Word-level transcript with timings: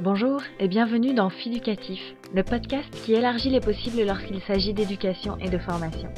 Bonjour 0.00 0.40
et 0.60 0.68
bienvenue 0.68 1.12
dans 1.12 1.28
Fiducatif, 1.28 2.00
le 2.32 2.44
podcast 2.44 2.88
qui 3.04 3.14
élargit 3.14 3.50
les 3.50 3.58
possibles 3.58 4.04
lorsqu'il 4.04 4.40
s'agit 4.42 4.72
d'éducation 4.72 5.36
et 5.38 5.48
de 5.50 5.58
formation. 5.58 6.08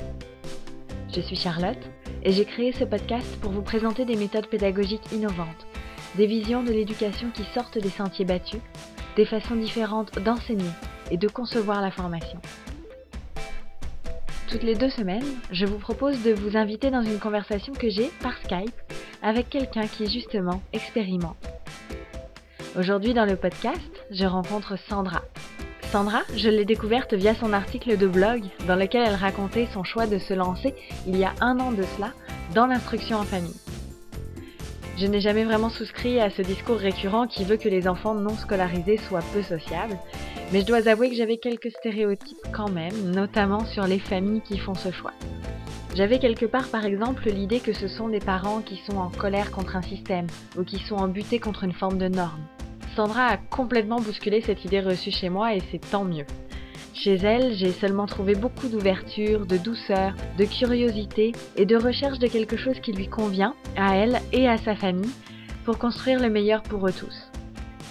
Je 1.15 1.23
suis 1.23 1.37
Charlotte 1.37 1.79
et 2.23 2.31
j'ai 2.31 2.45
créé 2.45 2.73
ce 2.73 2.85
podcast 2.85 3.41
pour 3.41 3.53
vous 3.53 3.63
présenter 3.63 4.05
des 4.05 4.17
méthodes 4.17 4.49
pédagogiques 4.49 5.11
innovantes, 5.13 5.67
des 6.17 6.27
visions 6.27 6.63
de 6.63 6.73
l'éducation 6.73 7.31
qui 7.31 7.45
sortent 7.55 7.79
des 7.79 7.89
sentiers 7.89 8.27
battus, 8.27 8.61
des 9.17 9.25
façons 9.25 9.57
différentes 9.57 10.19
d'enseigner 10.19 10.71
et 11.11 11.17
de 11.17 11.29
concevoir 11.29 11.81
la 11.81 11.91
formation. 11.91 12.39
Toutes 14.51 14.63
les 14.63 14.75
deux 14.75 14.91
semaines, 14.91 15.39
je 15.53 15.65
vous 15.65 15.79
propose 15.79 16.23
de 16.23 16.33
vous 16.33 16.59
inviter 16.59 16.91
dans 16.91 17.03
une 17.03 17.19
conversation 17.19 17.73
que 17.73 17.89
j'ai 17.89 18.11
par 18.21 18.37
Skype 18.45 18.75
avec 19.23 19.51
quelqu'un 19.51 19.87
qui 19.87 20.09
justement 20.09 20.63
expérimente 20.73 21.37
Aujourd'hui 22.79 23.15
dans 23.15 23.25
le 23.25 23.35
podcast, 23.35 23.81
je 24.13 24.25
rencontre 24.25 24.79
Sandra. 24.89 25.23
Sandra, 25.91 26.21
je 26.37 26.49
l'ai 26.49 26.65
découverte 26.65 27.15
via 27.15 27.35
son 27.35 27.53
article 27.53 27.97
de 27.97 28.07
blog 28.07 28.43
dans 28.69 28.77
lequel 28.77 29.09
elle 29.09 29.17
racontait 29.17 29.67
son 29.73 29.83
choix 29.83 30.07
de 30.07 30.19
se 30.19 30.35
lancer 30.35 30.75
il 31.07 31.17
y 31.17 31.25
a 31.25 31.35
un 31.41 31.59
an 31.59 31.73
de 31.73 31.83
cela 31.83 32.13
dans 32.55 32.67
l'instruction 32.67 33.17
en 33.17 33.25
famille. 33.25 33.57
Je 34.97 35.07
n'ai 35.07 35.21
jamais 35.21 35.45
vraiment 35.45 35.71
souscrit 35.71 36.21
à 36.21 36.31
ce 36.31 36.43
discours 36.43 36.77
récurrent 36.77 37.27
qui 37.27 37.45
veut 37.45 37.57
que 37.57 37.69
les 37.69 37.89
enfants 37.89 38.15
non 38.15 38.37
scolarisés 38.37 38.99
soient 38.99 39.25
peu 39.33 39.43
sociables, 39.43 39.99
mais 40.53 40.61
je 40.61 40.67
dois 40.67 40.87
avouer 40.89 41.11
que 41.11 41.17
j'avais 41.17 41.39
quelques 41.39 41.73
stéréotypes 41.73 42.47
quand 42.53 42.71
même, 42.71 43.11
notamment 43.11 43.65
sur 43.65 43.87
les 43.87 43.99
familles 43.99 44.43
qui 44.43 44.59
font 44.59 44.75
ce 44.75 44.93
choix. 44.93 45.13
J'avais 46.01 46.19
quelque 46.19 46.47
part 46.47 46.69
par 46.69 46.87
exemple 46.87 47.29
l'idée 47.29 47.61
que 47.61 47.75
ce 47.75 47.87
sont 47.87 48.09
des 48.09 48.21
parents 48.21 48.63
qui 48.63 48.81
sont 48.89 48.97
en 48.97 49.11
colère 49.11 49.51
contre 49.51 49.77
un 49.77 49.83
système 49.83 50.29
ou 50.57 50.65
qui 50.65 50.79
sont 50.79 50.95
embutés 50.95 51.39
contre 51.39 51.63
une 51.65 51.75
forme 51.75 51.99
de 51.99 52.09
norme. 52.09 52.41
Sandra 52.97 53.27
a 53.27 53.37
complètement 53.37 54.01
bousculé 54.01 54.41
cette 54.41 54.65
idée 54.65 54.81
reçue 54.81 55.11
chez 55.11 55.29
moi 55.29 55.55
et 55.55 55.61
c'est 55.71 55.91
tant 55.91 56.05
mieux. 56.05 56.25
Chez 56.95 57.17
elle, 57.17 57.53
j'ai 57.53 57.73
seulement 57.73 58.07
trouvé 58.07 58.35
beaucoup 58.35 58.69
d'ouverture, 58.69 59.45
de 59.45 59.59
douceur, 59.59 60.15
de 60.39 60.47
curiosité 60.47 61.33
et 61.57 61.67
de 61.67 61.77
recherche 61.77 62.19
de 62.19 62.29
quelque 62.29 62.57
chose 62.57 62.81
qui 62.81 62.95
lui 62.95 63.09
convient, 63.09 63.55
à 63.77 63.95
elle 63.95 64.23
et 64.33 64.49
à 64.49 64.57
sa 64.57 64.75
famille, 64.75 65.13
pour 65.67 65.77
construire 65.77 66.19
le 66.19 66.31
meilleur 66.31 66.63
pour 66.63 66.89
eux 66.89 66.95
tous. 66.99 67.31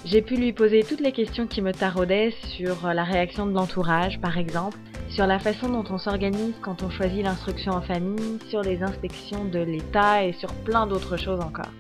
J'ai 0.04 0.24
pu 0.24 0.36
lui 0.36 0.52
poser 0.52 0.82
toutes 0.82 1.02
les 1.02 1.12
questions 1.12 1.46
qui 1.46 1.62
me 1.62 1.74
taraudaient 1.74 2.34
sur 2.58 2.92
la 2.92 3.04
réaction 3.04 3.46
de 3.46 3.54
l'entourage, 3.54 4.20
par 4.20 4.40
exemple, 4.40 4.80
sur 5.10 5.26
la 5.26 5.40
façon 5.40 5.70
dont 5.70 5.84
on 5.90 5.98
s'organise 5.98 6.54
quand 6.62 6.84
on 6.84 6.90
choisit 6.90 7.24
l'instruction 7.24 7.74
en 7.74 7.82
famille, 7.82 8.40
sur 8.48 8.62
les 8.62 8.84
inspections 8.84 9.44
de 9.46 9.60
l'État 9.60 10.24
et 10.24 10.34
sur 10.34 10.54
plein 10.64 10.86
d'autres 10.86 11.18
choses 11.18 11.40
encore. 11.40 11.72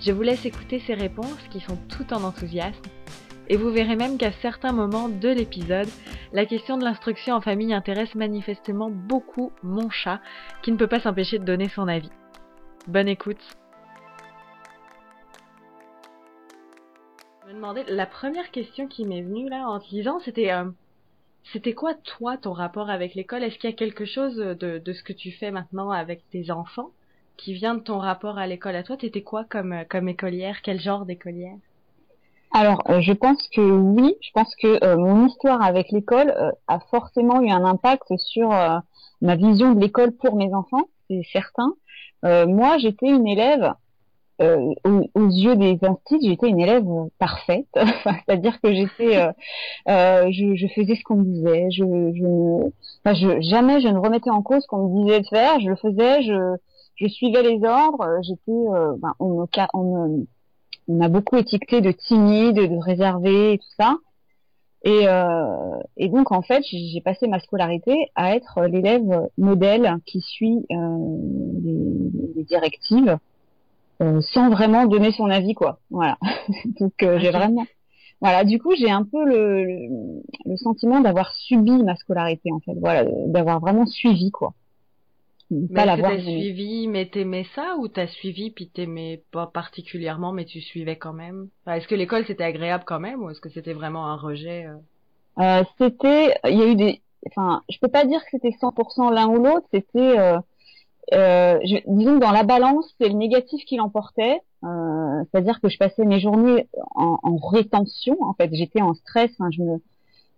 Je 0.00 0.12
vous 0.12 0.22
laisse 0.22 0.44
écouter 0.44 0.78
ces 0.86 0.94
réponses 0.94 1.42
qui 1.50 1.60
sont 1.60 1.76
tout 1.88 2.12
en 2.12 2.22
enthousiasme. 2.22 2.82
Et 3.48 3.56
vous 3.56 3.70
verrez 3.70 3.96
même 3.96 4.16
qu'à 4.16 4.30
certains 4.30 4.72
moments 4.72 5.08
de 5.08 5.28
l'épisode, 5.28 5.88
la 6.32 6.46
question 6.46 6.78
de 6.78 6.84
l'instruction 6.84 7.34
en 7.34 7.40
famille 7.40 7.74
intéresse 7.74 8.14
manifestement 8.14 8.90
beaucoup 8.90 9.52
mon 9.62 9.90
chat, 9.90 10.20
qui 10.62 10.70
ne 10.70 10.76
peut 10.76 10.86
pas 10.86 11.00
s'empêcher 11.00 11.38
de 11.38 11.44
donner 11.44 11.68
son 11.68 11.88
avis. 11.88 12.10
Bonne 12.86 13.08
écoute. 13.08 13.42
Je 17.42 17.48
me 17.48 17.54
demandais, 17.54 17.84
la 17.88 18.06
première 18.06 18.52
question 18.52 18.86
qui 18.86 19.04
m'est 19.04 19.22
venue 19.22 19.48
là 19.48 19.68
en 19.68 19.80
te 19.80 19.88
disant, 19.88 20.20
c'était 20.20 20.52
euh, 20.52 20.70
c'était 21.52 21.74
quoi 21.74 21.94
toi 21.94 22.36
ton 22.36 22.52
rapport 22.52 22.90
avec 22.90 23.14
l'école? 23.14 23.42
Est-ce 23.42 23.58
qu'il 23.58 23.70
y 23.70 23.72
a 23.72 23.76
quelque 23.76 24.04
chose 24.04 24.36
de, 24.36 24.78
de 24.78 24.92
ce 24.92 25.02
que 25.02 25.12
tu 25.12 25.32
fais 25.32 25.50
maintenant 25.50 25.90
avec 25.90 26.28
tes 26.30 26.50
enfants 26.50 26.90
qui 27.36 27.54
vient 27.54 27.74
de 27.74 27.80
ton 27.80 27.98
rapport 27.98 28.38
à 28.38 28.46
l'école? 28.46 28.76
À 28.76 28.82
toi. 28.82 28.96
T'étais 28.96 29.22
quoi 29.22 29.44
comme 29.44 29.72
euh, 29.72 29.84
comme 29.88 30.08
écolière? 30.08 30.62
Quel 30.62 30.80
genre 30.80 31.06
d'écolière? 31.06 31.56
Alors, 32.52 32.82
euh, 32.88 33.00
je 33.00 33.12
pense 33.12 33.48
que 33.48 33.60
oui, 33.60 34.14
je 34.20 34.30
pense 34.32 34.54
que 34.56 34.84
euh, 34.84 34.96
mon 34.96 35.26
histoire 35.26 35.62
avec 35.62 35.90
l'école 35.92 36.34
a 36.66 36.80
forcément 36.90 37.40
eu 37.40 37.50
un 37.50 37.64
impact 37.64 38.16
sur 38.16 38.50
ma 39.20 39.36
vision 39.36 39.72
de 39.72 39.80
l'école 39.80 40.12
pour 40.12 40.36
mes 40.36 40.52
enfants, 40.52 40.88
c'est 41.08 41.22
certain. 41.32 41.74
moi, 42.22 42.78
j'étais 42.78 43.08
une 43.08 43.28
élève, 43.28 43.72
aux, 44.40 45.28
yeux 45.28 45.56
des 45.56 45.78
instituts, 45.82 46.18
j'étais 46.22 46.48
une 46.48 46.60
élève 46.60 46.86
parfaite, 47.18 47.66
c'est-à-dire 47.74 48.60
que 48.60 48.72
j'étais, 48.72 49.30
je, 49.86 50.54
je, 50.56 50.66
faisais 50.74 50.94
ce 50.94 51.02
qu'on 51.04 51.16
me 51.16 51.24
disait, 51.24 51.70
je, 51.70 51.84
je, 51.84 53.14
je, 53.14 53.40
jamais 53.42 53.80
je 53.80 53.88
ne 53.88 53.98
remettais 53.98 54.30
en 54.30 54.42
cause 54.42 54.62
ce 54.62 54.66
qu'on 54.66 54.88
me 54.88 55.04
disait 55.04 55.20
de 55.20 55.26
faire, 55.26 55.60
je 55.60 55.68
le 55.68 55.76
faisais, 55.76 56.22
je 56.22 56.56
je 57.00 57.08
suivais 57.08 57.42
les 57.42 57.64
ordres. 57.64 58.02
Euh, 58.02 58.18
j'étais, 58.22 58.50
euh, 58.50 58.94
ben, 58.98 59.12
on, 59.18 59.46
on, 59.74 60.26
on 60.88 60.94
m'a 60.94 61.08
beaucoup 61.08 61.36
étiqueté 61.36 61.80
de 61.80 61.92
timide, 61.92 62.56
de 62.56 62.76
réservé 62.76 63.54
et 63.54 63.58
tout 63.58 63.74
ça. 63.78 63.96
Et, 64.82 65.06
euh, 65.06 65.78
et 65.98 66.08
donc 66.08 66.32
en 66.32 66.40
fait, 66.40 66.62
j'ai 66.64 67.02
passé 67.02 67.26
ma 67.28 67.38
scolarité 67.38 67.94
à 68.14 68.34
être 68.34 68.62
l'élève 68.62 69.28
modèle 69.36 69.98
qui 70.06 70.20
suit 70.22 70.64
euh, 70.70 70.76
les, 71.62 72.34
les, 72.36 72.44
directives 72.44 73.10
euh, 73.10 73.16
sans 74.32 74.50
vraiment 74.50 74.86
donner 74.86 75.12
son 75.12 75.30
avis, 75.30 75.54
quoi. 75.54 75.78
Voilà. 75.90 76.18
donc 76.80 76.92
euh, 77.02 77.18
j'ai 77.18 77.30
vraiment, 77.30 77.66
voilà. 78.20 78.44
Du 78.44 78.58
coup, 78.58 78.74
j'ai 78.76 78.90
un 78.90 79.04
peu 79.04 79.24
le, 79.24 79.64
le, 79.64 80.22
le 80.46 80.56
sentiment 80.56 81.00
d'avoir 81.00 81.32
subi 81.32 81.82
ma 81.82 81.96
scolarité 81.96 82.50
en 82.52 82.60
fait. 82.60 82.74
Voilà, 82.80 83.04
d'avoir 83.26 83.60
vraiment 83.60 83.86
suivi, 83.86 84.30
quoi 84.30 84.54
mais 85.50 85.84
t'as 85.84 86.18
suivi, 86.20 86.88
mais 86.88 87.06
t'aimais 87.06 87.46
ça 87.54 87.76
ou 87.78 87.88
t'as 87.88 88.06
suivi 88.06 88.50
puis 88.50 88.68
t'aimais 88.68 89.22
pas 89.32 89.46
particulièrement, 89.46 90.32
mais 90.32 90.44
tu 90.44 90.60
suivais 90.60 90.96
quand 90.96 91.12
même? 91.12 91.48
Est-ce 91.66 91.88
que 91.88 91.94
l'école 91.94 92.24
c'était 92.26 92.44
agréable 92.44 92.84
quand 92.86 93.00
même 93.00 93.22
ou 93.22 93.30
est-ce 93.30 93.40
que 93.40 93.48
c'était 93.48 93.72
vraiment 93.72 94.06
un 94.06 94.16
rejet 94.16 94.66
euh? 94.66 94.76
euh, 95.42 95.64
C'était, 95.78 96.36
il 96.44 96.58
y 96.58 96.62
a 96.62 96.66
eu 96.66 96.76
des, 96.76 97.02
enfin, 97.26 97.62
je 97.68 97.78
peux 97.80 97.88
pas 97.88 98.04
dire 98.04 98.20
que 98.20 98.30
c'était 98.30 98.54
100% 98.60 99.12
l'un 99.12 99.26
ou 99.28 99.42
l'autre. 99.42 99.66
C'était, 99.72 100.18
euh, 100.18 100.38
euh, 101.12 101.58
je, 101.64 101.76
disons 101.86 102.18
dans 102.18 102.30
la 102.30 102.42
balance, 102.44 102.94
c'est 103.00 103.08
le 103.08 103.14
négatif 103.14 103.64
qui 103.64 103.76
l'emportait. 103.76 104.40
Euh, 104.62 105.24
c'est-à-dire 105.30 105.60
que 105.60 105.68
je 105.68 105.78
passais 105.78 106.04
mes 106.04 106.20
journées 106.20 106.68
en, 106.94 107.18
en 107.22 107.36
rétention. 107.36 108.16
En 108.20 108.34
fait, 108.34 108.50
j'étais 108.52 108.82
en 108.82 108.94
stress. 108.94 109.30
Hein, 109.40 109.48
je 109.50 109.62
me 109.62 109.80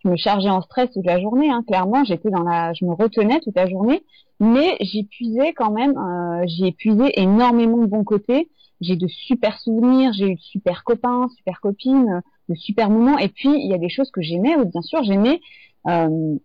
je 0.04 0.08
me 0.08 0.16
chargeais 0.16 0.50
en 0.50 0.62
stress 0.62 0.90
toute 0.92 1.06
la 1.06 1.20
journée. 1.20 1.50
Hein, 1.50 1.62
clairement, 1.66 2.04
j'étais 2.04 2.30
dans 2.30 2.42
la, 2.42 2.72
je 2.72 2.84
me 2.84 2.92
retenais 2.92 3.40
toute 3.40 3.54
la 3.54 3.68
journée, 3.68 4.02
mais 4.40 4.76
j'y 4.80 5.04
puisais 5.04 5.52
quand 5.52 5.70
même. 5.70 5.96
Euh, 5.96 6.44
j'ai 6.46 6.68
épuisé 6.68 7.20
énormément 7.20 7.78
de 7.78 7.86
bons 7.86 8.04
côtés. 8.04 8.48
J'ai 8.80 8.96
de 8.96 9.06
super 9.06 9.60
souvenirs, 9.60 10.12
j'ai 10.12 10.26
eu 10.26 10.34
de 10.34 10.40
super 10.40 10.82
copains, 10.82 11.28
super 11.36 11.60
copines, 11.60 12.20
de 12.48 12.54
super 12.56 12.90
moments. 12.90 13.16
Et 13.18 13.28
puis 13.28 13.50
il 13.50 13.70
y 13.70 13.74
a 13.74 13.78
des 13.78 13.88
choses 13.88 14.10
que 14.10 14.22
j'aimais. 14.22 14.56
bien 14.64 14.82
sûr, 14.82 15.04
j'aimais. 15.04 15.40
Euh, 15.86 16.36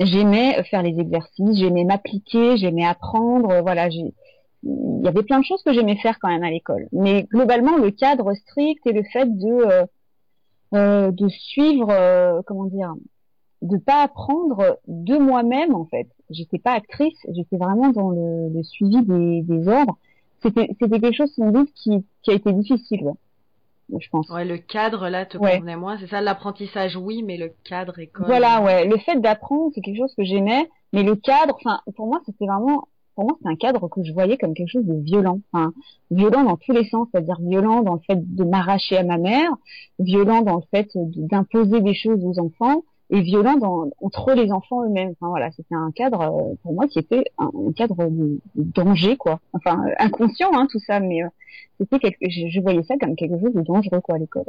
j'aimais 0.00 0.62
faire 0.64 0.82
les 0.82 0.98
exercices, 0.98 1.58
j'aimais 1.58 1.84
m'appliquer, 1.84 2.56
j'aimais 2.56 2.84
apprendre. 2.84 3.60
Voilà, 3.62 3.88
j'ai 3.90 4.12
il 4.64 5.04
y 5.04 5.08
avait 5.08 5.22
plein 5.22 5.40
de 5.40 5.44
choses 5.44 5.62
que 5.62 5.72
j'aimais 5.72 5.96
faire 5.96 6.18
quand 6.20 6.28
même 6.28 6.44
à 6.44 6.50
l'école. 6.50 6.86
Mais 6.92 7.24
globalement, 7.24 7.76
le 7.78 7.90
cadre 7.90 8.32
strict 8.34 8.86
et 8.86 8.92
le 8.92 9.02
fait 9.02 9.26
de 9.26 9.48
euh, 9.48 9.86
euh, 10.74 11.10
de 11.10 11.28
suivre, 11.28 11.90
euh, 11.90 12.40
comment 12.46 12.64
dire, 12.66 12.94
de 13.60 13.76
pas 13.76 14.02
apprendre 14.02 14.78
de 14.86 15.18
moi-même 15.18 15.74
en 15.74 15.84
fait. 15.86 16.08
J'étais 16.30 16.58
pas 16.58 16.72
actrice, 16.72 17.18
j'étais 17.28 17.56
vraiment 17.56 17.90
dans 17.90 18.10
le, 18.10 18.62
suivi 18.62 19.02
des, 19.04 19.68
ordres. 19.68 19.98
C'était 20.42 20.68
quelque 20.78 21.12
chose 21.12 21.32
sans 21.34 21.50
doute 21.50 21.70
qui, 21.74 22.04
qui 22.22 22.30
a 22.30 22.34
été 22.34 22.52
difficile. 22.52 23.12
Je 24.00 24.08
pense. 24.08 24.28
Ouais, 24.30 24.44
le 24.44 24.58
cadre 24.58 25.08
là 25.08 25.26
te 25.26 25.38
convenait 25.38 25.76
moins, 25.76 25.98
c'est 25.98 26.08
ça 26.08 26.20
l'apprentissage 26.20 26.96
oui, 26.96 27.22
mais 27.22 27.36
le 27.36 27.52
cadre 27.64 27.98
école. 27.98 28.26
Voilà, 28.26 28.62
ouais, 28.62 28.86
le 28.86 28.96
fait 28.98 29.20
d'apprendre 29.20 29.70
c'est 29.74 29.80
quelque 29.80 29.98
chose 29.98 30.14
que 30.16 30.24
j'aimais, 30.24 30.68
mais 30.92 31.02
le 31.02 31.16
cadre, 31.16 31.56
enfin 31.56 31.80
pour 31.96 32.06
moi 32.06 32.20
c'était 32.26 32.46
vraiment 32.46 32.86
pour 33.14 33.24
moi, 33.24 33.36
c'est 33.42 33.48
un 33.48 33.56
cadre 33.56 33.88
que 33.88 34.02
je 34.02 34.12
voyais 34.12 34.38
comme 34.38 34.54
quelque 34.54 34.70
chose 34.70 34.86
de 34.86 34.94
violent. 34.94 35.40
Enfin, 35.52 35.72
violent 36.10 36.44
dans 36.44 36.56
tous 36.56 36.72
les 36.72 36.88
sens, 36.88 37.08
c'est-à-dire 37.12 37.36
violent 37.40 37.82
dans 37.82 37.94
le 37.94 38.00
fait 38.06 38.16
de 38.16 38.44
m'arracher 38.44 38.96
à 38.96 39.04
ma 39.04 39.18
mère, 39.18 39.50
violent 39.98 40.42
dans 40.42 40.56
le 40.56 40.62
fait 40.70 40.88
d'imposer 40.94 41.80
des 41.80 41.94
choses 41.94 42.24
aux 42.24 42.38
enfants, 42.38 42.84
et 43.10 43.20
violent 43.20 43.56
dans, 43.56 43.90
entre 44.00 44.32
les 44.32 44.50
enfants 44.52 44.84
eux-mêmes. 44.84 45.10
Enfin 45.12 45.28
voilà, 45.28 45.50
c'était 45.52 45.74
un 45.74 45.90
cadre 45.92 46.20
euh, 46.20 46.54
pour 46.62 46.72
moi 46.72 46.88
qui 46.88 46.98
était 46.98 47.24
un, 47.38 47.50
cadre 47.76 48.08
de, 48.08 48.40
danger, 48.54 49.16
quoi. 49.16 49.40
Enfin, 49.52 49.84
euh, 49.86 49.94
inconscient, 49.98 50.50
hein, 50.54 50.66
tout 50.70 50.80
ça, 50.80 51.00
mais 51.00 51.22
euh, 51.22 51.28
c'était 51.78 51.98
quelque, 51.98 52.18
je, 52.22 52.48
je, 52.48 52.60
voyais 52.60 52.82
ça 52.84 52.96
comme 52.98 53.16
quelque 53.16 53.38
chose 53.38 53.54
de 53.54 53.62
dangereux, 53.62 54.00
quoi, 54.00 54.16
à 54.16 54.18
l'école. 54.18 54.44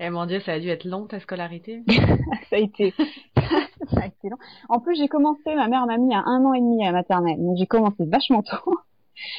Eh 0.00 0.08
mon 0.10 0.26
dieu, 0.26 0.40
ça 0.40 0.52
a 0.52 0.58
dû 0.58 0.68
être 0.68 0.84
long 0.84 1.06
ta 1.06 1.20
scolarité. 1.20 1.82
ça 2.50 2.56
a 2.56 2.58
été, 2.58 2.94
ça 3.36 4.00
a 4.02 4.06
été 4.06 4.28
long. 4.28 4.38
En 4.68 4.80
plus, 4.80 4.96
j'ai 4.96 5.08
commencé, 5.08 5.54
ma 5.54 5.68
mère 5.68 5.86
m'a 5.86 5.98
mis 5.98 6.14
à 6.14 6.22
un 6.24 6.44
an 6.44 6.54
et 6.54 6.60
demi 6.60 6.86
à 6.86 6.92
maternelle, 6.92 7.38
donc 7.38 7.58
j'ai 7.58 7.66
commencé 7.66 8.04
vachement 8.06 8.42
tôt. 8.42 8.78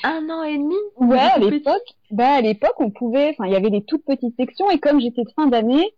Un 0.04 0.30
an 0.30 0.44
et 0.44 0.58
demi? 0.58 0.76
Ouais, 0.98 1.18
à 1.18 1.40
l'époque, 1.40 1.96
bah 2.12 2.34
à 2.34 2.42
l'époque, 2.42 2.76
on 2.80 2.92
pouvait, 2.92 3.30
enfin, 3.32 3.48
il 3.48 3.54
y 3.54 3.56
avait 3.56 3.72
des 3.72 3.84
toutes 3.84 4.06
petites 4.06 4.36
sections 4.38 4.70
et 4.70 4.80
comme 4.80 5.02
j'étais 5.02 5.24
de 5.24 5.32
fin 5.36 5.48
d'année, 5.48 5.92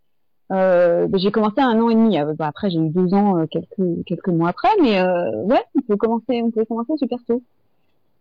euh, 0.53 1.07
bah, 1.07 1.17
j'ai 1.17 1.31
commencé 1.31 1.59
à 1.59 1.65
un 1.67 1.79
an 1.81 1.89
et 1.89 1.95
demi. 1.95 2.17
Euh, 2.17 2.33
bah, 2.33 2.47
après, 2.47 2.69
j'ai 2.69 2.79
eu 2.79 2.89
deux 2.89 3.13
ans 3.13 3.37
euh, 3.39 3.45
quelques 3.47 4.05
quelques 4.05 4.27
mois 4.27 4.49
après, 4.49 4.69
mais 4.81 4.99
euh, 4.99 5.31
ouais, 5.43 5.63
on 5.75 5.81
peut 5.81 5.97
commencer, 5.97 6.41
on 6.43 6.51
peut 6.51 6.65
commencer 6.65 6.93
super 6.97 7.19
tôt. 7.27 7.41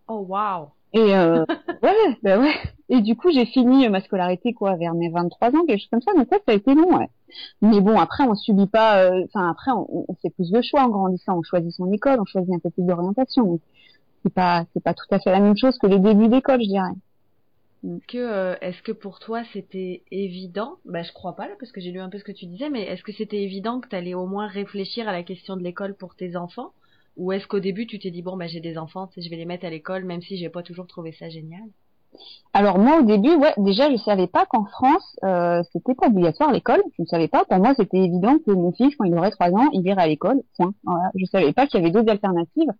Oh 0.07 0.25
waouh 0.27 0.67
Et 0.93 1.15
euh, 1.15 1.45
ouais, 1.83 2.17
bah 2.23 2.39
ouais. 2.39 2.55
Et 2.89 3.01
du 3.01 3.15
coup, 3.15 3.31
j'ai 3.31 3.45
fini 3.45 3.87
ma 3.89 4.01
scolarité 4.01 4.53
quoi 4.53 4.75
vers 4.75 4.93
mes 4.93 5.09
23 5.09 5.49
ans, 5.49 5.65
quelque 5.67 5.79
chose 5.79 5.89
comme 5.91 6.01
ça. 6.01 6.13
Donc 6.13 6.31
ouais, 6.31 6.41
ça 6.45 6.53
a 6.53 6.55
été 6.55 6.73
long, 6.73 6.97
ouais. 6.97 7.09
Mais 7.61 7.81
bon, 7.81 7.97
après, 7.99 8.23
on 8.23 8.35
subit 8.35 8.67
pas. 8.67 9.09
Enfin, 9.25 9.49
après, 9.49 9.71
on, 9.71 10.05
on 10.07 10.15
fait 10.21 10.29
plus 10.31 10.51
de 10.51 10.61
choix 10.61 10.83
en 10.83 10.89
grandissant. 10.89 11.37
On 11.37 11.43
choisit 11.43 11.71
son 11.71 11.91
école, 11.91 12.19
on 12.19 12.25
choisit 12.25 12.53
un 12.53 12.59
peu 12.59 12.69
plus 12.69 12.83
d'orientation. 12.83 13.59
C'est 14.23 14.33
pas, 14.33 14.65
c'est 14.73 14.83
pas 14.83 14.93
tout 14.93 15.05
à 15.11 15.19
fait 15.19 15.31
la 15.31 15.39
même 15.39 15.57
chose 15.57 15.77
que 15.77 15.87
les 15.87 15.99
débuts 15.99 16.29
d'école, 16.29 16.61
je 16.61 16.67
dirais. 16.67 16.93
Que, 18.07 18.17
euh, 18.17 18.55
est-ce 18.61 18.81
que 18.81 18.93
pour 18.93 19.19
toi 19.19 19.43
c'était 19.51 20.03
évident? 20.09 20.75
Bah 20.85 21.03
je 21.03 21.11
crois 21.11 21.35
pas 21.35 21.47
là 21.49 21.53
parce 21.59 21.73
que 21.73 21.81
j'ai 21.81 21.91
lu 21.91 21.99
un 21.99 22.09
peu 22.09 22.17
ce 22.17 22.23
que 22.23 22.31
tu 22.31 22.45
disais, 22.45 22.69
mais 22.69 22.83
est-ce 22.83 23.03
que 23.03 23.11
c'était 23.11 23.43
évident 23.43 23.81
que 23.81 23.89
tu 23.89 23.95
allais 23.95 24.13
au 24.13 24.25
moins 24.25 24.47
réfléchir 24.47 25.09
à 25.09 25.11
la 25.11 25.21
question 25.23 25.57
de 25.57 25.63
l'école 25.63 25.93
pour 25.93 26.15
tes 26.15 26.37
enfants? 26.37 26.71
Ou 27.17 27.33
est-ce 27.33 27.45
qu'au 27.45 27.59
début 27.59 27.85
tu 27.85 27.99
t'es 27.99 28.09
dit 28.09 28.21
bon 28.21 28.37
bah 28.37 28.47
j'ai 28.47 28.61
des 28.61 28.77
enfants, 28.77 29.09
je 29.17 29.29
vais 29.29 29.35
les 29.35 29.45
mettre 29.45 29.65
à 29.65 29.69
l'école 29.69 30.05
même 30.05 30.21
si 30.21 30.37
j'ai 30.37 30.49
pas 30.49 30.63
toujours 30.63 30.87
trouvé 30.87 31.11
ça 31.11 31.29
génial? 31.29 31.67
Alors 32.53 32.77
moi, 32.77 32.99
au 32.99 33.03
début, 33.03 33.35
ouais, 33.35 33.53
déjà, 33.57 33.91
je 33.91 33.97
savais 33.97 34.27
pas 34.27 34.45
qu'en 34.45 34.65
France, 34.65 35.17
euh, 35.23 35.63
c'était 35.71 35.95
pas 35.95 36.07
obligatoire 36.07 36.51
l'école. 36.51 36.83
Je 36.95 37.01
ne 37.01 37.07
savais 37.07 37.27
pas. 37.27 37.43
Pour 37.45 37.57
moi, 37.57 37.73
c'était 37.75 37.97
évident 37.97 38.37
que 38.45 38.51
mon 38.51 38.71
fils, 38.71 38.95
quand 38.95 39.05
il 39.05 39.17
aurait 39.17 39.31
trois 39.31 39.49
ans, 39.49 39.69
il 39.73 39.85
irait 39.87 40.03
à 40.03 40.07
l'école. 40.07 40.41
Point. 40.57 40.73
Je 41.15 41.25
savais 41.25 41.53
pas 41.53 41.65
qu'il 41.65 41.79
y 41.79 41.83
avait 41.83 41.91
d'autres 41.91 42.11
alternatives. 42.11 42.71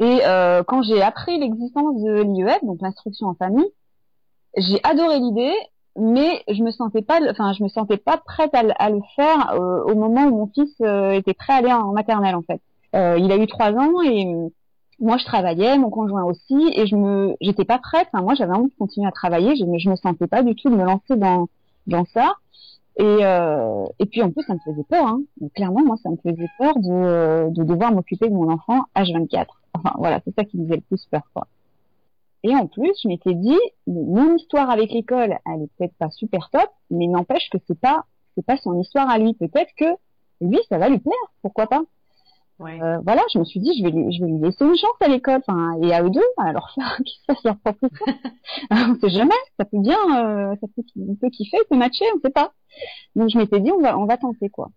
Et 0.00 0.20
euh, 0.24 0.62
quand 0.64 0.82
j'ai 0.82 1.02
appris 1.02 1.38
l'existence 1.38 2.02
de 2.02 2.22
l'IEF, 2.22 2.64
donc 2.64 2.80
l'instruction 2.80 3.28
en 3.28 3.34
famille, 3.34 3.70
j'ai 4.56 4.80
adoré 4.84 5.18
l'idée, 5.18 5.54
mais 5.96 6.42
je 6.48 6.62
me 6.62 6.70
sentais 6.70 7.02
pas, 7.02 7.20
enfin, 7.30 7.52
je 7.52 7.62
me 7.62 7.68
sentais 7.68 7.96
pas 7.98 8.16
prête 8.18 8.54
à, 8.54 8.62
le- 8.90 9.00
faire 9.16 9.52
euh, 9.54 9.82
au 9.84 9.94
moment 9.94 10.24
où 10.26 10.36
mon 10.36 10.46
fils 10.46 10.74
euh, 10.82 11.12
était 11.12 11.34
prêt 11.34 11.52
à 11.54 11.56
aller 11.56 11.72
en 11.72 11.92
maternelle, 11.92 12.34
en 12.34 12.42
fait. 12.42 12.60
Euh, 12.94 13.16
il 13.18 13.30
a 13.32 13.36
eu 13.36 13.46
trois 13.46 13.72
ans 13.72 14.02
et 14.02 14.26
euh, 14.26 14.48
moi 15.00 15.16
je 15.18 15.24
travaillais, 15.24 15.78
mon 15.78 15.90
conjoint 15.90 16.24
aussi, 16.24 16.70
et 16.74 16.86
je 16.86 16.96
me, 16.96 17.34
j'étais 17.40 17.64
pas 17.64 17.78
prête. 17.78 18.08
Enfin, 18.12 18.22
moi 18.22 18.34
j'avais 18.34 18.52
envie 18.54 18.68
de 18.70 18.74
continuer 18.78 19.06
à 19.08 19.12
travailler, 19.12 19.56
je, 19.56 19.64
me- 19.64 19.78
je 19.78 19.88
me 19.90 19.96
sentais 19.96 20.26
pas 20.26 20.42
du 20.42 20.54
tout 20.54 20.68
de 20.70 20.76
me 20.76 20.84
lancer 20.84 21.16
dans 21.16 21.48
dans 21.86 22.04
ça. 22.14 22.34
Et 22.98 23.04
euh, 23.24 23.84
et 23.98 24.04
puis 24.06 24.22
en 24.22 24.30
plus 24.30 24.42
ça 24.44 24.52
me 24.54 24.58
faisait 24.60 24.84
peur. 24.84 25.06
Hein. 25.06 25.22
Clairement, 25.54 25.82
moi 25.84 25.96
ça 26.02 26.10
me 26.10 26.16
faisait 26.16 26.48
peur 26.58 26.74
de 26.78 26.90
euh, 26.90 27.48
de 27.50 27.64
devoir 27.64 27.90
m'occuper 27.92 28.28
de 28.28 28.34
mon 28.34 28.50
enfant 28.52 28.82
H24. 28.94 29.46
Enfin 29.74 29.94
voilà, 29.98 30.20
c'est 30.24 30.34
ça 30.34 30.44
qui 30.44 30.58
me 30.58 30.64
faisait 30.66 30.76
le 30.76 30.82
plus 30.82 31.06
peur, 31.10 31.22
quoi. 31.34 31.46
Et 32.44 32.54
en 32.56 32.66
plus, 32.66 32.92
je 33.02 33.08
m'étais 33.08 33.34
dit, 33.34 33.58
mon 33.86 34.36
histoire 34.36 34.68
avec 34.70 34.90
l'école, 34.90 35.38
elle 35.46 35.62
est 35.62 35.70
peut-être 35.78 35.94
pas 35.98 36.10
super 36.10 36.50
top, 36.50 36.68
mais 36.90 37.06
n'empêche 37.06 37.48
que 37.50 37.58
c'est 37.66 37.78
pas, 37.78 38.04
c'est 38.34 38.44
pas 38.44 38.56
son 38.56 38.80
histoire 38.80 39.08
à 39.08 39.18
lui. 39.18 39.34
Peut-être 39.34 39.70
que 39.76 39.84
lui, 40.40 40.58
ça 40.68 40.78
va 40.78 40.88
lui 40.88 40.98
plaire, 40.98 41.14
pourquoi 41.42 41.68
pas. 41.68 41.82
Ouais. 42.58 42.80
Euh, 42.82 42.98
voilà, 43.04 43.22
je 43.32 43.38
me 43.38 43.44
suis 43.44 43.60
dit, 43.60 43.76
je 43.78 43.84
vais 43.84 43.90
lui, 43.90 44.12
je 44.12 44.24
vais 44.24 44.30
lui 44.30 44.38
laisser 44.40 44.64
une 44.64 44.76
chance 44.76 44.96
à 45.00 45.08
l'école, 45.08 45.40
enfin, 45.46 45.72
et 45.82 45.92
à 45.92 46.02
eux 46.02 46.10
deux, 46.10 46.20
alors 46.36 46.70
faire 46.74 46.96
qu'ils 47.04 47.14
se 47.20 47.24
fassent 47.26 47.44
leur 47.44 47.56
propre 47.58 47.84
histoire. 47.90 48.16
on 48.70 48.94
sait 49.00 49.08
jamais, 49.10 49.34
ça 49.58 49.64
peut 49.64 49.80
bien, 49.80 49.98
euh, 50.50 50.54
ça 50.60 50.66
peut, 50.76 50.82
on 50.96 51.14
peut 51.14 51.30
kiffer, 51.30 51.56
on 51.64 51.68
peut 51.74 51.78
matcher, 51.78 52.04
on 52.16 52.20
sait 52.20 52.30
pas. 52.30 52.52
Donc 53.16 53.30
je 53.30 53.38
m'étais 53.38 53.60
dit, 53.60 53.70
on 53.72 53.80
va, 53.80 53.98
on 53.98 54.04
va 54.04 54.16
tenter 54.16 54.48
quoi. 54.48 54.68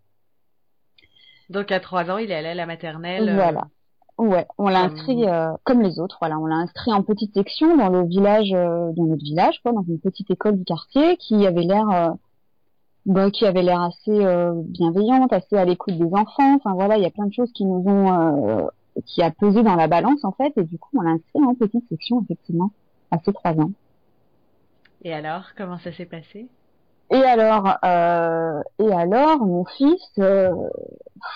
Donc 1.49 1.71
à 1.71 1.79
trois 1.79 2.09
ans 2.09 2.17
il 2.17 2.31
est 2.31 2.35
allé 2.35 2.47
à 2.49 2.55
la 2.55 2.65
maternelle. 2.65 3.29
euh, 3.29 3.35
Voilà. 3.35 3.67
Ouais, 4.17 4.47
on 4.57 4.69
l'a 4.69 4.83
Comme- 4.83 4.91
inscrit 4.97 5.27
euh, 5.27 5.51
comme 5.65 5.81
les 5.81 5.99
autres. 5.99 6.17
Voilà, 6.21 6.39
on 6.39 6.45
l'a 6.45 6.55
inscrit 6.55 6.93
en 6.93 7.03
petite 7.03 7.33
section 7.33 7.75
dans 7.75 7.89
le 7.89 8.05
village, 8.05 8.53
euh, 8.53 8.91
dans 8.93 9.03
notre 9.03 9.23
village, 9.23 9.59
quoi, 9.61 9.73
dans 9.73 9.83
une 9.83 9.99
petite 9.99 10.31
école 10.31 10.57
du 10.57 10.63
quartier 10.63 11.17
qui 11.17 11.45
avait 11.45 11.63
l'air, 11.63 11.89
euh, 11.89 12.09
bah, 13.05 13.29
qui 13.29 13.45
avait 13.45 13.61
l'air 13.61 13.81
assez 13.81 14.25
euh, 14.25 14.53
bienveillante, 14.55 15.33
assez 15.33 15.57
à 15.57 15.65
l'écoute 15.65 15.97
des 15.97 16.13
enfants. 16.13 16.55
Enfin 16.55 16.73
voilà, 16.73 16.97
il 16.97 17.03
y 17.03 17.05
a 17.05 17.11
plein 17.11 17.25
de 17.25 17.33
choses 17.33 17.51
qui 17.51 17.65
nous 17.65 17.83
ont, 17.85 18.13
euh, 18.13 18.67
qui 19.05 19.21
a 19.21 19.31
pesé 19.31 19.63
dans 19.63 19.75
la 19.75 19.87
balance 19.87 20.23
en 20.23 20.31
fait, 20.31 20.53
et 20.57 20.63
du 20.63 20.77
coup 20.79 20.89
on 20.97 21.01
l'a 21.01 21.11
inscrit 21.11 21.43
en 21.43 21.53
petite 21.53 21.83
section 21.89 22.21
effectivement 22.23 22.71
à 23.11 23.19
ses 23.19 23.33
trois 23.33 23.51
ans. 23.51 23.71
Et 25.03 25.13
alors 25.13 25.43
comment 25.57 25.77
ça 25.79 25.91
s'est 25.91 26.05
passé? 26.05 26.47
Et 27.11 27.21
alors, 27.21 27.67
euh, 27.83 28.61
et 28.79 28.91
alors, 28.91 29.45
mon 29.45 29.63
fils, 29.65 30.01
euh, 30.17 30.49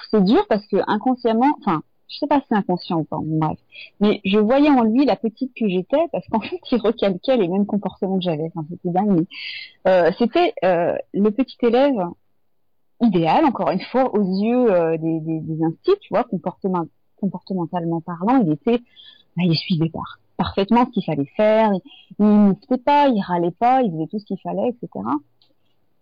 c'est 0.10 0.24
dur 0.24 0.44
parce 0.50 0.66
que 0.66 0.78
inconsciemment, 0.88 1.52
enfin, 1.60 1.84
je 2.10 2.18
sais 2.18 2.28
pas 2.28 2.40
si 2.42 2.48
c'est 2.50 2.56
inconscient 2.56 3.00
ou 3.00 3.04
pas, 3.04 3.20
bref, 3.22 3.58
mais 4.00 4.20
je 4.26 4.40
voyais 4.40 4.70
en 4.70 4.84
lui 4.84 5.06
la 5.06 5.16
petite 5.16 5.54
que 5.56 5.70
j'étais 5.70 6.08
parce 6.12 6.28
qu'en 6.28 6.40
fait, 6.42 6.60
il 6.72 6.82
recalquait 6.82 7.38
les 7.38 7.48
mêmes 7.48 7.66
comportements 7.66 8.18
que 8.18 8.24
j'avais. 8.24 8.52
Enfin, 8.54 8.66
c'était 8.70 8.90
dingue. 8.90 9.26
mais, 9.86 9.92
euh, 9.92 10.12
c'était 10.18 10.54
euh, 10.64 10.96
le 11.14 11.30
petit 11.30 11.58
élève 11.62 11.96
idéal, 13.02 13.46
encore 13.46 13.70
une 13.70 13.82
fois, 13.82 14.14
aux 14.14 14.24
yeux 14.24 14.72
euh, 14.72 14.98
des, 14.98 15.20
des, 15.20 15.64
instituts, 15.64 16.00
tu 16.02 16.10
vois, 16.10 16.24
comportement, 16.24 16.86
comportementalement 17.18 18.02
parlant, 18.02 18.42
il 18.44 18.52
était, 18.52 18.80
bah, 19.38 19.44
il 19.46 19.56
suivait 19.56 19.90
par, 19.90 20.20
parfaitement 20.36 20.86
ce 20.86 20.92
qu'il 20.92 21.06
fallait 21.06 21.30
faire, 21.38 21.72
il, 21.74 21.82
il 22.20 22.26
n'hésitait 22.26 22.78
pas, 22.78 23.08
il 23.08 23.22
râlait 23.22 23.52
pas, 23.52 23.84
il 23.84 23.92
faisait 23.92 24.08
tout 24.08 24.20
ce 24.20 24.26
qu'il 24.26 24.40
fallait, 24.40 24.70
etc. 24.70 24.90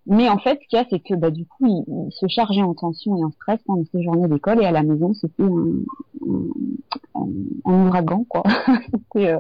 Mais 0.08 0.30
en 0.30 0.38
fait, 0.40 0.60
ce 0.64 0.68
qu'il 0.68 0.78
y 0.80 0.82
a, 0.82 0.86
c'est 0.90 1.00
que 1.00 1.16
bah, 1.16 1.32
du 1.32 1.46
coup, 1.46 1.66
il, 1.68 1.84
il 2.08 2.12
se 2.14 2.28
chargeait 2.28 2.62
en 2.62 2.74
tension 2.74 3.18
et 3.18 3.24
en 3.24 3.32
stress 3.32 3.60
pendant 3.66 3.84
ses 3.92 4.04
journées 4.04 4.28
d'école 4.28 4.62
et 4.62 4.66
à 4.66 4.72
la 4.72 4.84
maison, 4.84 5.14
c'était 5.14 5.44
un, 5.44 5.48
un, 6.28 6.44
un- 7.16 7.28
un 7.66 7.88
ouragan, 7.88 8.24
quoi. 8.30 8.44
c'était 9.14 9.34
euh, 9.34 9.40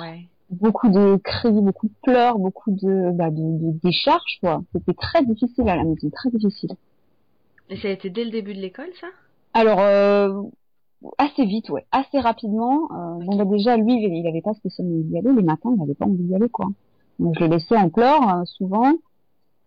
Ouais. 0.00 0.28
beaucoup 0.50 0.88
de 0.88 1.16
cris, 1.16 1.50
beaucoup 1.50 1.88
de 1.88 1.94
pleurs, 2.02 2.38
beaucoup 2.38 2.70
de, 2.70 3.10
bah, 3.12 3.30
de, 3.30 3.36
de 3.40 3.78
décharges, 3.82 4.38
quoi. 4.40 4.62
C'était 4.72 4.94
très 4.94 5.24
difficile 5.24 5.68
à 5.68 5.76
la 5.76 5.84
maison, 5.84 6.10
très 6.10 6.30
difficile. 6.30 6.70
Et 7.70 7.76
ça 7.76 7.88
a 7.88 7.92
été 7.92 8.10
dès 8.10 8.24
le 8.24 8.30
début 8.30 8.54
de 8.54 8.60
l'école 8.60 8.90
ça? 9.00 9.08
Alors, 9.54 9.80
euh, 9.80 10.42
assez 11.18 11.44
vite, 11.46 11.68
ouais, 11.70 11.86
assez 11.92 12.20
rapidement. 12.20 12.88
Euh, 12.92 13.24
bon, 13.24 13.36
bah, 13.36 13.44
déjà, 13.44 13.76
lui, 13.76 13.94
il 13.94 14.14
il 14.14 14.26
avait 14.26 14.42
pas 14.42 14.54
spécialement 14.54 14.94
envie 14.94 15.04
d'y 15.04 15.18
aller. 15.18 15.32
Les 15.34 15.42
matins, 15.42 15.72
il 15.76 15.82
avait 15.82 15.94
pas 15.94 16.06
envie 16.06 16.22
d'y 16.22 16.34
aller, 16.34 16.48
quoi. 16.48 16.66
Donc, 17.18 17.34
je 17.38 17.44
le 17.44 17.50
laissais 17.50 17.76
en 17.76 17.88
pleurs, 17.90 18.28
euh, 18.36 18.44
souvent. 18.44 18.92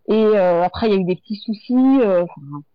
Et 0.08 0.14
euh, 0.14 0.62
après, 0.62 0.88
il 0.88 0.92
y 0.92 0.96
a 0.96 1.00
eu 1.00 1.04
des 1.04 1.16
petits 1.16 1.36
soucis. 1.36 1.74
euh, 2.00 2.24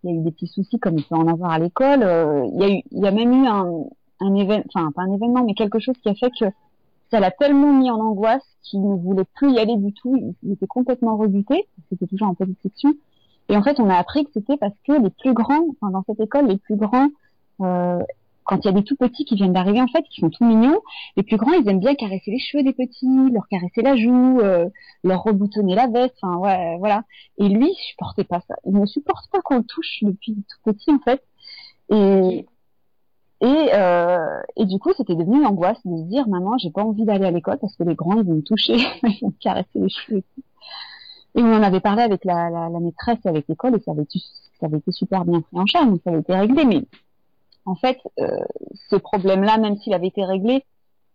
il 0.04 0.10
y 0.10 0.14
a 0.14 0.20
eu 0.20 0.24
des 0.24 0.32
petits 0.32 0.48
soucis 0.48 0.80
comme 0.80 0.98
il 0.98 1.04
peut 1.06 1.16
en 1.16 1.28
avoir 1.28 1.52
à 1.52 1.60
l'école. 1.60 2.04
Euh, 2.04 2.46
Il 2.54 2.60
y 2.60 2.64
a 2.64 2.70
eu, 2.70 2.82
il 2.92 3.00
y 3.04 3.08
a 3.08 3.12
même 3.12 3.32
eu 3.32 3.48
un, 3.48 3.86
un 4.20 4.36
événement, 4.36 4.66
enfin 4.74 4.92
pas 4.92 5.04
un 5.04 5.14
événement, 5.14 5.44
mais 5.46 5.54
quelque 5.54 5.80
chose 5.80 5.96
qui 6.04 6.10
a 6.10 6.16
fait 6.16 6.32
que 6.38 6.46
ça 7.10 7.20
l'a 7.20 7.32
tellement 7.32 7.72
mis 7.74 7.90
en 7.90 8.00
angoisse 8.00 8.44
qu'il 8.64 8.82
ne 8.82 8.96
voulait 8.96 9.26
plus 9.36 9.52
y 9.54 9.60
aller 9.60 9.76
du 9.78 9.94
tout. 9.94 10.16
Il, 10.18 10.34
il 10.44 10.52
était 10.54 10.68
complètement 10.68 11.16
rebuté. 11.18 11.68
C'était 11.90 12.08
toujours 12.08 12.28
en 12.28 12.36
petite 12.36 12.62
section. 12.62 12.94
Et 13.50 13.58
en 13.58 13.64
fait, 13.64 13.80
on 13.80 13.90
a 13.90 13.96
appris 13.96 14.26
que 14.26 14.32
c'était 14.34 14.58
parce 14.58 14.76
que 14.86 14.94
les 14.94 15.10
plus 15.10 15.34
grands, 15.34 15.66
enfin 15.72 15.92
dans 15.92 16.04
cette 16.08 16.20
école, 16.20 16.48
les 16.48 16.58
plus 16.58 16.76
grands, 16.76 17.10
euh, 17.62 18.00
quand 18.44 18.58
il 18.64 18.66
y 18.66 18.70
a 18.70 18.74
des 18.74 18.84
tout 18.84 18.96
petits 18.96 19.26
qui 19.26 19.36
viennent 19.36 19.54
d'arriver 19.54 19.82
en 19.82 19.88
fait, 19.88 20.04
qui 20.04 20.22
sont 20.22 20.30
tout 20.30 20.44
mignons, 20.46 20.80
les 21.18 21.24
plus 21.24 21.38
grands, 21.38 21.54
ils 21.54 21.68
aiment 21.68 21.80
bien 21.80 21.96
caresser 21.96 22.32
les 22.32 22.40
cheveux 22.40 22.64
des 22.64 22.74
petits, 22.74 23.32
leur 23.32 23.48
caresser 23.48 23.82
la 23.82 23.96
joue, 23.96 24.40
euh, 24.42 24.68
leur 25.04 25.24
reboutonner 25.24 25.76
la 25.76 25.88
veste, 25.88 26.16
enfin 26.22 26.38
ouais, 26.38 26.78
voilà. 26.80 27.04
Et 27.38 27.48
lui, 27.48 27.70
il 27.70 27.76
supportait 27.90 28.24
pas 28.24 28.42
ça. 28.48 28.56
Il 28.66 28.74
ne 28.74 28.86
supporte 28.86 29.30
pas 29.32 29.42
qu'on 29.42 29.58
le 29.58 29.64
touche 29.64 30.00
depuis 30.02 30.36
tout 30.36 30.72
petit 30.72 30.92
en 30.92 31.00
fait. 31.00 31.24
Et 31.90 32.46
et, 33.42 33.70
euh, 33.74 34.40
et 34.56 34.66
du 34.66 34.78
coup, 34.78 34.92
c'était 34.96 35.16
devenu 35.16 35.38
une 35.38 35.48
angoisse 35.48 35.80
de 35.84 35.98
se 35.98 36.04
dire, 36.04 36.28
maman, 36.28 36.60
j'ai 36.60 36.70
pas 36.70 36.84
envie 36.84 37.06
d'aller 37.06 37.26
à 37.26 37.32
l'école 37.32 37.58
parce 37.58 37.76
que 37.76 37.84
les 37.84 37.96
grands, 37.96 38.20
ils 38.20 38.24
vont 38.24 38.36
me 38.36 38.42
toucher, 38.44 38.76
ils 39.04 39.20
vont 39.22 39.30
me 39.30 39.40
caresser 39.40 39.80
les 39.80 39.90
cheveux. 39.90 40.18
Et, 40.20 40.22
tout. 40.22 40.44
et 41.36 41.42
on 41.42 41.52
en 41.56 41.64
avait 41.64 41.80
parlé 41.80 42.04
avec 42.04 42.24
la, 42.24 42.52
la, 42.52 42.70
la 42.70 42.80
maîtresse 42.80 43.18
et 43.26 43.30
avec 43.30 43.48
l'école 43.48 43.76
et 43.76 43.80
ça 43.80 43.92
avait, 43.92 44.04
été, 44.04 44.20
ça 44.60 44.68
avait 44.68 44.78
été 44.78 44.92
super 44.92 45.26
bien 45.26 45.42
pris 45.42 45.60
en 45.60 45.66
charge, 45.66 45.88
donc 45.88 46.02
ça 46.04 46.12
avait 46.12 46.20
été 46.20 46.36
réglé. 46.36 46.66
Mais 46.66 46.84
en 47.66 47.76
fait, 47.76 48.00
euh, 48.20 48.28
ce 48.90 48.96
problème-là, 48.96 49.58
même 49.58 49.78
s'il 49.78 49.94
avait 49.94 50.08
été 50.08 50.24
réglé, 50.26 50.66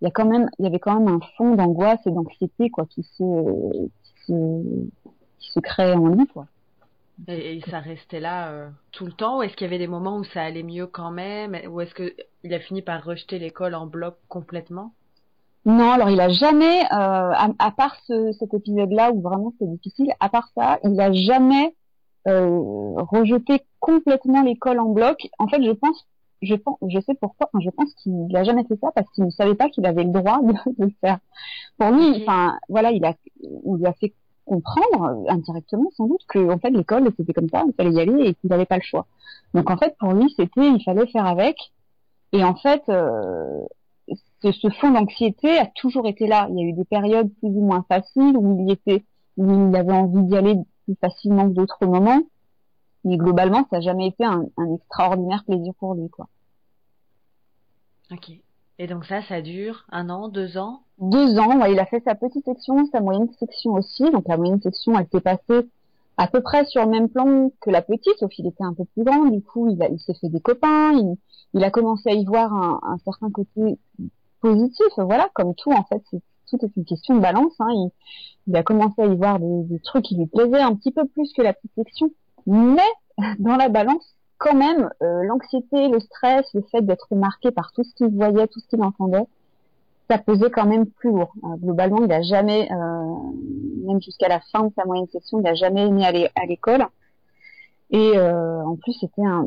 il 0.00 0.04
y 0.04 0.08
a 0.08 0.10
quand 0.10 0.26
même, 0.26 0.48
il 0.58 0.64
y 0.64 0.68
avait 0.68 0.78
quand 0.78 0.98
même 0.98 1.08
un 1.08 1.20
fond 1.36 1.54
d'angoisse 1.54 2.06
et 2.06 2.10
d'anxiété 2.10 2.70
quoi 2.70 2.86
qui 2.86 3.02
se, 3.02 3.88
qui 4.04 4.12
se, 4.26 4.88
qui 5.38 5.52
se 5.52 5.60
créait 5.60 5.94
en 5.94 6.08
lui 6.08 6.26
quoi. 6.26 6.46
Et, 7.28 7.56
et 7.56 7.60
ça 7.70 7.80
restait 7.80 8.20
là 8.20 8.50
euh, 8.50 8.68
tout 8.92 9.06
le 9.06 9.12
temps 9.12 9.38
ou 9.38 9.42
est-ce 9.42 9.56
qu'il 9.56 9.64
y 9.64 9.68
avait 9.68 9.78
des 9.78 9.86
moments 9.86 10.18
où 10.18 10.24
ça 10.24 10.42
allait 10.42 10.62
mieux 10.62 10.86
quand 10.86 11.10
même 11.10 11.56
ou 11.70 11.80
est-ce 11.80 11.94
que 11.94 12.14
il 12.44 12.52
a 12.52 12.60
fini 12.60 12.82
par 12.82 13.02
rejeter 13.02 13.38
l'école 13.38 13.74
en 13.74 13.86
bloc 13.86 14.16
complètement? 14.28 14.92
Non, 15.64 15.90
alors 15.90 16.10
il 16.10 16.20
a 16.20 16.28
jamais, 16.28 16.84
euh, 16.84 16.86
à, 16.92 17.48
à 17.58 17.70
part 17.72 17.96
ce, 18.06 18.32
cet 18.38 18.54
épisode-là 18.54 19.10
où 19.12 19.20
vraiment 19.20 19.52
c'était 19.52 19.72
difficile, 19.72 20.12
à 20.20 20.28
part 20.28 20.48
ça, 20.54 20.78
il 20.84 21.00
a 21.00 21.10
jamais 21.12 21.74
euh, 22.28 22.94
rejeté 22.98 23.62
complètement 23.80 24.42
l'école 24.42 24.78
en 24.78 24.90
bloc. 24.90 25.26
En 25.38 25.48
fait, 25.48 25.62
je 25.64 25.72
pense, 25.72 26.06
je 26.42 26.54
pense, 26.54 26.76
je 26.88 27.00
sais 27.00 27.14
pourquoi. 27.14 27.48
Enfin, 27.52 27.62
je 27.64 27.70
pense 27.70 27.92
qu'il 27.94 28.34
a 28.36 28.44
jamais 28.44 28.64
fait 28.64 28.76
ça 28.80 28.90
parce 28.94 29.08
qu'il 29.10 29.24
ne 29.24 29.30
savait 29.30 29.54
pas 29.54 29.68
qu'il 29.68 29.86
avait 29.86 30.04
le 30.04 30.10
droit 30.10 30.40
de, 30.42 30.52
de 30.78 30.84
le 30.86 30.92
faire. 31.00 31.18
Pour 31.78 31.90
lui, 31.90 32.10
Ok. 32.10 32.22
enfin, 32.22 32.58
voilà, 32.68 32.92
il 32.92 33.04
a, 33.04 33.14
on 33.64 33.76
lui 33.76 33.86
a 33.86 33.92
fait 33.94 34.12
comprendre 34.44 35.02
euh, 35.28 35.32
indirectement 35.32 35.90
sans 35.96 36.06
doute 36.06 36.24
que 36.28 36.38
en 36.52 36.58
fait 36.58 36.70
l'école 36.70 37.10
c'était 37.16 37.32
comme 37.32 37.48
ça, 37.48 37.64
il 37.66 37.74
fallait 37.74 37.90
y 37.92 38.00
aller 38.00 38.28
et 38.28 38.34
qu'il 38.34 38.48
n'avait 38.50 38.64
pas 38.66 38.76
le 38.76 38.82
choix. 38.82 39.06
Donc 39.54 39.68
en 39.70 39.76
fait 39.76 39.96
pour 39.98 40.12
lui 40.12 40.32
c'était 40.36 40.68
il 40.70 40.82
fallait 40.84 41.06
faire 41.08 41.26
avec. 41.26 41.56
Et 42.32 42.44
en 42.44 42.54
fait 42.54 42.82
euh, 42.88 43.62
ce, 44.42 44.52
ce 44.52 44.68
fond 44.70 44.90
d'anxiété 44.92 45.58
a 45.58 45.66
toujours 45.66 46.06
été 46.06 46.26
là. 46.28 46.46
Il 46.50 46.58
y 46.60 46.62
a 46.62 46.68
eu 46.68 46.72
des 46.74 46.84
périodes 46.84 47.30
plus 47.40 47.48
ou 47.48 47.60
moins 47.64 47.84
faciles 47.88 48.36
où 48.36 48.60
il 48.60 48.68
y 48.68 48.72
était, 48.72 49.04
où 49.36 49.68
il 49.70 49.76
avait 49.76 49.92
envie 49.92 50.22
d'y 50.22 50.36
aller 50.36 50.54
plus 50.84 50.96
facilement 51.00 51.48
que 51.48 51.54
d'autres 51.54 51.84
moments. 51.84 52.20
Mais 53.06 53.16
globalement, 53.16 53.66
ça 53.70 53.76
n'a 53.76 53.80
jamais 53.80 54.08
été 54.08 54.24
un, 54.24 54.46
un 54.56 54.74
extraordinaire 54.74 55.44
plaisir 55.44 55.72
pour 55.78 55.94
lui, 55.94 56.10
quoi. 56.10 56.26
Ok. 58.10 58.32
Et 58.78 58.86
donc 58.86 59.04
ça, 59.06 59.22
ça 59.22 59.40
dure 59.40 59.84
un 59.90 60.10
an, 60.10 60.28
deux 60.28 60.58
ans? 60.58 60.80
Deux 60.98 61.38
ans, 61.38 61.64
il 61.64 61.78
a 61.78 61.86
fait 61.86 62.02
sa 62.04 62.14
petite 62.14 62.44
section, 62.44 62.84
sa 62.92 63.00
moyenne 63.00 63.28
section 63.38 63.72
aussi. 63.72 64.10
Donc 64.10 64.28
la 64.28 64.36
moyenne 64.36 64.60
section, 64.60 64.98
elle 64.98 65.06
s'est 65.10 65.20
passée 65.20 65.68
à 66.18 66.26
peu 66.26 66.40
près 66.40 66.64
sur 66.66 66.82
le 66.82 66.90
même 66.90 67.08
plan 67.08 67.50
que 67.60 67.70
la 67.70 67.80
petite, 67.80 68.18
sauf 68.18 68.30
qu'il 68.30 68.46
était 68.46 68.64
un 68.64 68.74
peu 68.74 68.84
plus 68.84 69.04
grand. 69.04 69.26
Du 69.26 69.40
coup, 69.40 69.68
il, 69.68 69.78
il 69.92 70.00
s'est 70.00 70.14
fait 70.14 70.28
des 70.28 70.40
copains, 70.40 70.92
il, 71.54 71.64
a 71.64 71.70
commencé 71.70 72.10
à 72.10 72.14
y 72.14 72.24
voir 72.24 72.52
un, 72.52 72.80
un, 72.82 72.98
certain 72.98 73.30
côté 73.30 73.78
positif. 74.40 74.86
Voilà, 74.96 75.30
comme 75.34 75.54
tout, 75.54 75.72
en 75.72 75.84
fait, 75.84 76.02
c'est, 76.10 76.20
tout 76.50 76.64
est 76.64 76.76
une 76.76 76.84
question 76.84 77.14
de 77.14 77.20
balance. 77.20 77.54
Hein. 77.60 77.68
Il, 77.70 77.90
il, 78.48 78.56
a 78.56 78.62
commencé 78.62 79.00
à 79.00 79.06
y 79.06 79.16
voir 79.16 79.38
des, 79.38 79.62
des, 79.64 79.78
trucs 79.80 80.04
qui 80.04 80.16
lui 80.16 80.26
plaisaient 80.26 80.60
un 80.60 80.74
petit 80.74 80.90
peu 80.90 81.06
plus 81.06 81.32
que 81.32 81.42
la 81.42 81.52
petite 81.52 81.72
section. 81.76 82.10
Mais 82.46 82.88
dans 83.38 83.56
la 83.56 83.68
balance, 83.68 84.16
quand 84.38 84.54
même, 84.54 84.90
euh, 85.02 85.22
l'anxiété, 85.24 85.88
le 85.88 86.00
stress, 86.00 86.46
le 86.54 86.62
fait 86.70 86.82
d'être 86.82 87.14
marqué 87.14 87.50
par 87.50 87.72
tout 87.72 87.82
ce 87.84 87.94
qu'il 87.94 88.08
voyait, 88.08 88.46
tout 88.48 88.60
ce 88.60 88.68
qu'il 88.68 88.82
entendait, 88.82 89.26
ça 90.08 90.18
pesait 90.18 90.50
quand 90.50 90.66
même 90.66 90.86
plus 90.86 91.10
lourd. 91.10 91.32
Euh, 91.44 91.56
globalement, 91.56 92.04
il 92.04 92.12
a 92.12 92.22
jamais, 92.22 92.70
euh, 92.70 93.14
même 93.86 94.00
jusqu'à 94.00 94.28
la 94.28 94.40
fin 94.52 94.64
de 94.64 94.72
sa 94.74 94.84
moyenne 94.84 95.08
section, 95.08 95.40
il 95.40 95.42
n'a 95.42 95.54
jamais 95.54 95.86
aimé 95.86 96.04
aller 96.04 96.28
à 96.36 96.46
l'école. 96.46 96.86
Et 97.90 98.18
en 98.18 98.74
plus, 98.76 98.94
c'était 98.94 99.24
un, 99.24 99.46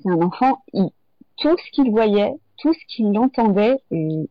c'est 0.00 0.08
un 0.08 0.22
enfant. 0.22 0.62
Il, 0.72 0.90
tout 1.38 1.56
ce 1.56 1.70
qu'il 1.72 1.90
voyait, 1.90 2.32
tout 2.58 2.72
ce 2.72 2.94
qu'il 2.94 3.18
entendait, 3.18 3.80
il, 3.90 4.28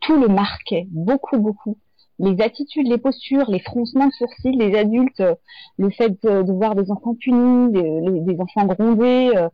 tout 0.00 0.18
le 0.18 0.28
marquait 0.28 0.86
beaucoup, 0.90 1.38
beaucoup 1.38 1.76
les 2.18 2.40
attitudes, 2.40 2.86
les 2.86 2.98
postures, 2.98 3.50
les 3.50 3.58
froncements 3.58 4.06
de 4.06 4.12
sourcils 4.12 4.56
les 4.56 4.76
adultes, 4.76 5.20
euh, 5.20 5.34
le 5.78 5.90
fait 5.90 6.22
de, 6.22 6.52
voir 6.52 6.74
des 6.74 6.90
enfants 6.90 7.14
punis, 7.14 7.72
des, 7.72 8.20
des 8.20 8.40
enfants 8.40 8.66
grondés, 8.66 9.32
euh, 9.36 9.48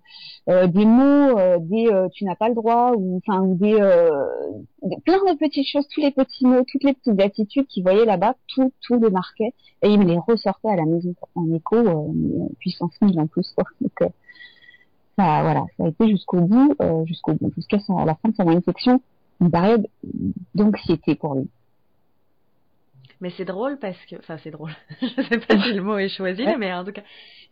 euh, 0.48 0.66
des 0.68 0.84
mots, 0.84 1.34
des 1.60 1.90
tu 2.12 2.24
n'as 2.24 2.36
pas 2.36 2.48
le 2.48 2.54
droit, 2.54 2.92
ou 2.96 3.18
enfin 3.18 3.40
ou 3.42 3.54
des, 3.56 3.74
plein 5.04 5.18
de 5.18 5.38
petites 5.38 5.66
choses, 5.66 5.86
tous 5.88 6.00
les 6.00 6.12
petits 6.12 6.46
mots, 6.46 6.62
toutes 6.70 6.84
les 6.84 6.94
petites 6.94 7.20
attitudes 7.20 7.66
qu'il 7.66 7.82
voyait 7.82 8.04
là-bas, 8.04 8.36
tout 8.48 8.72
tout 8.80 8.98
le 8.98 9.10
marquait 9.10 9.54
et 9.82 9.88
il 9.88 9.98
me 9.98 10.04
les 10.04 10.18
ressortait 10.18 10.68
à 10.68 10.76
la 10.76 10.84
maison 10.84 11.14
en 11.34 11.52
écho, 11.52 12.14
puissance 12.60 12.92
mille 13.02 13.18
en 13.18 13.26
plus. 13.26 13.54
Donc, 13.80 14.12
ça, 15.18 15.42
voilà, 15.42 15.64
ça 15.76 15.84
a 15.84 15.88
été 15.88 16.08
jusqu'au 16.08 16.40
bout, 16.40 16.76
jusqu'au 17.06 17.34
bout, 17.34 17.52
jusqu'à 17.56 17.78
la 18.06 18.14
fin 18.14 18.28
de 18.28 18.34
sa 18.36 18.44
moyenne 18.44 18.62
section, 18.62 19.00
une 19.40 19.50
période 19.50 19.86
d'anxiété 20.54 21.16
pour 21.16 21.34
lui. 21.34 21.48
Mais 23.22 23.30
c'est 23.36 23.44
drôle 23.44 23.78
parce 23.78 24.04
que, 24.06 24.16
enfin 24.16 24.36
c'est 24.38 24.50
drôle, 24.50 24.72
je 25.00 25.06
sais 25.06 25.38
pas 25.38 25.56
si 25.62 25.72
le 25.72 25.80
mot 25.80 25.96
est 25.96 26.08
choisi, 26.08 26.44
mais 26.58 26.72
en 26.74 26.84
tout 26.84 26.90
cas, 26.90 27.04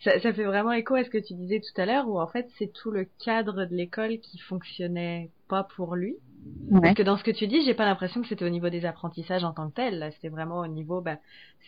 ça, 0.03 0.19
ça, 0.19 0.33
fait 0.33 0.43
vraiment 0.43 0.73
écho 0.73 0.97
à 0.97 1.05
ce 1.05 1.11
que 1.11 1.19
tu 1.19 1.33
disais 1.35 1.61
tout 1.61 1.81
à 1.81 1.87
l'heure, 1.87 2.09
où 2.09 2.21
en 2.21 2.27
fait 2.27 2.49
c'est 2.59 2.73
tout 2.73 2.91
le 2.91 3.07
cadre 3.25 3.67
de 3.67 3.77
l'école 3.77 4.19
qui 4.19 4.39
fonctionnait 4.39 5.31
pas 5.47 5.63
pour 5.63 5.95
lui. 5.95 6.17
Parce 6.83 6.95
que 6.95 7.03
dans 7.05 7.17
ce 7.17 7.23
que 7.23 7.31
tu 7.31 7.47
dis, 7.47 7.65
j'ai 7.65 7.75
pas 7.75 7.85
l'impression 7.85 8.21
que 8.21 8.27
c'était 8.27 8.45
au 8.45 8.51
niveau 8.51 8.69
des 8.69 8.85
apprentissages 8.85 9.45
en 9.45 9.53
tant 9.53 9.69
que 9.69 9.77
tel. 9.77 10.01
Là, 10.01 10.11
c'était 10.11 10.29
vraiment 10.29 10.59
au 10.59 10.67
niveau, 10.67 11.01
bah, 11.01 11.19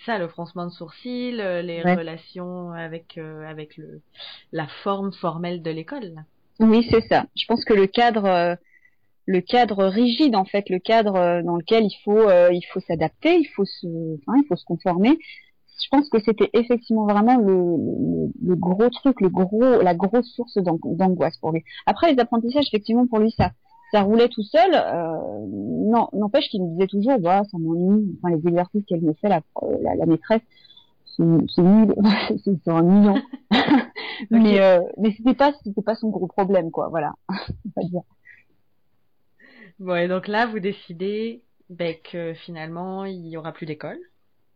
ça, 0.05 0.19
le 0.19 0.27
froncement 0.27 0.67
de 0.67 0.73
sourcils, 0.73 1.41
euh, 1.41 1.63
les 1.63 1.83
relations 1.83 2.73
avec 2.73 3.19
euh, 3.19 3.47
avec 3.47 3.77
le 3.77 4.01
la 4.51 4.67
forme 4.83 5.13
formelle 5.13 5.63
de 5.63 5.71
l'école. 5.71 6.25
Oui, 6.59 6.85
c'est 6.91 7.03
ça. 7.03 7.27
Je 7.37 7.45
pense 7.47 7.65
que 7.65 7.75
le 7.75 7.87
cadre 7.87 8.25
euh, 8.25 8.55
le 9.27 9.41
cadre 9.41 9.85
rigide 9.85 10.37
en 10.37 10.45
fait, 10.45 10.69
le 10.69 10.79
cadre 10.79 11.17
euh, 11.17 11.43
dans 11.43 11.57
lequel 11.57 11.85
il 11.85 11.97
faut 12.05 12.29
euh, 12.29 12.51
il 12.53 12.63
faut 12.73 12.81
s'adapter, 12.81 13.37
il 13.39 13.47
faut 13.47 13.65
se 13.65 13.87
enfin, 14.19 14.39
il 14.39 14.47
faut 14.49 14.57
se 14.57 14.65
conformer. 14.65 15.19
Je 15.83 15.89
pense 15.91 16.09
que 16.09 16.21
c'était 16.21 16.51
effectivement 16.53 17.07
vraiment 17.07 17.39
le, 17.39 18.31
le, 18.41 18.55
gros 18.55 18.89
truc, 18.91 19.21
le 19.21 19.29
gros 19.29 19.81
la 19.83 19.95
grosse 19.95 20.31
source 20.33 20.57
d'angoisse 20.59 21.37
pour 21.39 21.53
lui. 21.53 21.65
Après 21.87 22.13
les 22.13 22.21
apprentissages 22.21 22.67
effectivement 22.69 23.07
pour 23.07 23.19
lui 23.19 23.33
ça 23.33 23.53
ça 23.93 24.03
roulait 24.03 24.29
tout 24.29 24.43
seul. 24.43 24.75
Euh, 24.75 25.47
non 25.49 26.09
n'empêche 26.13 26.49
qu'il 26.49 26.63
me 26.63 26.71
disait 26.75 26.87
toujours 26.87 27.19
bah 27.19 27.43
ça 27.51 27.59
m'ennuie. 27.59 28.17
Enfin 28.19 28.35
les 28.37 28.49
exercices 28.49 28.85
qu'elle 28.87 29.03
me 29.03 29.15
fait 29.15 29.29
la 29.29 29.41
la, 29.83 29.95
la 29.97 30.07
maîtresse 30.07 30.43
c'est 31.17 31.63
nul, 31.63 31.95
c'est 32.45 32.69
un 32.69 32.83
million. 32.83 33.15
mais 34.31 34.61
euh, 34.61 34.81
mais 34.99 35.13
c'était 35.17 35.35
pas 35.35 35.53
c'était 35.63 35.83
pas 35.83 35.95
son 35.95 36.09
gros 36.09 36.27
problème 36.27 36.71
quoi, 36.71 36.89
voilà. 36.89 37.13
On 37.29 37.81
va 37.81 37.89
dire. 37.89 38.03
Bon, 39.83 39.97
et 39.97 40.07
donc 40.07 40.29
là, 40.29 40.47
vous 40.47 40.61
décidez 40.61 41.43
ben, 41.69 41.97
que 42.05 42.35
finalement, 42.35 43.05
il 43.05 43.21
n'y 43.23 43.37
aura 43.37 43.51
plus 43.51 43.67
d'école. 43.67 43.99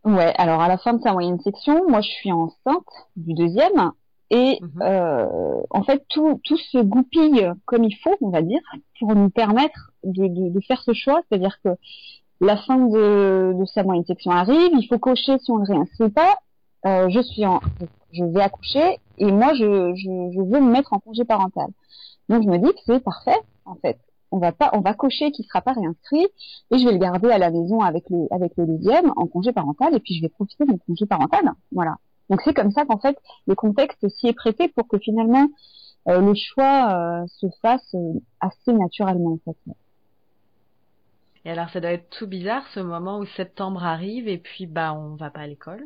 Ouais, 0.05 0.33
alors 0.37 0.61
à 0.61 0.69
la 0.69 0.77
fin 0.77 0.93
de 0.93 1.01
sa 1.01 1.11
moyenne 1.11 1.39
section, 1.41 1.89
moi 1.89 1.99
je 1.99 2.09
suis 2.09 2.31
enceinte 2.31 2.87
du 3.17 3.33
deuxième. 3.33 3.91
Et 4.29 4.57
mhm. 4.61 4.81
euh, 4.81 5.61
en 5.69 5.83
fait, 5.83 6.05
tout, 6.09 6.39
tout 6.45 6.55
se 6.55 6.77
goupille 6.77 7.51
comme 7.65 7.83
il 7.83 7.93
faut, 7.97 8.15
on 8.21 8.29
va 8.29 8.41
dire, 8.41 8.61
pour 8.99 9.15
nous 9.15 9.29
permettre 9.29 9.91
de, 10.05 10.27
de, 10.27 10.49
de 10.49 10.59
faire 10.61 10.81
ce 10.81 10.93
choix. 10.93 11.21
C'est-à-dire 11.27 11.57
que 11.61 11.69
la 12.39 12.55
fin 12.55 12.77
de, 12.77 13.53
de, 13.59 13.65
sa 13.65 13.83
moyenne 13.83 14.05
section 14.05 14.31
arrive, 14.31 14.71
il 14.79 14.87
faut 14.87 14.99
cocher 14.99 15.39
si 15.39 15.51
on 15.51 15.57
ne 15.57 15.67
réinscrit 15.67 16.09
pas. 16.09 16.39
Euh, 16.85 17.09
je 17.09 17.19
suis 17.19 17.45
en, 17.45 17.59
je 18.13 18.23
vais 18.23 18.41
accoucher 18.41 18.99
et 19.17 19.29
moi 19.29 19.53
je, 19.55 19.93
je, 19.93 20.31
je 20.33 20.39
veux 20.39 20.61
me 20.61 20.71
mettre 20.71 20.93
en 20.93 20.99
congé 20.99 21.25
parental. 21.25 21.67
Donc 22.29 22.43
je 22.43 22.47
me 22.47 22.59
dis 22.59 22.71
que 22.71 22.79
c'est 22.85 23.03
parfait 23.03 23.39
en 23.65 23.75
fait 23.75 23.99
on 24.31 24.39
va 24.39 24.51
pas, 24.51 24.69
on 24.73 24.81
va 24.81 24.93
cocher 24.93 25.31
qu'il 25.31 25.45
sera 25.45 25.61
pas 25.61 25.73
réinscrit 25.73 26.27
et 26.71 26.77
je 26.77 26.85
vais 26.85 26.91
le 26.91 26.97
garder 26.97 27.29
à 27.29 27.37
la 27.37 27.49
maison 27.49 27.79
avec 27.79 28.09
le, 28.09 28.27
avec 28.31 28.53
le 28.57 28.65
deuxième 28.65 29.11
en 29.15 29.27
congé 29.27 29.51
parental 29.51 29.95
et 29.95 29.99
puis 29.99 30.15
je 30.15 30.21
vais 30.21 30.29
profiter 30.29 30.65
de 30.65 30.71
mon 30.71 30.77
congé 30.77 31.05
parental. 31.05 31.51
Voilà. 31.71 31.95
Donc 32.29 32.41
c'est 32.43 32.53
comme 32.53 32.71
ça 32.71 32.85
qu'en 32.85 32.99
fait 32.99 33.17
le 33.45 33.55
contexte 33.55 34.07
s'y 34.09 34.27
est 34.27 34.33
prêté 34.33 34.67
pour 34.67 34.87
que 34.87 34.97
finalement 34.97 35.47
euh, 36.07 36.21
le 36.21 36.33
choix 36.35 37.21
euh, 37.21 37.27
se 37.27 37.47
fasse 37.61 37.93
euh, 37.95 38.13
assez 38.39 38.73
naturellement 38.73 39.33
en 39.33 39.39
fait. 39.51 39.73
Et 41.45 41.51
alors 41.51 41.69
ça 41.69 41.79
doit 41.79 41.91
être 41.91 42.09
tout 42.09 42.27
bizarre 42.27 42.67
ce 42.73 42.81
moment 42.81 43.19
où 43.19 43.25
septembre 43.25 43.83
arrive 43.83 44.27
et 44.27 44.37
puis 44.37 44.65
bah 44.65 44.93
on 44.93 45.15
va 45.15 45.29
pas 45.29 45.41
à 45.41 45.47
l'école. 45.47 45.83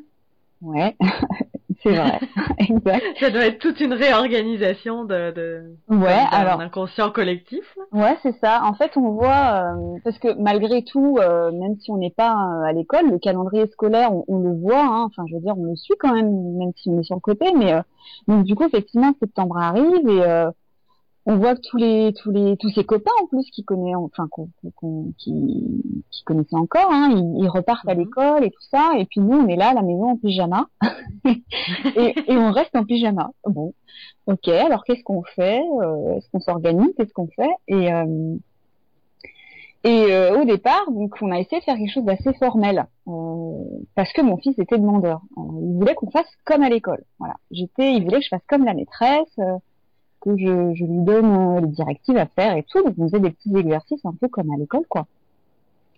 Ouais, 0.62 0.96
c'est 1.84 1.96
vrai, 1.96 2.20
exact. 2.60 3.04
Ça 3.20 3.30
doit 3.30 3.46
être 3.46 3.60
toute 3.60 3.80
une 3.80 3.94
réorganisation 3.94 5.04
de, 5.04 5.32
de 5.32 5.62
ouais, 5.90 6.26
alors 6.32 6.62
inconscient 6.62 7.12
collectif. 7.12 7.64
Ouais, 7.92 8.18
c'est 8.22 8.38
ça. 8.40 8.64
En 8.64 8.74
fait, 8.74 8.96
on 8.98 9.12
voit 9.12 9.74
euh, 9.76 10.00
parce 10.04 10.18
que 10.20 10.34
malgré 10.40 10.84
tout, 10.84 11.18
euh, 11.20 11.52
même 11.52 11.78
si 11.80 11.92
on 11.92 11.98
n'est 11.98 12.12
pas 12.12 12.34
euh, 12.34 12.64
à 12.64 12.74
l'école, 12.74 13.10
le 13.10 13.20
calendrier 13.20 13.68
scolaire, 13.68 14.12
on, 14.28 14.40
le 14.40 14.54
voit. 14.60 14.84
Hein, 14.84 15.04
enfin, 15.06 15.24
je 15.28 15.36
veux 15.36 15.42
dire, 15.42 15.58
on 15.58 15.66
le 15.66 15.76
suit 15.76 15.96
quand 16.00 16.14
même, 16.14 16.58
même 16.58 16.72
si 16.76 16.90
on 16.90 17.00
est 17.00 17.04
sur 17.04 17.16
le 17.16 17.22
côté. 17.22 17.46
Mais 17.56 17.74
donc 18.28 18.46
du 18.46 18.56
coup, 18.56 18.66
effectivement, 18.66 19.14
septembre 19.20 19.58
arrive 19.58 20.08
et 20.08 20.24
on 21.26 21.38
voit 21.38 21.56
que 21.56 21.62
tous 21.62 21.78
les 21.78 22.14
tous 22.14 22.32
les 22.32 22.58
tous 22.58 22.70
ses 22.70 22.84
copains 22.84 23.12
en 23.22 23.28
plus 23.28 23.46
qui 23.52 23.64
connaissent 23.64 23.96
enfin 23.96 24.28
qui, 25.18 25.32
qui 26.10 26.24
connaissaient 26.24 26.56
encore 26.56 26.90
hein, 26.90 27.10
ils, 27.38 27.48
repartent 27.48 27.88
à 27.88 27.94
mhm. 27.94 28.02
l'école 28.02 28.44
et 28.44 28.50
tout 28.50 28.64
ça. 28.72 28.94
Et 28.98 29.06
puis 29.06 29.20
nous 29.20 29.38
on 29.38 29.48
est 29.48 29.56
là 29.56 29.70
à 29.70 29.74
la 29.74 29.84
maison 29.84 30.12
en 30.12 30.18
pyjama. 30.18 30.68
Et, 31.96 32.16
et, 32.28 32.38
on 32.38 32.52
reste 32.52 32.76
en 32.76 32.84
pyjama. 32.84 33.30
Bon. 33.46 33.74
Ok 34.26 34.48
alors 34.48 34.84
qu'est-ce 34.84 35.04
qu'on 35.04 35.24
fait 35.36 35.62
euh, 35.82 36.16
est-ce 36.16 36.30
qu'on 36.32 36.40
s'organise 36.40 36.94
qu'est-ce 36.98 37.14
qu'on 37.14 37.28
fait? 37.28 37.52
Et 37.68 37.94
euh, 37.94 38.36
et 39.84 40.06
euh, 40.12 40.40
au 40.40 40.46
départ 40.46 40.90
donc 40.92 41.16
on 41.22 41.32
a 41.32 41.40
essayé 41.40 41.60
de 41.60 41.66
faire 41.66 41.78
quelque 41.78 41.94
chose 41.94 42.06
d'assez 42.06 42.34
formel 42.34 42.88
parce 43.96 44.12
que 44.14 44.22
mon 44.22 44.38
fils 44.38 44.58
était 44.58 44.78
demandeur. 44.78 45.22
Il 45.38 45.78
voulait 45.78 45.96
qu'on 45.96 46.10
fasse 46.10 46.30
comme 46.46 46.64
à 46.64 46.70
l'école. 46.70 47.04
Voilà. 47.20 47.36
J'étais 47.52 47.94
il 47.94 48.04
voulait 48.04 48.20
que 48.20 48.24
je 48.24 48.30
fasse 48.30 48.46
comme 48.48 48.66
la 48.66 48.74
maîtresse 48.74 49.38
que 50.22 50.38
je, 50.38 50.84
lui 50.86 51.02
donne 51.04 51.58
euh, 51.58 51.62
les 51.62 51.68
directives 51.68 52.18
à 52.18 52.26
faire 52.28 52.56
et 52.56 52.64
tout. 52.64 52.84
Donc, 52.84 52.94
on 52.98 53.08
faisait 53.08 53.20
des 53.20 53.32
petits 53.32 53.56
exercices 53.56 54.06
un 54.06 54.14
peu 54.14 54.28
comme 54.28 54.52
à 54.52 54.58
l'école, 54.58 54.86
quoi. 54.88 55.08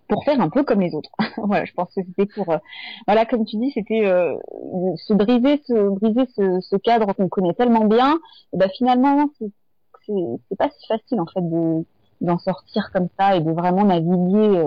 Pour 0.08 0.24
faire 0.24 0.39
un 0.42 0.50
peu 0.50 0.63
comme 0.63 0.82
les 0.82 0.94
autres. 0.94 1.12
voilà, 1.38 1.65
je 1.65 1.74
pense 1.74 1.94
que 1.94 2.01
c'était 2.01 2.25
pour, 2.25 2.50
euh, 2.50 2.58
voilà, 3.08 3.25
comme 3.25 3.46
tu 3.46 3.58
dis, 3.58 3.72
c'était 3.72 4.06
euh, 4.06 4.36
se 4.98 5.13
briser, 5.13 5.62
se 5.65 5.89
briser 5.89 6.27
ce, 6.36 6.75
cadre 6.77 7.13
qu'on 7.13 7.30
connaît 7.30 7.53
tellement 7.53 7.86
bien. 7.86 8.20
Et 8.53 8.58
ben 8.58 8.70
finalement, 8.75 9.30
c'est 9.38 10.58
pas 10.58 10.70
si 10.70 10.88
facile 10.88 11.22
en 11.22 11.25
fait 11.25 11.42
de 11.42 11.86
d'en 12.22 12.38
sortir 12.38 12.89
comme 12.94 13.10
ça 13.20 13.36
et 13.36 13.42
de 13.42 13.51
vraiment 13.51 13.84
naviguer 13.84 14.63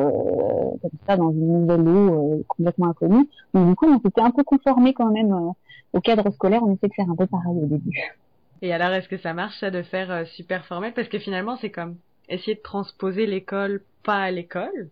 comme 0.82 0.90
ça 1.06 1.16
dans 1.16 1.30
une 1.30 1.60
nouvelle 1.60 1.88
eau 1.88 2.44
complètement 2.48 2.88
inconnue. 2.88 3.26
Donc 3.54 3.68
du 3.68 3.74
coup, 3.76 3.86
on 3.86 3.98
s'était 4.00 4.20
un 4.20 4.30
peu 4.30 4.44
conformé 4.44 4.92
quand 4.92 5.10
même 5.10 5.52
au 5.94 6.00
cadre 6.00 6.30
scolaire. 6.32 6.62
On 6.62 6.74
essaie 6.74 6.88
de 6.88 6.92
faire 6.92 7.10
un 7.10 7.16
peu 7.16 7.26
pareil 7.26 7.56
au 7.56 7.66
début. 7.66 8.18
Et 8.62 8.72
alors, 8.72 8.90
est-ce 8.90 9.08
que 9.08 9.18
ça 9.18 9.34
marche 9.34 9.58
ça 9.58 9.70
de 9.70 9.82
faire 9.82 10.10
euh, 10.10 10.24
super 10.24 10.64
formel? 10.66 10.92
Parce 10.94 11.08
que 11.08 11.18
finalement, 11.18 11.56
c'est 11.56 11.70
comme 11.70 11.96
essayer 12.28 12.54
de 12.54 12.62
transposer 12.62 13.26
l'école 13.26 13.82
pas 14.02 14.22
à 14.22 14.30
l'école. 14.30 14.88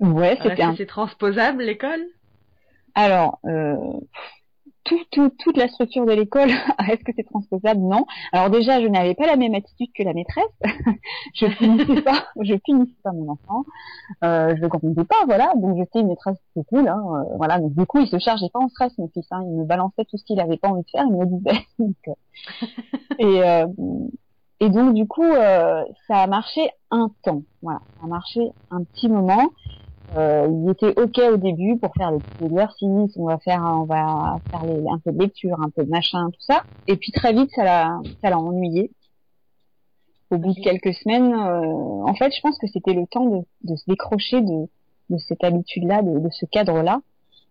Ouais, 0.00 0.36
c'est 0.42 0.48
-ce 0.54 0.76
C'est 0.76 0.86
transposable 0.86 1.62
l'école? 1.62 2.04
Alors, 2.94 3.38
euh, 3.44 3.76
tout, 5.14 5.28
tout, 5.28 5.36
toute 5.38 5.56
la 5.56 5.68
structure 5.68 6.06
de 6.06 6.12
l'école, 6.12 6.50
est-ce 6.88 7.04
que 7.04 7.12
c'est 7.16 7.24
transposable 7.24 7.80
Non? 7.80 8.06
Alors 8.32 8.50
déjà, 8.50 8.80
je 8.80 8.86
n'avais 8.86 9.14
pas 9.14 9.26
la 9.26 9.36
même 9.36 9.54
attitude 9.54 9.88
que 9.94 10.02
la 10.02 10.12
maîtresse. 10.12 10.44
je 11.34 11.46
punissais 11.46 12.02
pas, 12.02 12.26
je 12.42 12.54
punissais 12.54 12.92
pas 13.02 13.12
mon 13.12 13.32
enfant. 13.32 13.64
Euh, 14.22 14.54
je 14.56 14.60
le 14.60 14.68
comprenais 14.68 15.04
pas, 15.04 15.24
voilà. 15.26 15.52
Donc 15.56 15.76
j'étais 15.76 16.00
une 16.00 16.08
maîtresse 16.08 16.38
c'est 16.54 16.66
cool, 16.66 16.88
hein, 16.88 17.02
euh, 17.06 17.36
voilà. 17.36 17.58
Donc 17.58 17.74
du 17.74 17.86
coup, 17.86 17.98
il 17.98 18.08
se 18.08 18.18
chargeait 18.18 18.50
pas 18.52 18.60
en 18.60 18.68
stress, 18.68 18.96
mon 18.98 19.08
fils. 19.08 19.26
Hein. 19.30 19.42
Il 19.44 19.56
me 19.56 19.64
balançait 19.64 20.04
tout 20.04 20.16
ce 20.16 20.24
qu'il 20.24 20.40
avait 20.40 20.56
pas 20.56 20.68
envie 20.68 20.82
de 20.82 20.90
faire, 20.90 21.04
il 21.06 21.16
me 21.16 21.26
disait. 21.26 21.66
Euh, 21.80 22.14
et 23.18 23.42
euh, 23.42 23.66
Et 24.60 24.70
donc 24.70 24.94
du 24.94 25.06
coup, 25.06 25.24
euh, 25.24 25.84
ça 26.06 26.18
a 26.18 26.26
marché 26.26 26.70
un 26.90 27.10
temps. 27.22 27.42
Voilà, 27.62 27.80
ça 27.98 28.04
a 28.04 28.08
marché 28.08 28.50
un 28.70 28.82
petit 28.84 29.08
moment. 29.08 29.50
Euh, 30.16 30.48
il 30.50 30.70
était 30.70 31.00
ok 31.00 31.18
au 31.32 31.36
début 31.36 31.76
pour 31.78 31.92
faire 31.96 32.12
les 32.12 32.18
petits 32.18 32.44
exercices, 32.44 33.16
on 33.16 33.24
va 33.24 33.38
faire, 33.38 33.62
on 33.62 33.84
va 33.84 34.38
faire 34.50 34.64
les, 34.64 34.84
un 34.88 34.98
peu 34.98 35.12
de 35.12 35.18
lecture, 35.18 35.60
un 35.60 35.70
peu 35.70 35.84
de 35.84 35.90
machin, 35.90 36.30
tout 36.30 36.40
ça. 36.40 36.62
Et 36.86 36.96
puis 36.96 37.10
très 37.10 37.32
vite, 37.32 37.50
ça 37.54 37.64
l'a, 37.64 38.00
ça 38.22 38.30
l'a 38.30 38.38
ennuyé. 38.38 38.90
Au 40.30 40.38
bout 40.38 40.54
de 40.54 40.60
quelques 40.60 40.94
semaines, 40.94 41.32
euh, 41.32 42.08
en 42.08 42.14
fait, 42.14 42.32
je 42.34 42.40
pense 42.40 42.58
que 42.58 42.66
c'était 42.68 42.94
le 42.94 43.06
temps 43.06 43.26
de, 43.26 43.38
de 43.64 43.76
se 43.76 43.84
décrocher 43.88 44.40
de, 44.40 44.68
de 45.10 45.18
cette 45.18 45.42
habitude-là, 45.42 46.02
de, 46.02 46.18
de 46.18 46.28
ce 46.30 46.46
cadre-là. 46.46 47.00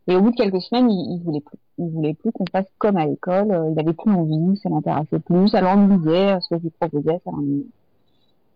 Et 0.08 0.16
au 0.16 0.22
bout 0.22 0.32
de 0.32 0.36
quelques 0.36 0.62
semaines, 0.62 0.90
il, 0.90 1.16
il 1.16 1.24
voulait 1.24 1.42
plus. 1.42 1.58
Il 1.78 1.90
voulait 1.90 2.14
plus 2.14 2.32
qu'on 2.32 2.46
fasse 2.52 2.66
comme 2.78 2.98
à 2.98 3.06
l'école. 3.06 3.52
Euh, 3.52 3.72
il 3.72 3.80
avait 3.80 3.94
plus 3.94 4.12
envie, 4.12 4.58
ça 4.58 4.70
l'intéressait 4.70 5.20
plus, 5.20 5.50
ça 5.50 5.62
l'ennuyait, 5.62 6.38
ce 6.42 6.50
que 6.50 6.58
je 6.58 6.64
lui 6.64 6.70
proposais, 6.70 7.20
ça 7.26 7.32
l'ennuyait. 7.32 7.68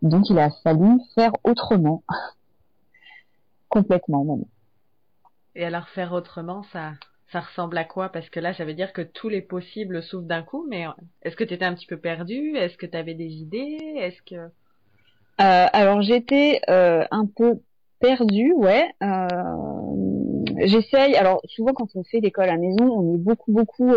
Donc 0.01 0.29
il 0.29 0.39
a 0.39 0.49
fallu 0.63 0.99
faire 1.15 1.31
autrement. 1.43 2.03
Complètement 3.69 4.23
même. 4.23 4.45
Et 5.55 5.65
alors 5.65 5.89
faire 5.89 6.13
autrement, 6.13 6.63
ça, 6.71 6.93
ça 7.31 7.41
ressemble 7.41 7.77
à 7.77 7.83
quoi? 7.83 8.09
Parce 8.09 8.29
que 8.29 8.39
là, 8.39 8.53
ça 8.53 8.63
veut 8.63 8.73
dire 8.73 8.93
que 8.93 9.01
tous 9.01 9.27
les 9.27 9.41
possibles 9.41 10.01
s'ouvrent 10.03 10.27
d'un 10.27 10.43
coup, 10.43 10.65
mais 10.69 10.85
est-ce 11.23 11.35
que 11.35 11.43
tu 11.43 11.53
étais 11.53 11.65
un 11.65 11.73
petit 11.73 11.87
peu 11.87 11.97
perdu? 11.97 12.55
Est-ce 12.55 12.77
que 12.77 12.85
tu 12.85 12.97
avais 12.97 13.15
des 13.15 13.29
idées? 13.29 13.95
Est-ce 13.97 14.21
que... 14.21 14.35
Euh, 15.39 15.67
alors 15.73 16.01
j'étais 16.01 16.61
euh, 16.69 17.05
un 17.11 17.25
peu 17.25 17.59
perdue, 17.99 18.53
ouais. 18.53 18.89
Euh, 19.03 20.65
J'essaye. 20.65 21.15
Alors 21.15 21.41
souvent 21.45 21.73
quand 21.73 21.95
on 21.95 22.03
fait 22.03 22.19
l'école 22.19 22.45
à 22.45 22.53
la 22.53 22.57
maison, 22.57 22.85
on 22.85 23.13
est 23.13 23.19
beaucoup 23.19 23.51
beaucoup 23.51 23.93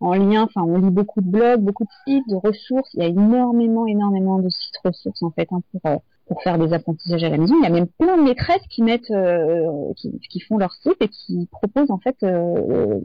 en 0.00 0.14
lien. 0.14 0.44
Enfin, 0.44 0.62
on 0.62 0.78
lit 0.78 0.90
beaucoup 0.90 1.20
de 1.20 1.28
blogs, 1.28 1.60
beaucoup 1.60 1.84
de 1.84 1.90
sites, 2.06 2.28
de 2.28 2.36
ressources. 2.36 2.90
Il 2.94 3.02
y 3.02 3.04
a 3.04 3.08
énormément 3.08 3.86
énormément 3.86 4.38
de 4.38 4.48
sites 4.48 4.78
ressources 4.82 5.22
en 5.22 5.30
fait 5.30 5.48
hein, 5.50 5.60
pour 5.72 6.02
pour 6.26 6.42
faire 6.42 6.58
des 6.58 6.72
apprentissages 6.72 7.22
à 7.24 7.28
la 7.28 7.38
maison. 7.38 7.54
Il 7.58 7.64
y 7.64 7.66
a 7.66 7.70
même 7.70 7.86
plein 7.86 8.16
de 8.16 8.22
maîtresses 8.22 8.66
qui 8.70 8.82
mettent, 8.82 9.10
euh, 9.10 9.92
qui, 9.96 10.18
qui, 10.30 10.40
font 10.40 10.56
leur 10.56 10.72
site 10.72 10.96
et 11.00 11.08
qui 11.08 11.48
proposent 11.50 11.90
en 11.90 11.98
fait 11.98 12.16
euh, 12.22 13.00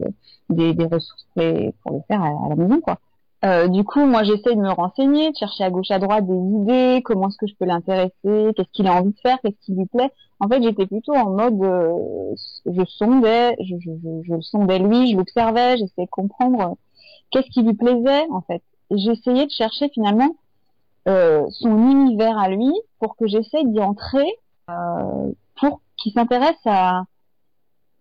des, 0.49 0.73
des, 0.73 0.85
ressources 0.85 1.27
pour, 1.35 1.43
pour, 1.83 1.93
le 1.93 2.01
faire 2.07 2.23
à, 2.23 2.49
la 2.49 2.55
maison, 2.55 2.79
quoi. 2.81 2.99
Euh, 3.45 3.69
du 3.69 3.85
coup, 3.85 4.05
moi, 4.05 4.23
j'essaie 4.23 4.53
de 4.53 4.59
me 4.59 4.69
renseigner, 4.69 5.31
de 5.31 5.35
chercher 5.38 5.63
à 5.63 5.69
gauche 5.69 5.91
à 5.91 5.99
droite 5.99 6.27
des 6.27 6.33
idées, 6.33 7.01
comment 7.05 7.29
est-ce 7.29 7.38
que 7.38 7.47
je 7.47 7.55
peux 7.55 7.65
l'intéresser, 7.65 8.11
qu'est-ce 8.23 8.71
qu'il 8.73 8.88
a 8.88 8.93
envie 8.93 9.13
de 9.13 9.19
faire, 9.21 9.38
qu'est-ce 9.41 9.65
qui 9.65 9.73
lui 9.73 9.85
plaît. 9.85 10.11
En 10.41 10.49
fait, 10.49 10.61
j'étais 10.61 10.85
plutôt 10.85 11.15
en 11.15 11.29
mode, 11.29 11.61
euh, 11.63 12.35
je 12.65 12.83
sondais, 12.85 13.55
je, 13.61 13.75
je, 13.79 13.91
je, 14.23 14.41
sondais 14.41 14.79
lui, 14.79 15.11
je 15.11 15.17
l'observais, 15.17 15.77
j'essayais 15.77 16.05
de 16.05 16.11
comprendre 16.11 16.75
qu'est-ce 17.31 17.49
qui 17.49 17.63
lui 17.63 17.75
plaisait, 17.75 18.27
en 18.29 18.41
fait. 18.41 18.61
J'essayais 18.91 19.45
de 19.45 19.51
chercher 19.51 19.88
finalement 19.89 20.31
euh, 20.31 20.49
son 21.06 21.89
univers 21.89 22.38
à 22.38 22.50
lui 22.50 22.72
pour 23.00 23.15
que 23.15 23.27
j'essaye 23.27 23.65
d'y 23.65 23.79
entrer, 23.79 24.27
euh, 24.70 25.32
pour 25.60 25.82
qu'il 25.98 26.13
s'intéresse 26.13 26.60
à, 26.65 27.03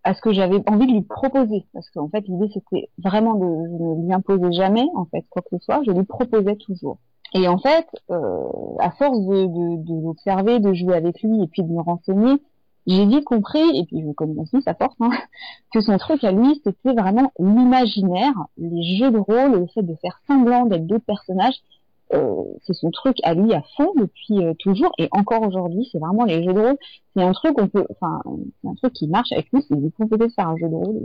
ce 0.06 0.20
que 0.22 0.32
j'avais 0.32 0.62
envie 0.68 0.86
de 0.86 0.92
lui 0.92 1.02
proposer. 1.02 1.66
Parce 1.72 1.88
qu'en 1.90 2.08
fait, 2.08 2.26
l'idée, 2.28 2.50
c'était 2.52 2.88
vraiment 2.98 3.34
de, 3.34 3.44
ne 3.44 4.06
lui 4.06 4.12
imposais 4.12 4.52
jamais, 4.52 4.86
en 4.94 5.04
fait, 5.06 5.24
quoi 5.28 5.42
que 5.42 5.58
ce 5.58 5.64
soit, 5.64 5.82
je 5.86 5.90
lui 5.90 6.04
proposais 6.04 6.56
toujours. 6.56 6.98
Et 7.34 7.46
en 7.46 7.58
fait, 7.58 7.86
euh, 8.10 8.42
à 8.80 8.90
force 8.92 9.20
de, 9.20 9.46
de, 9.46 10.02
l'observer, 10.02 10.60
de 10.60 10.72
jouer 10.72 10.96
avec 10.96 11.22
lui 11.22 11.42
et 11.42 11.46
puis 11.46 11.62
de 11.62 11.70
me 11.70 11.82
renseigner, 11.82 12.40
j'ai 12.86 13.04
vite 13.04 13.24
compris, 13.24 13.60
et 13.74 13.84
puis 13.84 14.00
je 14.00 14.10
connais 14.12 14.40
aussi 14.40 14.62
sa 14.62 14.72
force, 14.74 14.96
hein, 15.00 15.10
que 15.74 15.82
son 15.82 15.98
truc 15.98 16.24
à 16.24 16.32
lui, 16.32 16.58
c'était 16.64 16.94
vraiment 16.94 17.30
l'imaginaire, 17.38 18.32
les 18.56 18.96
jeux 18.96 19.10
de 19.10 19.18
rôle, 19.18 19.60
le 19.60 19.66
fait 19.66 19.82
de 19.82 19.94
faire 19.96 20.22
semblant 20.26 20.64
d'être 20.64 20.86
d'autres 20.86 21.04
personnages, 21.04 21.56
euh, 21.56 21.77
c'est 22.10 22.74
son 22.74 22.90
truc 22.90 23.16
à 23.22 23.34
lui 23.34 23.52
à 23.54 23.62
fond 23.76 23.92
depuis 23.96 24.44
euh, 24.44 24.54
toujours. 24.58 24.92
Et 24.98 25.08
encore 25.12 25.42
aujourd'hui 25.42 25.88
c'est 25.90 25.98
vraiment 25.98 26.24
les 26.24 26.42
jeux 26.42 26.52
de 26.52 26.60
rôle. 26.60 26.76
C'est 27.14 27.22
un 27.22 27.32
truc 27.32 27.60
on 27.60 27.68
peut 27.68 27.86
enfin 27.90 28.22
c'est 28.62 28.68
un 28.68 28.74
truc 28.74 28.92
qui 28.92 29.08
marche 29.08 29.32
avec 29.32 29.50
lui 29.52 29.62
c'est 29.68 29.74
vous 29.74 29.90
pouvez 29.90 30.28
faire 30.30 30.48
un 30.48 30.56
jeu 30.56 30.68
de 30.68 30.74
rôle 30.74 31.04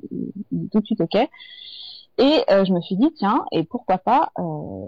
il 0.51 0.65
est 0.65 0.69
tout 0.69 0.79
de 0.79 0.85
suite 0.85 1.01
ok. 1.01 1.15
Et 2.19 2.43
euh, 2.51 2.65
je 2.65 2.73
me 2.73 2.81
suis 2.81 2.95
dit 2.95 3.11
tiens 3.17 3.45
et 3.51 3.63
pourquoi 3.63 3.97
pas 3.97 4.31
euh, 4.39 4.85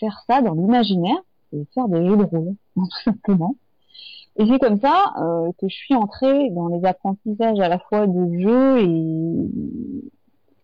faire 0.00 0.18
ça 0.26 0.42
dans 0.42 0.54
l'imaginaire 0.54 1.18
et 1.52 1.64
faire 1.74 1.88
des 1.88 2.06
jeux 2.06 2.16
de 2.16 2.24
rôle 2.24 2.54
tout 2.74 2.88
simplement. 3.04 3.56
Et 4.38 4.46
c'est 4.46 4.58
comme 4.58 4.78
ça 4.80 5.14
que 5.58 5.66
je 5.66 5.74
suis 5.74 5.94
entrée 5.94 6.50
dans 6.50 6.68
les 6.68 6.84
apprentissages 6.84 7.58
à 7.58 7.68
la 7.68 7.78
fois 7.78 8.06
de 8.06 8.38
jeu 8.38 8.80
et 8.80 9.48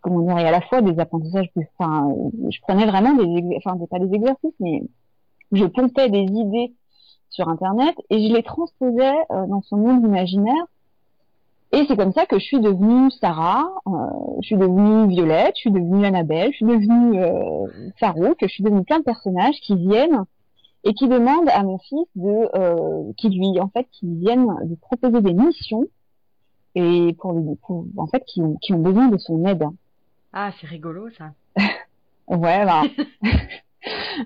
comment 0.03 0.21
dire, 0.21 0.39
et 0.39 0.47
à 0.47 0.51
la 0.51 0.61
fois 0.61 0.83
des 0.83 0.99
apprentissages 0.99 1.51
plus, 1.53 1.67
enfin, 1.79 2.15
je 2.51 2.61
prenais 2.63 2.87
vraiment 2.87 3.15
des, 3.15 3.57
enfin, 3.57 3.79
pas 3.91 3.99
des 3.99 4.15
exercices, 4.15 4.55
mais 4.61 4.83
je 5.53 5.65
pompais 5.65 6.11
des 6.11 6.25
idées 6.25 6.75
sur 7.31 7.49
Internet 7.49 7.95
et 8.11 8.29
je 8.29 8.35
les 8.35 8.43
transposais 8.43 9.15
euh, 9.31 9.47
dans 9.47 9.63
son 9.63 9.79
monde 9.79 10.05
imaginaire. 10.05 10.67
Et 11.75 11.87
c'est 11.89 11.97
comme 11.97 12.13
ça 12.13 12.27
que 12.27 12.39
je 12.39 12.45
suis 12.45 12.61
devenue 12.61 13.11
Sarah, 13.13 13.65
euh, 13.87 13.91
je 14.43 14.47
suis 14.49 14.57
devenue 14.57 15.09
Violette, 15.09 15.55
je 15.57 15.61
suis 15.61 15.71
devenue 15.71 16.05
Annabelle, 16.05 16.51
je 16.53 16.57
suis 16.57 16.67
devenue 16.67 17.19
euh, 17.19 17.93
Farouk, 17.99 18.37
je 18.43 18.49
suis 18.49 18.63
devenue 18.63 18.85
plein 18.85 18.99
de 18.99 19.05
personnages 19.05 19.59
qui 19.63 19.75
viennent 19.77 20.25
et 20.85 20.93
qui 20.93 21.09
demandent 21.09 21.49
à 21.49 21.63
mon 21.63 21.79
fils 21.79 22.07
de, 22.15 22.51
euh, 22.55 23.13
qui 23.17 23.31
lui, 23.31 23.59
en 23.59 23.69
fait, 23.69 23.87
qui 23.91 24.07
viennent 24.07 24.49
lui 24.67 24.77
proposer 24.77 25.23
des 25.23 25.33
missions 25.33 25.85
et 26.75 27.17
pour, 27.19 27.33
lui, 27.33 27.57
pour 27.67 27.87
en 27.97 28.07
fait, 28.07 28.23
qui 28.27 28.43
qui 28.61 28.75
ont 28.75 28.81
besoin 28.81 29.09
de 29.09 29.17
son 29.17 29.45
aide. 29.47 29.65
Ah, 30.33 30.51
c'est 30.61 30.67
rigolo 30.67 31.09
ça. 31.17 31.33
ouais, 32.29 32.65
bah. 32.65 32.83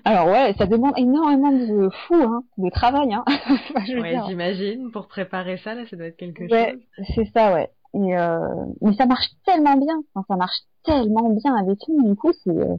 Alors 0.05 0.27
ouais, 0.27 0.53
ça 0.57 0.67
demande 0.67 0.93
énormément 0.97 1.51
de 1.51 1.89
fou, 1.89 2.15
hein, 2.15 2.43
de 2.57 2.69
travail. 2.69 3.13
Hein. 3.13 3.23
ouais, 3.89 4.19
j'imagine. 4.27 4.91
Pour 4.91 5.07
préparer 5.07 5.57
ça, 5.57 5.73
là, 5.73 5.83
ça 5.89 5.95
doit 5.95 6.07
être 6.07 6.17
quelque 6.17 6.43
ouais, 6.43 6.73
chose. 6.73 7.05
c'est 7.15 7.31
ça, 7.33 7.53
ouais. 7.53 7.69
Et 7.93 8.17
euh... 8.17 8.39
mais 8.81 8.93
ça 8.93 9.05
marche 9.05 9.27
tellement 9.45 9.75
bien. 9.77 10.01
Enfin, 10.13 10.25
ça 10.27 10.35
marche 10.35 10.59
tellement 10.83 11.29
bien 11.29 11.55
avec 11.55 11.79
lui. 11.87 12.03
Du 12.03 12.15
coup, 12.15 12.31
c'est, 12.43 12.51
euh, 12.51 12.75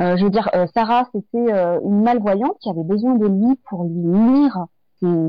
euh, 0.00 0.16
je 0.16 0.24
veux 0.24 0.30
dire, 0.30 0.48
euh, 0.54 0.66
Sarah, 0.74 1.08
c'était 1.12 1.52
euh, 1.52 1.80
une 1.84 2.02
malvoyante 2.02 2.58
qui 2.60 2.68
avait 2.68 2.82
besoin 2.82 3.14
de 3.14 3.26
lui 3.26 3.56
pour 3.68 3.84
lui 3.84 4.42
lire 4.42 4.66
ses, 5.00 5.28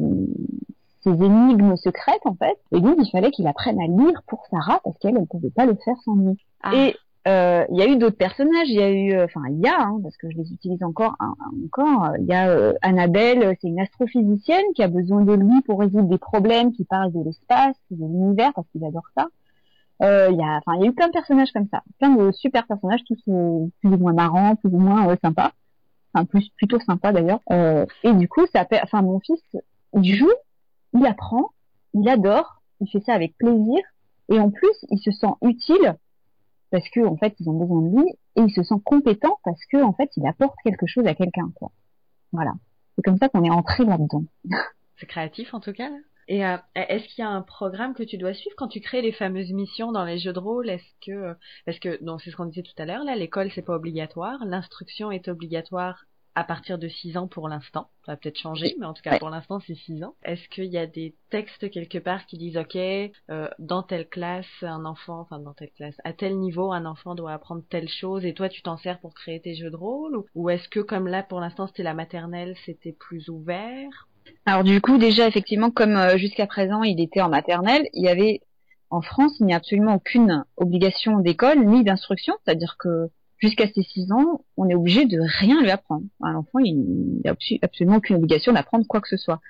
ses 1.04 1.12
énigmes 1.12 1.76
secrètes, 1.76 2.26
en 2.26 2.36
fait. 2.36 2.58
Et 2.72 2.82
donc, 2.82 2.96
il 3.00 3.10
fallait 3.12 3.32
qu'il 3.32 3.48
apprenne 3.48 3.80
à 3.80 3.88
lire 3.88 4.22
pour 4.28 4.44
Sarah 4.50 4.80
parce 4.84 4.98
qu'elle, 4.98 5.18
elle 5.18 5.28
pouvait 5.28 5.52
pas 5.52 5.66
le 5.66 5.76
faire 5.86 5.96
sans 6.04 6.16
lui. 6.16 6.38
Ah. 6.64 6.76
Et 6.76 6.96
euh, 7.28 7.66
il 7.72 7.78
y 7.78 7.82
a 7.82 7.88
eu 7.88 7.98
d'autres 7.98 8.18
personnages. 8.18 8.70
Il 8.70 8.76
y 8.76 8.82
a 8.82 8.92
eu, 8.92 9.20
enfin, 9.24 9.42
il 9.50 9.60
y 9.60 9.68
a, 9.68 9.82
hein, 9.82 10.00
parce 10.04 10.16
que 10.18 10.30
je 10.30 10.38
les 10.38 10.52
utilise 10.54 10.84
encore, 10.84 11.16
encore. 11.66 12.14
Il 12.20 12.26
y 12.26 12.34
a 12.34 12.50
euh, 12.50 12.74
Annabelle, 12.82 13.56
c'est 13.62 13.68
une 13.68 13.80
astrophysicienne 13.80 14.66
qui 14.76 14.84
a 14.84 14.88
besoin 14.88 15.24
de 15.24 15.34
lui 15.34 15.62
pour 15.62 15.80
résoudre 15.80 16.08
des 16.08 16.18
problèmes 16.20 16.72
qui 16.72 16.86
parlent 16.86 17.12
de 17.12 17.24
l'espace, 17.24 17.76
de 17.90 18.06
l'univers, 18.06 18.54
parce 18.54 18.68
qu'il 18.70 18.86
adore 18.86 19.08
ça. 19.16 19.28
Euh, 20.02 20.30
il 20.32 20.38
y 20.38 20.44
a, 20.44 20.58
enfin, 20.58 20.76
il 20.76 20.82
y 20.82 20.86
a 20.86 20.90
eu 20.90 20.94
plein 20.94 21.08
de 21.08 21.14
personnages 21.14 21.52
comme 21.54 21.68
ça, 21.72 21.82
plein 22.00 22.14
de 22.14 22.32
super 22.32 22.68
personnages, 22.68 23.02
tous 23.08 23.18
euh, 23.30 23.66
plus 23.80 23.94
ou 23.94 23.98
moins 23.98 24.14
marrants, 24.14 24.56
plus 24.58 24.70
ou 24.70 24.78
moins 24.78 25.08
euh, 25.10 25.16
sympas, 25.24 25.52
enfin 26.14 26.26
plus 26.26 26.50
plutôt 26.58 26.80
sympas 26.82 27.14
d'ailleurs. 27.14 27.40
et 28.04 28.14
du 28.14 28.28
coup, 28.28 28.46
ça, 28.54 28.68
enfin, 28.84 29.02
mon 29.02 29.20
fils, 29.22 29.42
il 29.94 30.16
joue, 30.16 30.34
il 30.94 31.06
apprend, 31.06 31.50
il 31.94 32.08
adore, 32.10 32.62
il 32.82 32.90
fait 32.90 33.00
ça 33.06 33.14
avec 33.14 33.38
plaisir, 33.38 33.80
et 34.28 34.40
en 34.40 34.50
plus, 34.50 34.86
il 34.90 35.00
se 35.00 35.12
sent 35.12 35.34
utile 35.42 35.96
parce 36.76 36.90
que 36.90 37.00
en 37.06 37.16
fait 37.16 37.34
ils 37.40 37.50
ont 37.50 37.58
besoin 37.58 37.82
de 37.84 37.96
lui 37.96 38.10
et 38.36 38.42
il 38.42 38.52
se 38.52 38.62
sent 38.62 38.76
compétent 38.84 39.40
parce 39.46 39.64
que 39.72 39.82
en 39.82 39.94
fait 39.94 40.10
il 40.18 40.28
apporte 40.28 40.58
quelque 40.62 40.86
chose 40.86 41.08
à 41.08 41.16
quelqu'un. 41.16 41.50
Voilà. 42.34 42.52
C'est 42.96 43.02
comme 43.02 43.18
ça 43.18 43.30
qu'on 43.30 43.46
est 43.46 43.50
entré 43.50 43.86
là-dedans. 43.86 44.26
C'est 45.00 45.06
créatif 45.06 45.54
en 45.54 45.62
tout 45.62 45.72
cas. 45.72 45.90
Et 46.28 46.46
euh, 46.46 46.58
est-ce 46.76 47.06
qu'il 47.08 47.24
y 47.24 47.26
a 47.26 47.30
un 47.30 47.44
programme 47.44 47.94
que 47.94 48.04
tu 48.04 48.18
dois 48.18 48.34
suivre 48.34 48.58
quand 48.58 48.68
tu 48.68 48.82
crées 48.82 49.02
les 49.02 49.14
fameuses 49.14 49.54
missions 49.54 49.94
dans 49.94 50.04
les 50.04 50.20
jeux 50.20 50.34
de 50.34 50.40
rôle? 50.40 50.70
Est-ce 50.70 50.84
que 51.06 51.38
parce 51.66 51.80
que 51.80 51.98
c'est 52.22 52.32
ce 52.32 52.36
qu'on 52.36 52.46
disait 52.46 52.64
tout 52.64 52.82
à 52.82 52.84
l'heure 52.84 53.06
là, 53.06 53.16
l'école 53.16 53.52
c'est 53.56 53.62
pas 53.62 53.76
obligatoire, 53.76 54.44
l'instruction 54.44 55.12
est 55.12 55.30
obligatoire 55.30 56.04
à 56.36 56.44
partir 56.44 56.78
de 56.78 56.88
6 56.88 57.18
ans 57.18 57.28
pour 57.28 57.48
l'instant. 57.48 57.88
Ça 58.06 58.12
va 58.12 58.18
peut-être 58.18 58.38
changer, 58.38 58.76
mais 58.78 58.86
en 58.86 58.94
tout 58.94 59.02
cas 59.02 59.18
pour 59.18 59.30
l'instant 59.30 59.60
c'est 59.66 59.76
6 59.76 60.04
ans. 60.04 60.16
Est-ce 60.24 60.48
qu'il 60.50 60.66
y 60.66 60.78
a 60.78 60.86
des 60.86 61.16
textes 61.32 61.70
quelque 61.72 61.98
part 61.98 62.26
qui 62.26 62.38
disent 62.38 62.58
ok, 62.58 62.76
euh, 62.76 63.48
dans 63.58 63.84
telle 63.84 64.08
classe 64.08 64.46
un 64.62 64.86
enfant, 64.86 65.22
enfin 65.22 65.40
dans 65.40 65.54
telle 65.54 65.72
classe, 65.72 65.96
à 66.04 66.14
tel 66.14 66.38
niveau 66.38 66.72
un 66.72 66.86
enfant 66.86 67.16
doit 67.16 67.34
apprendre 67.34 67.64
telle 67.70 67.90
chose 67.90 68.26
et 68.26 68.34
toi 68.34 68.50
tu 68.50 68.62
t'en 68.62 68.78
sers 68.78 69.00
pour 69.00 69.14
créer 69.14 69.40
tes 69.40 69.56
jeux 69.56 69.72
de 69.72 69.76
rôle 69.76 70.18
ou, 70.18 70.26
ou 70.36 70.50
est-ce 70.50 70.68
que 70.68 70.82
comme 70.82 71.08
là 71.08 71.24
pour 71.24 71.40
l'instant 71.40 71.68
c'était 71.68 71.84
la 71.84 71.94
maternelle, 71.94 72.56
c'était 72.66 72.94
plus 72.94 73.30
ouvert? 73.30 74.08
Alors 74.46 74.64
du 74.64 74.82
coup 74.82 74.98
déjà 74.98 75.28
effectivement 75.28 75.72
comme 75.72 75.96
euh, 75.96 76.18
jusqu'à 76.18 76.48
présent 76.48 76.84
il 76.84 77.00
était 77.00 77.22
en 77.22 77.30
maternelle, 77.30 77.88
il 77.94 78.04
y 78.04 78.10
avait 78.10 78.42
en 78.90 79.02
France 79.02 79.38
il 79.40 79.46
n'y 79.46 79.54
a 79.54 79.58
absolument 79.58 79.96
aucune 79.96 80.44
obligation 80.58 81.20
d'école 81.20 81.66
ni 81.66 81.84
d'instruction, 81.84 82.36
c'est-à-dire 82.44 82.76
que 82.78 83.10
jusqu'à 83.38 83.68
ses 83.68 83.84
6 83.84 84.12
ans, 84.12 84.42
on 84.58 84.70
est 84.70 84.76
obligé 84.76 85.06
de 85.06 85.20
rien 85.20 85.62
lui 85.62 85.72
apprendre. 85.72 86.04
Un 86.22 86.36
enfant, 86.36 86.60
il 86.60 87.22
n'a 87.24 87.36
absolument 87.62 87.98
aucune 87.98 88.18
obligation 88.18 88.54
d'apprendre 88.54 88.86
quoi 88.88 89.02
que 89.02 89.10
ce 89.10 89.18
soit. 89.18 89.42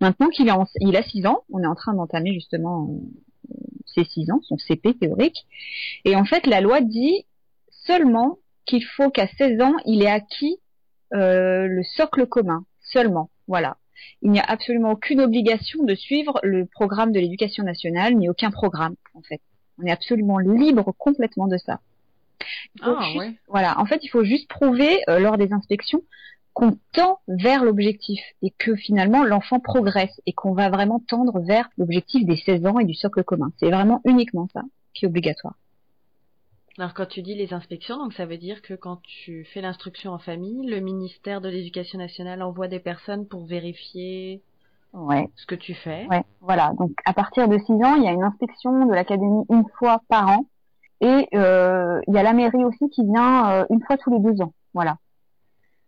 Maintenant 0.00 0.28
qu'il 0.28 0.48
a, 0.50 0.64
il 0.80 0.96
a 0.96 1.02
6 1.02 1.26
ans, 1.26 1.44
on 1.52 1.62
est 1.62 1.66
en 1.66 1.74
train 1.74 1.94
d'entamer 1.94 2.32
justement 2.32 3.00
euh, 3.50 3.54
ses 3.86 4.04
6 4.04 4.30
ans, 4.30 4.40
son 4.42 4.56
CP 4.58 4.94
théorique. 4.94 5.46
Et 6.04 6.16
en 6.16 6.24
fait, 6.24 6.46
la 6.46 6.60
loi 6.60 6.80
dit 6.80 7.26
seulement 7.70 8.38
qu'il 8.64 8.84
faut 8.84 9.10
qu'à 9.10 9.28
16 9.28 9.60
ans, 9.60 9.74
il 9.84 10.02
ait 10.02 10.10
acquis 10.10 10.58
le 11.12 11.82
socle 11.96 12.26
commun 12.26 12.64
seulement. 12.80 13.30
Voilà. 13.46 13.76
Il 14.22 14.30
n'y 14.30 14.40
a 14.40 14.44
absolument 14.44 14.92
aucune 14.92 15.20
obligation 15.20 15.84
de 15.84 15.94
suivre 15.94 16.40
le 16.42 16.66
programme 16.66 17.12
de 17.12 17.20
l'éducation 17.20 17.64
nationale, 17.64 18.14
ni 18.14 18.28
aucun 18.28 18.50
programme, 18.50 18.96
en 19.14 19.22
fait. 19.22 19.40
On 19.78 19.86
est 19.86 19.90
absolument 19.90 20.38
libre 20.38 20.92
complètement 20.96 21.46
de 21.46 21.56
ça. 21.56 21.80
Ah, 22.80 23.08
ouais. 23.16 23.34
Voilà. 23.48 23.78
En 23.78 23.86
fait, 23.86 24.00
il 24.02 24.08
faut 24.08 24.24
juste 24.24 24.48
prouver 24.48 25.00
lors 25.08 25.36
des 25.38 25.52
inspections 25.52 26.02
qu'on 26.54 26.78
tend 26.92 27.18
vers 27.26 27.64
l'objectif 27.64 28.20
et 28.40 28.50
que 28.56 28.76
finalement 28.76 29.24
l'enfant 29.24 29.58
progresse 29.58 30.20
et 30.24 30.32
qu'on 30.32 30.54
va 30.54 30.70
vraiment 30.70 31.00
tendre 31.00 31.40
vers 31.40 31.68
l'objectif 31.76 32.24
des 32.24 32.36
16 32.36 32.66
ans 32.66 32.78
et 32.78 32.84
du 32.84 32.94
socle 32.94 33.24
commun. 33.24 33.50
C'est 33.58 33.70
vraiment 33.70 34.00
uniquement 34.04 34.48
ça 34.54 34.62
qui 34.94 35.04
est 35.04 35.08
obligatoire. 35.08 35.54
Alors 36.78 36.94
quand 36.94 37.06
tu 37.06 37.22
dis 37.22 37.34
les 37.34 37.52
inspections, 37.52 37.98
donc 37.98 38.14
ça 38.14 38.26
veut 38.26 38.38
dire 38.38 38.62
que 38.62 38.74
quand 38.74 39.00
tu 39.02 39.44
fais 39.52 39.60
l'instruction 39.60 40.12
en 40.12 40.18
famille, 40.18 40.66
le 40.66 40.80
ministère 40.80 41.40
de 41.40 41.48
l'Éducation 41.48 41.98
nationale 41.98 42.42
envoie 42.42 42.68
des 42.68 42.80
personnes 42.80 43.26
pour 43.26 43.44
vérifier 43.46 44.42
ouais. 44.92 45.28
ce 45.36 45.46
que 45.46 45.54
tu 45.56 45.74
fais. 45.74 46.06
Ouais, 46.08 46.24
voilà. 46.40 46.72
Donc 46.78 46.92
à 47.04 47.12
partir 47.12 47.48
de 47.48 47.58
6 47.58 47.72
ans, 47.72 47.96
il 47.96 48.04
y 48.04 48.08
a 48.08 48.12
une 48.12 48.24
inspection 48.24 48.86
de 48.86 48.92
l'académie 48.92 49.44
une 49.50 49.64
fois 49.78 50.02
par 50.08 50.28
an 50.28 50.46
et 51.00 51.28
euh, 51.34 52.00
il 52.06 52.14
y 52.14 52.18
a 52.18 52.22
la 52.22 52.32
mairie 52.32 52.64
aussi 52.64 52.88
qui 52.90 53.04
vient 53.04 53.50
euh, 53.50 53.66
une 53.70 53.82
fois 53.82 53.96
tous 53.96 54.10
les 54.10 54.20
deux 54.20 54.40
ans. 54.42 54.52
Voilà. 54.72 54.96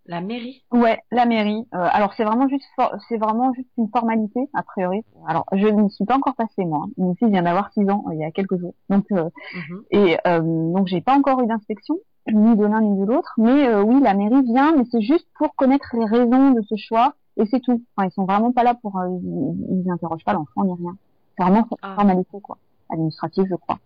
La 0.09 0.21
mairie? 0.21 0.63
Ouais, 0.71 1.01
la 1.11 1.27
mairie. 1.27 1.67
Euh, 1.75 1.89
alors 1.91 2.15
c'est 2.15 2.25
vraiment 2.25 2.49
juste 2.49 2.65
c'est 3.09 3.17
vraiment 3.17 3.53
juste 3.55 3.69
une 3.77 3.89
formalité 3.89 4.49
a 4.55 4.63
priori. 4.63 5.03
Alors 5.27 5.47
je 5.53 5.67
ne 5.67 5.89
suis 5.89 6.05
pas 6.05 6.17
encore 6.17 6.37
passée 6.37 6.65
moi. 6.65 6.87
Mon 6.97 7.15
fils 7.17 7.29
vient 7.29 7.43
d'avoir 7.43 7.73
6 7.73 7.91
ans 7.91 8.05
euh, 8.07 8.15
il 8.15 8.21
y 8.21 8.25
a 8.25 8.31
quelques 8.31 8.57
jours. 8.57 8.75
Donc 8.89 9.05
euh, 9.11 9.25
mm-hmm. 9.25 9.83
et 9.91 10.19
euh, 10.27 10.73
donc 10.73 10.87
j'ai 10.87 11.01
pas 11.01 11.17
encore 11.17 11.43
eu 11.43 11.47
d'inspection 11.47 11.97
ni 12.33 12.57
de 12.57 12.65
l'un 12.65 12.81
ni 12.81 13.01
de 13.01 13.05
l'autre, 13.05 13.35
mais 13.39 13.73
oui 13.77 14.01
la 14.01 14.15
mairie 14.15 14.43
vient, 14.43 14.75
mais 14.77 14.85
c'est 14.91 15.01
juste 15.01 15.29
pour 15.39 15.55
connaître 15.55 15.89
les 15.95 16.05
raisons 16.05 16.51
de 16.51 16.63
ce 16.63 16.77
choix 16.77 17.15
et 17.37 17.47
c'est 17.47 17.61
tout. 17.61 17.83
Enfin 17.97 18.09
ils 18.09 18.13
sont 18.13 18.25
vraiment 18.25 18.53
pas 18.53 18.63
là 18.63 18.75
pour 18.75 19.01
ils, 19.05 19.85
ils 19.85 19.91
interrogent 19.91 20.25
pas 20.25 20.33
l'enfant 20.33 20.65
ni 20.65 20.75
rien. 20.75 20.97
C'est 21.37 21.45
vraiment 21.45 21.67
ah. 21.83 21.95
formalité 21.97 22.41
quoi, 22.41 22.59
administrative 22.91 23.47
je 23.49 23.57
crois. 23.57 23.79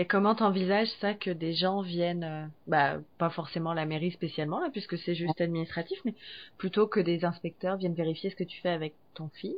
Et 0.00 0.06
comment 0.06 0.36
t'envisages 0.36 0.92
ça 1.00 1.12
que 1.12 1.28
des 1.28 1.54
gens 1.54 1.82
viennent, 1.82 2.22
euh, 2.22 2.46
bah 2.68 2.98
pas 3.18 3.30
forcément 3.30 3.74
la 3.74 3.84
mairie 3.84 4.12
spécialement 4.12 4.60
là, 4.60 4.68
puisque 4.70 4.96
c'est 4.96 5.16
juste 5.16 5.40
administratif, 5.40 5.98
mais 6.04 6.14
plutôt 6.56 6.86
que 6.86 7.00
des 7.00 7.24
inspecteurs 7.24 7.78
viennent 7.78 7.94
vérifier 7.94 8.30
ce 8.30 8.36
que 8.36 8.44
tu 8.44 8.60
fais 8.60 8.68
avec 8.68 8.94
ton 9.14 9.28
fils? 9.34 9.56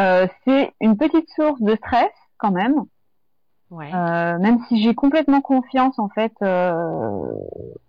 Euh, 0.00 0.26
C'est 0.46 0.72
une 0.80 0.96
petite 0.96 1.28
source 1.36 1.60
de 1.60 1.76
stress 1.76 2.10
quand 2.38 2.52
même. 2.52 2.86
Ouais. 3.70 3.92
Euh, 3.94 4.38
même 4.38 4.60
si 4.68 4.82
j'ai 4.82 4.94
complètement 4.94 5.42
confiance 5.42 5.98
en 5.98 6.08
fait 6.08 6.32
euh, 6.40 7.34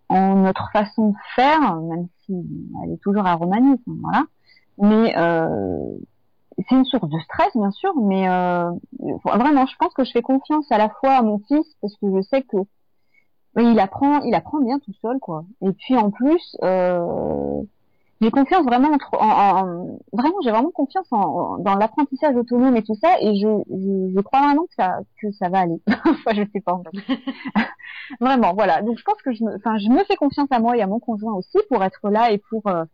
en 0.10 0.36
notre 0.36 0.72
façon 0.74 1.12
de 1.12 1.16
faire, 1.38 1.80
même 1.80 2.08
si 2.26 2.34
elle 2.84 2.92
est 2.92 3.02
toujours 3.02 3.26
à 3.26 3.36
Romanie, 3.36 3.82
voilà. 3.88 4.26
Mais 4.78 5.18
euh, 5.18 5.98
c'est 6.58 6.76
une 6.76 6.86
source 6.86 7.10
de 7.10 7.20
stress 7.20 7.56
bien 7.56 7.72
sûr, 7.72 7.94
mais 8.02 8.28
euh, 8.30 8.72
vraiment, 9.26 9.66
je 9.66 9.76
pense 9.78 9.94
que 9.94 10.04
je 10.04 10.12
fais 10.12 10.22
confiance 10.22 10.72
à 10.72 10.78
la 10.78 10.90
fois 10.90 11.14
à 11.14 11.22
mon 11.22 11.40
fils 11.40 11.66
parce 11.82 11.96
que 11.98 12.08
je 12.16 12.22
sais 12.22 12.44
que 12.44 12.58
il 13.58 13.80
apprend, 13.80 14.22
il 14.22 14.34
apprend 14.34 14.60
bien 14.62 14.80
tout 14.80 14.94
seul 15.02 15.20
quoi. 15.20 15.46
Et 15.62 15.72
puis 15.74 15.96
en 15.96 16.10
plus, 16.10 16.58
euh, 16.64 17.62
j'ai 18.22 18.32
confiance 18.32 18.66
vraiment 18.66 18.98
en, 19.14 19.18
en, 19.18 20.00
vraiment, 20.14 20.38
j'ai 20.44 20.52
vraiment 20.52 20.72
confiance 20.72 21.08
en, 21.12 21.58
dans 21.60 21.76
l'apprentissage 21.76 22.36
autonome 22.36 22.76
et 22.78 22.84
tout 22.84 22.96
ça, 22.96 23.20
et 23.20 23.36
je, 23.36 23.48
je, 23.70 24.14
je, 24.16 24.22
crois 24.22 24.42
vraiment 24.42 24.64
que 24.64 24.74
ça 24.76 25.00
que 25.22 25.32
ça 25.34 25.50
va 25.50 25.60
aller. 25.60 25.82
enfin, 25.88 26.32
je 26.34 26.44
sais 26.54 26.62
pas. 26.62 26.74
En 26.74 26.84
fait. 27.06 27.18
vraiment, 28.20 28.54
voilà. 28.54 28.82
Donc 28.82 28.98
je 28.98 29.04
pense 29.04 29.22
que 29.24 29.34
je 29.34 29.44
me, 29.44 29.56
enfin, 29.58 29.78
je 29.78 29.90
me 29.90 30.04
fais 30.06 30.16
confiance 30.16 30.48
à 30.52 30.60
moi 30.60 30.78
et 30.78 30.82
à 30.82 30.88
mon 30.88 31.00
conjoint 31.00 31.34
aussi 31.34 31.58
pour 31.70 31.84
être 31.84 32.10
là 32.10 32.32
et 32.32 32.38
pour 32.38 32.66
euh, 32.68 32.86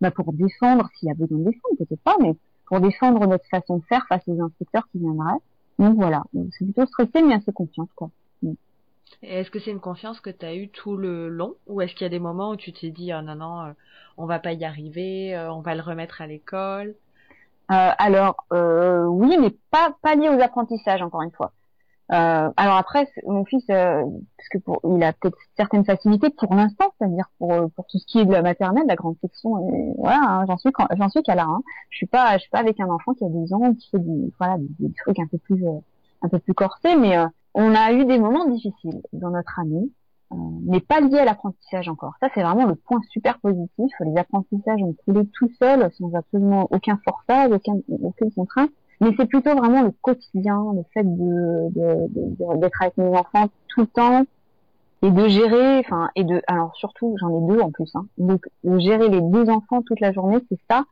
bah, 0.00 0.10
pour 0.10 0.32
défendre 0.32 0.88
s'il 0.94 1.08
y 1.08 1.10
a 1.10 1.14
besoin 1.14 1.38
de 1.38 1.44
défendre, 1.44 1.76
peut-être 1.78 2.02
pas, 2.02 2.16
mais 2.20 2.34
pour 2.68 2.80
défendre 2.80 3.26
notre 3.26 3.46
façon 3.48 3.78
de 3.78 3.84
faire 3.84 4.06
face 4.08 4.22
aux 4.28 4.40
inspecteurs 4.40 4.86
qui 4.92 4.98
viendraient. 4.98 5.40
Donc 5.78 5.96
voilà, 5.96 6.22
c'est 6.52 6.64
plutôt 6.64 6.86
stressé 6.86 7.22
mais 7.22 7.34
assez 7.34 7.52
confiante 7.52 7.90
quoi. 7.94 8.10
Est-ce 9.22 9.50
que 9.50 9.58
c'est 9.58 9.70
une 9.70 9.80
confiance 9.80 10.20
que 10.20 10.30
tu 10.30 10.44
as 10.44 10.54
eue 10.54 10.68
tout 10.68 10.96
le 10.96 11.28
long 11.28 11.54
ou 11.66 11.80
est-ce 11.80 11.94
qu'il 11.94 12.04
y 12.04 12.06
a 12.06 12.10
des 12.10 12.18
moments 12.18 12.50
où 12.50 12.56
tu 12.56 12.72
t'es 12.72 12.90
dit 12.90 13.12
oh 13.14 13.22
non 13.22 13.34
non 13.34 13.62
euh, 13.62 13.72
on 14.16 14.26
va 14.26 14.38
pas 14.38 14.52
y 14.52 14.64
arriver, 14.64 15.34
euh, 15.34 15.52
on 15.52 15.60
va 15.60 15.74
le 15.74 15.80
remettre 15.80 16.20
à 16.20 16.26
l'école? 16.26 16.94
Euh, 17.70 17.90
Alors 17.98 18.44
euh, 18.52 19.04
oui 19.06 19.36
mais 19.40 19.50
pas 19.70 19.96
pas 20.02 20.14
lié 20.14 20.28
aux 20.28 20.40
apprentissages 20.40 21.02
encore 21.02 21.22
une 21.22 21.32
fois. 21.32 21.52
Euh, 22.10 22.50
alors 22.56 22.76
après, 22.76 23.06
mon 23.26 23.44
fils, 23.44 23.64
euh, 23.68 24.02
parce 24.36 24.48
que 24.50 24.58
pour, 24.58 24.80
il 24.84 25.02
a 25.02 25.12
peut-être 25.12 25.36
certaines 25.56 25.84
facilités 25.84 26.30
pour 26.30 26.54
l'instant, 26.54 26.86
c'est-à-dire 26.98 27.26
pour 27.38 27.70
pour 27.72 27.86
tout 27.86 27.98
ce 27.98 28.06
qui 28.06 28.18
est 28.18 28.24
de 28.24 28.32
la 28.32 28.40
maternelle, 28.40 28.84
la 28.88 28.96
grande 28.96 29.16
section, 29.20 29.58
et 29.70 29.92
voilà, 29.98 30.20
hein, 30.22 30.44
j'en 30.46 30.56
suis 30.56 30.70
j'en 30.96 31.08
suis 31.10 31.22
qu'à 31.22 31.34
là. 31.34 31.44
Hein. 31.46 31.60
Je 31.90 31.98
suis 31.98 32.06
pas, 32.06 32.34
je 32.38 32.42
suis 32.42 32.50
pas 32.50 32.60
avec 32.60 32.80
un 32.80 32.88
enfant 32.88 33.12
qui 33.12 33.24
a 33.24 33.28
12 33.28 33.52
ans, 33.52 33.74
qui 33.74 33.90
fait 33.90 33.98
du, 33.98 34.32
voilà, 34.38 34.56
des, 34.58 34.90
trucs 34.94 35.18
un 35.18 35.26
peu 35.26 35.36
plus 35.36 35.66
euh, 35.66 35.78
un 36.22 36.28
peu 36.28 36.38
plus 36.38 36.54
corsés, 36.54 36.96
mais 36.96 37.18
euh, 37.18 37.26
on 37.52 37.74
a 37.74 37.92
eu 37.92 38.06
des 38.06 38.18
moments 38.18 38.46
difficiles 38.48 39.02
dans 39.12 39.30
notre 39.30 39.58
année, 39.58 39.90
mais 40.30 40.80
pas 40.80 41.00
liés 41.00 41.18
à 41.18 41.24
l'apprentissage 41.24 41.88
encore. 41.88 42.14
Ça, 42.20 42.28
c'est 42.34 42.42
vraiment 42.42 42.66
le 42.66 42.74
point 42.74 43.00
super 43.10 43.38
positif. 43.38 43.92
Les 44.00 44.16
apprentissages 44.16 44.82
ont 44.82 44.94
coulé 45.04 45.26
tout 45.34 45.50
seuls, 45.58 45.90
sans 45.92 46.14
absolument 46.14 46.68
aucun 46.70 46.98
forçage, 47.04 47.50
aucun, 47.50 47.80
aucune 48.02 48.32
contrainte. 48.32 48.70
Mais 49.00 49.10
c'est 49.16 49.26
plutôt 49.26 49.54
vraiment 49.54 49.82
le 49.82 49.92
quotidien, 50.02 50.72
le 50.74 50.82
fait 50.92 51.04
d'être 52.58 52.82
avec 52.82 52.96
mes 52.96 53.16
enfants 53.16 53.48
tout 53.68 53.82
le 53.82 53.86
temps 53.86 54.24
et 55.02 55.10
de 55.10 55.28
gérer, 55.28 55.78
enfin, 55.78 56.10
et 56.16 56.24
de, 56.24 56.42
alors 56.48 56.74
surtout, 56.74 57.16
j'en 57.20 57.28
ai 57.28 57.48
deux 57.48 57.60
en 57.60 57.70
plus, 57.70 57.90
hein, 57.94 58.06
donc 58.18 58.48
de 58.64 58.78
gérer 58.78 59.08
les 59.08 59.20
deux 59.20 59.48
enfants 59.48 59.82
toute 59.82 60.00
la 60.00 60.12
journée, 60.12 60.38
c'est 60.48 60.58
ça 60.68 60.84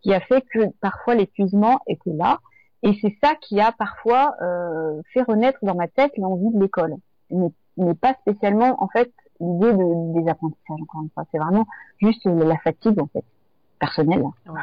qui 0.00 0.12
a 0.12 0.20
fait 0.20 0.42
que 0.52 0.70
parfois 0.80 1.14
l'épuisement 1.14 1.78
était 1.86 2.12
là, 2.12 2.40
et 2.82 2.98
c'est 3.00 3.16
ça 3.22 3.36
qui 3.40 3.60
a 3.60 3.70
parfois 3.70 4.34
euh, 4.42 5.00
fait 5.12 5.22
renaître 5.22 5.60
dans 5.62 5.76
ma 5.76 5.86
tête 5.86 6.12
l'envie 6.16 6.50
de 6.50 6.60
l'école, 6.60 6.96
mais, 7.30 7.50
pas 8.00 8.14
spécialement 8.20 8.82
en 8.82 8.88
fait 8.88 9.12
l'idée 9.40 9.72
de, 9.72 10.20
des 10.20 10.28
apprentissages 10.28 10.82
encore 10.82 11.02
une 11.02 11.10
fois, 11.10 11.24
c'est 11.30 11.38
vraiment 11.38 11.66
juste 12.00 12.24
la 12.26 12.58
fatigue 12.58 13.00
en 13.00 13.06
fait 13.06 13.24
personnelle. 13.78 14.22
Ouais. 14.46 14.60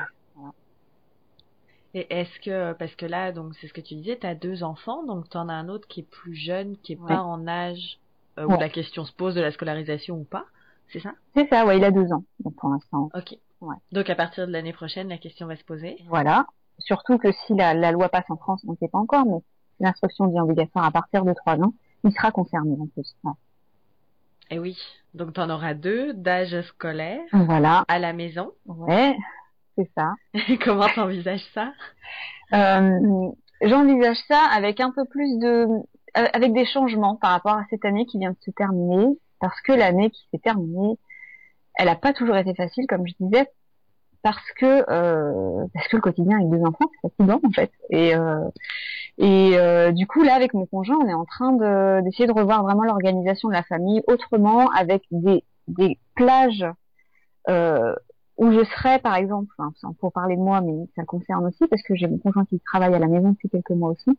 Et 1.94 2.06
est-ce 2.14 2.40
que, 2.42 2.74
parce 2.74 2.94
que 2.96 3.06
là, 3.06 3.32
donc 3.32 3.54
c'est 3.60 3.68
ce 3.68 3.74
que 3.74 3.82
tu 3.82 3.96
disais, 3.96 4.18
tu 4.18 4.28
as 4.28 4.36
deux 4.36 4.64
enfants, 4.64 5.04
donc 5.04 5.30
tu 5.30 5.38
en 5.38 5.50
as 5.50 5.54
un 5.54 5.70
autre 5.70 5.88
qui 5.88 6.02
est 6.02 6.10
plus 6.10 6.36
jeune, 6.36 6.78
qui 6.78 6.94
est 6.94 7.08
pas 7.08 7.22
en 7.22 7.48
âge 7.48 8.00
euh, 8.38 8.46
où 8.46 8.52
la 8.52 8.70
question 8.70 9.06
se 9.06 9.12
pose 9.12 9.34
de 9.34 9.42
la 9.42 9.52
scolarisation 9.52 10.18
ou 10.18 10.24
pas, 10.24 10.46
c'est 10.90 11.00
ça? 11.00 11.14
C'est 11.36 11.50
ça, 11.50 11.66
ouais, 11.66 11.78
il 11.78 11.84
a 11.84 11.92
deux 11.92 12.12
ans, 12.12 12.24
donc 12.44 12.56
pour 12.56 12.70
l'instant. 12.70 13.10
Ok. 13.16 13.38
Ouais. 13.62 13.76
Donc 13.92 14.10
à 14.10 14.16
partir 14.16 14.48
de 14.48 14.52
l'année 14.52 14.72
prochaine, 14.72 15.10
la 15.10 15.18
question 15.18 15.48
va 15.48 15.56
se 15.56 15.64
poser? 15.64 15.98
Voilà. 16.08 16.46
Surtout 16.78 17.18
que 17.18 17.32
si 17.32 17.56
la, 17.56 17.74
la 17.74 17.92
loi 17.92 18.08
passe 18.08 18.30
en 18.30 18.38
France, 18.38 18.64
on 18.68 18.74
ne 18.74 18.78
sait 18.78 18.88
pas 18.88 19.00
encore, 19.00 19.26
mais 19.26 19.40
l'instruction 19.80 20.28
dit 20.28 20.40
obligatoire 20.40 20.86
à 20.86 20.92
partir 20.92 21.26
de 21.26 21.34
trois 21.34 21.58
ans, 21.60 21.74
il 22.04 22.12
sera 22.12 22.32
concerné 22.32 22.78
en 22.80 22.86
plus. 22.88 23.16
Ouais. 23.24 23.34
Et 24.52 24.56
eh 24.56 24.60
oui, 24.60 24.78
donc 25.14 25.34
tu 25.34 25.40
en 25.42 25.50
auras 25.50 25.74
deux 25.74 26.14
d'âge 26.14 26.60
scolaire. 26.62 27.22
Voilà. 27.34 27.84
À 27.88 28.00
la 28.00 28.14
maison. 28.14 28.52
Ouais 28.66 29.16
c'est 29.78 29.90
ça. 29.96 30.14
Comment 30.64 30.88
t'envisages 30.90 31.46
ça? 31.54 31.74
Euh, 32.54 33.30
J'envisage 33.62 34.18
ça 34.28 34.42
avec 34.52 34.80
un 34.80 34.92
peu 34.92 35.06
plus 35.06 35.38
de, 35.38 35.68
euh, 35.68 36.28
avec 36.34 36.54
des 36.54 36.66
changements 36.66 37.16
par 37.16 37.32
rapport 37.32 37.54
à 37.54 37.66
cette 37.70 37.84
année 37.84 38.06
qui 38.06 38.18
vient 38.18 38.32
de 38.32 38.38
se 38.40 38.52
terminer, 38.52 39.18
parce 39.42 39.60
que 39.62 39.74
l'année 39.74 40.10
qui 40.12 40.28
s'est 40.32 40.40
terminée, 40.40 40.98
elle 41.76 41.88
n'a 41.88 41.96
pas 41.96 42.14
toujours 42.14 42.38
été 42.38 42.54
facile, 42.56 42.88
comme 42.88 43.06
je 43.06 43.14
disais, 43.20 43.48
parce 44.22 44.52
que 44.58 44.66
euh, 44.90 45.66
parce 45.74 45.88
que 45.88 45.96
le 45.96 46.02
quotidien 46.02 46.38
avec 46.38 46.50
deux 46.50 46.62
enfants 46.62 46.90
c'est 46.92 47.10
fatigant 47.10 47.40
en 47.42 47.52
fait 47.52 47.72
et 47.90 48.16
euh, 48.16 48.50
et 49.18 49.58
euh, 49.58 49.92
du 49.94 50.08
coup 50.08 50.24
là 50.24 50.36
avec 50.36 50.54
mon 50.54 50.66
conjoint 50.66 50.98
on 51.02 51.08
est 51.08 51.14
en 51.14 51.24
train 51.24 51.54
de 51.54 52.02
d'essayer 52.02 52.28
de 52.28 52.34
revoir 52.34 52.64
vraiment 52.64 52.84
l'organisation 52.84 53.48
de 53.48 53.54
la 53.54 53.64
famille 53.64 54.02
autrement 54.08 54.70
avec 54.72 55.04
des 55.12 55.46
des 55.70 55.98
plages 56.16 56.66
où 58.40 58.54
je 58.54 58.64
serais, 58.64 59.00
par 59.00 59.16
exemple, 59.16 59.54
enfin, 59.58 59.94
pour 60.00 60.14
parler 60.14 60.38
de 60.38 60.42
moi, 60.42 60.62
mais 60.62 60.88
ça 60.96 61.04
concerne 61.04 61.46
aussi 61.46 61.68
parce 61.68 61.84
que 61.84 61.94
j'ai 61.94 62.08
mon 62.08 62.18
conjoint 62.18 62.46
qui 62.46 62.60
travaille 62.62 62.96
à 62.96 63.00
la 63.00 63.08
maison 63.08 63.32
depuis 63.32 63.50
quelques 63.50 63.72
mois 63.72 63.92
aussi. 63.92 64.18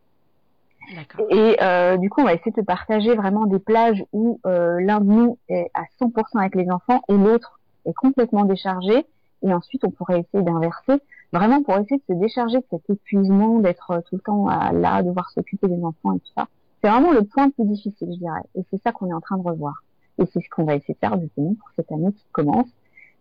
Et 1.31 1.57
euh, 1.61 1.97
du 1.97 2.09
coup, 2.09 2.21
on 2.21 2.25
va 2.25 2.33
essayer 2.33 2.51
de 2.51 2.61
partager 2.61 3.15
vraiment 3.15 3.47
des 3.47 3.57
plages 3.57 4.03
où 4.13 4.39
euh, 4.45 4.79
l'un 4.79 4.99
de 4.99 5.05
nous 5.05 5.37
est 5.49 5.71
à 5.73 5.83
100% 5.99 6.39
avec 6.39 6.55
les 6.55 6.69
enfants 6.69 7.01
et 7.09 7.17
l'autre 7.17 7.59
est 7.85 7.93
complètement 7.93 8.45
déchargé. 8.45 9.07
Et 9.43 9.53
ensuite, 9.53 9.83
on 9.85 9.89
pourrait 9.89 10.19
essayer 10.19 10.43
d'inverser, 10.43 11.01
vraiment 11.33 11.63
pour 11.63 11.75
essayer 11.75 11.97
de 11.97 12.13
se 12.13 12.19
décharger 12.19 12.57
de 12.59 12.65
cet 12.69 12.87
épuisement, 12.91 13.57
d'être 13.57 13.89
euh, 13.89 14.01
tout 14.01 14.17
le 14.17 14.21
temps 14.21 14.47
à, 14.47 14.71
là, 14.71 15.01
devoir 15.01 15.31
s'occuper 15.31 15.67
des 15.67 15.83
enfants 15.83 16.13
et 16.13 16.19
tout 16.19 16.31
ça. 16.35 16.47
C'est 16.83 16.89
vraiment 16.89 17.11
le 17.11 17.23
point 17.23 17.47
le 17.47 17.51
plus 17.53 17.65
difficile, 17.65 18.09
je 18.11 18.19
dirais. 18.19 18.43
Et 18.53 18.63
c'est 18.69 18.81
ça 18.83 18.91
qu'on 18.91 19.09
est 19.09 19.13
en 19.13 19.21
train 19.21 19.37
de 19.37 19.43
revoir. 19.43 19.81
Et 20.19 20.25
c'est 20.31 20.41
ce 20.41 20.49
qu'on 20.49 20.65
va 20.65 20.75
essayer 20.75 20.93
de 20.93 20.99
faire 20.99 21.19
justement 21.19 21.55
pour 21.55 21.69
cette 21.75 21.91
année 21.91 22.11
qui 22.11 22.25
commence 22.33 22.67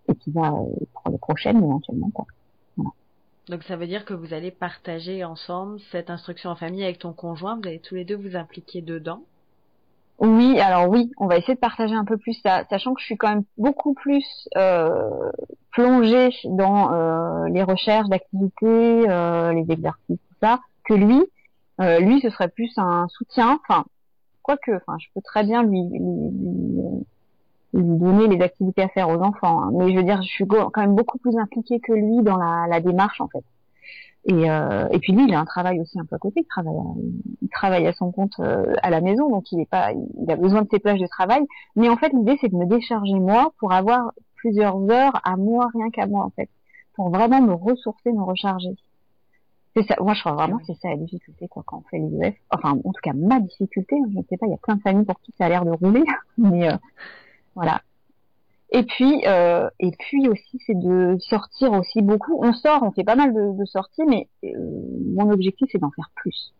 et 0.09 0.15
qui 0.15 0.31
va 0.31 0.49
euh, 0.49 0.67
pour 0.95 1.11
les 1.11 1.19
prochaines 1.19 1.59
éventuellement. 1.59 2.11
Quoi. 2.11 2.27
Voilà. 2.77 2.91
Donc 3.49 3.63
ça 3.65 3.77
veut 3.77 3.87
dire 3.87 4.05
que 4.05 4.15
vous 4.15 4.33
allez 4.33 4.51
partager 4.51 5.25
ensemble 5.25 5.81
cette 5.91 6.11
instruction 6.11 6.51
en 6.51 6.57
famille 6.57 6.85
avec 6.85 6.99
ton 6.99 7.13
conjoint, 7.13 7.57
vous 7.57 7.69
allez 7.69 7.81
tous 7.81 7.95
les 7.97 8.05
deux 8.05 8.17
vous 8.17 8.37
impliquer 8.37 8.81
dedans 8.81 9.23
Oui, 10.19 10.61
alors 10.61 10.89
oui, 10.89 11.11
on 11.19 11.27
va 11.27 11.37
essayer 11.37 11.55
de 11.55 11.61
partager 11.61 11.95
un 11.95 12.05
peu 12.05 12.17
plus 12.17 12.35
ça, 12.45 12.65
sachant 12.71 12.95
que 12.95 13.01
je 13.01 13.07
suis 13.07 13.17
quand 13.17 13.29
même 13.29 13.45
beaucoup 13.59 13.95
plus 13.95 14.25
euh, 14.57 15.31
plongée 15.73 16.31
dans 16.45 16.93
euh, 16.93 17.49
les 17.49 17.63
recherches 17.63 18.09
d'activités, 18.09 19.11
euh, 19.11 19.53
les 19.53 19.71
exercices, 19.73 20.19
tout 20.29 20.37
ça, 20.41 20.61
que 20.85 20.95
lui. 20.95 21.21
Lui, 21.83 22.21
ce 22.21 22.29
serait 22.29 22.51
plus 22.51 22.71
un 22.77 23.09
soutien. 23.09 23.59
Enfin, 23.67 23.87
quoique, 24.43 24.71
enfin, 24.71 24.99
je 24.99 25.07
peux 25.15 25.23
très 25.23 25.45
bien 25.45 25.63
lui, 25.63 25.83
lui, 25.89 25.99
lui, 25.99 27.07
donner 27.72 28.26
les 28.26 28.42
activités 28.42 28.83
à 28.83 28.88
faire 28.88 29.09
aux 29.09 29.22
enfants, 29.22 29.62
hein. 29.62 29.70
mais 29.72 29.92
je 29.92 29.96
veux 29.96 30.02
dire, 30.02 30.22
je 30.22 30.28
suis 30.28 30.46
quand 30.46 30.76
même 30.76 30.94
beaucoup 30.94 31.18
plus 31.18 31.37
impliquée 31.37 31.80
que 31.80 31.92
lui 31.92 32.22
dans 32.22 32.37
la, 32.37 32.80
démarche 32.80 33.20
en 33.20 33.28
fait. 33.28 33.44
Et, 34.26 34.50
euh, 34.50 34.87
et 34.90 34.98
puis 34.98 35.12
lui, 35.12 35.24
il 35.26 35.35
a 35.35 35.40
un 35.40 35.44
travail 35.46 35.80
aussi 35.80 35.98
un 35.98 36.04
peu 36.04 36.16
à 36.16 36.18
côté. 36.18 36.40
Il 36.40 37.48
travaille, 37.48 37.87
à, 37.87 37.92
son 37.92 38.12
compte 38.12 38.35
euh, 38.40 38.74
à 38.83 38.90
la 38.90 39.00
maison, 39.00 39.30
donc 39.30 39.50
il 39.50 39.61
est 39.61 39.68
pas, 39.68 39.92
il 39.92 40.30
a 40.30 40.37
besoin 40.37 40.62
de 40.62 40.68
ses 40.70 40.78
plages 40.78 41.00
de 41.00 41.06
travail. 41.06 41.46
Mais 41.76 41.88
en 41.88 41.96
fait, 41.96 42.12
l'idée, 42.12 42.37
c'est 42.40 42.50
de 42.50 42.56
me 42.56 42.66
décharger 42.66 43.14
moi 43.14 43.52
pour 43.59 43.72
avoir 43.72 44.12
plusieurs 44.37 44.76
heures 44.90 45.20
à 45.24 45.37
moi, 45.37 45.68
rien 45.72 45.90
qu'à 45.90 46.06
moi 46.06 46.24
en 46.24 46.30
fait, 46.30 46.48
pour 46.94 47.11
vraiment 47.11 47.40
me 47.40 47.54
ressourcer, 47.54 48.12
me 48.12 48.22
recharger. 48.22 48.76
C'est 49.76 49.85
ça. 49.85 49.96
Moi, 50.00 50.14
je 50.14 50.20
crois 50.20 50.33
vraiment 50.33 50.59
que 50.59 50.64
c'est 50.66 50.78
ça 50.80 50.88
la 50.88 50.96
difficulté 50.96 51.46
quoi 51.46 51.62
quand 51.64 51.78
on 51.78 51.88
fait 51.88 51.98
les 51.98 52.28
UF. 52.28 52.35
Enfin, 52.50 52.72
en 52.72 52.92
tout 52.92 53.00
cas, 53.02 53.12
ma 53.14 53.38
difficulté. 53.38 53.96
Je 54.12 54.18
ne 54.18 54.22
sais 54.28 54.37
pas. 54.37 54.46
Il 54.46 54.50
y 54.50 54.54
a 54.54 54.59
plein 54.59 54.76
de 54.76 54.80
familles 54.83 55.04
pour 55.04 55.20
qui 55.20 55.33
ça 55.38 55.46
a 55.46 55.48
l'air 55.48 55.64
de 55.64 55.70
rouler, 55.70 56.04
mais 56.38 56.72
euh, 56.72 56.76
voilà. 57.61 57.83
Et 58.73 58.85
puis, 58.85 59.23
euh, 59.27 59.68
et 59.81 59.90
puis 59.90 60.29
aussi, 60.29 60.59
c'est 60.64 60.79
de 60.79 61.16
sortir 61.18 61.73
aussi 61.73 62.03
beaucoup. 62.03 62.38
On 62.42 62.53
sort, 62.53 62.83
on 62.83 62.92
fait 62.92 63.05
pas 63.05 63.16
mal 63.16 63.35
de, 63.35 63.64
sorties, 63.64 64.05
mais 64.07 64.29
euh, 64.44 64.49
mon 65.14 65.31
objectif, 65.31 65.68
c'est 65.70 65.79
d'en 65.79 65.90
faire 65.90 66.11
plus, 66.14 66.55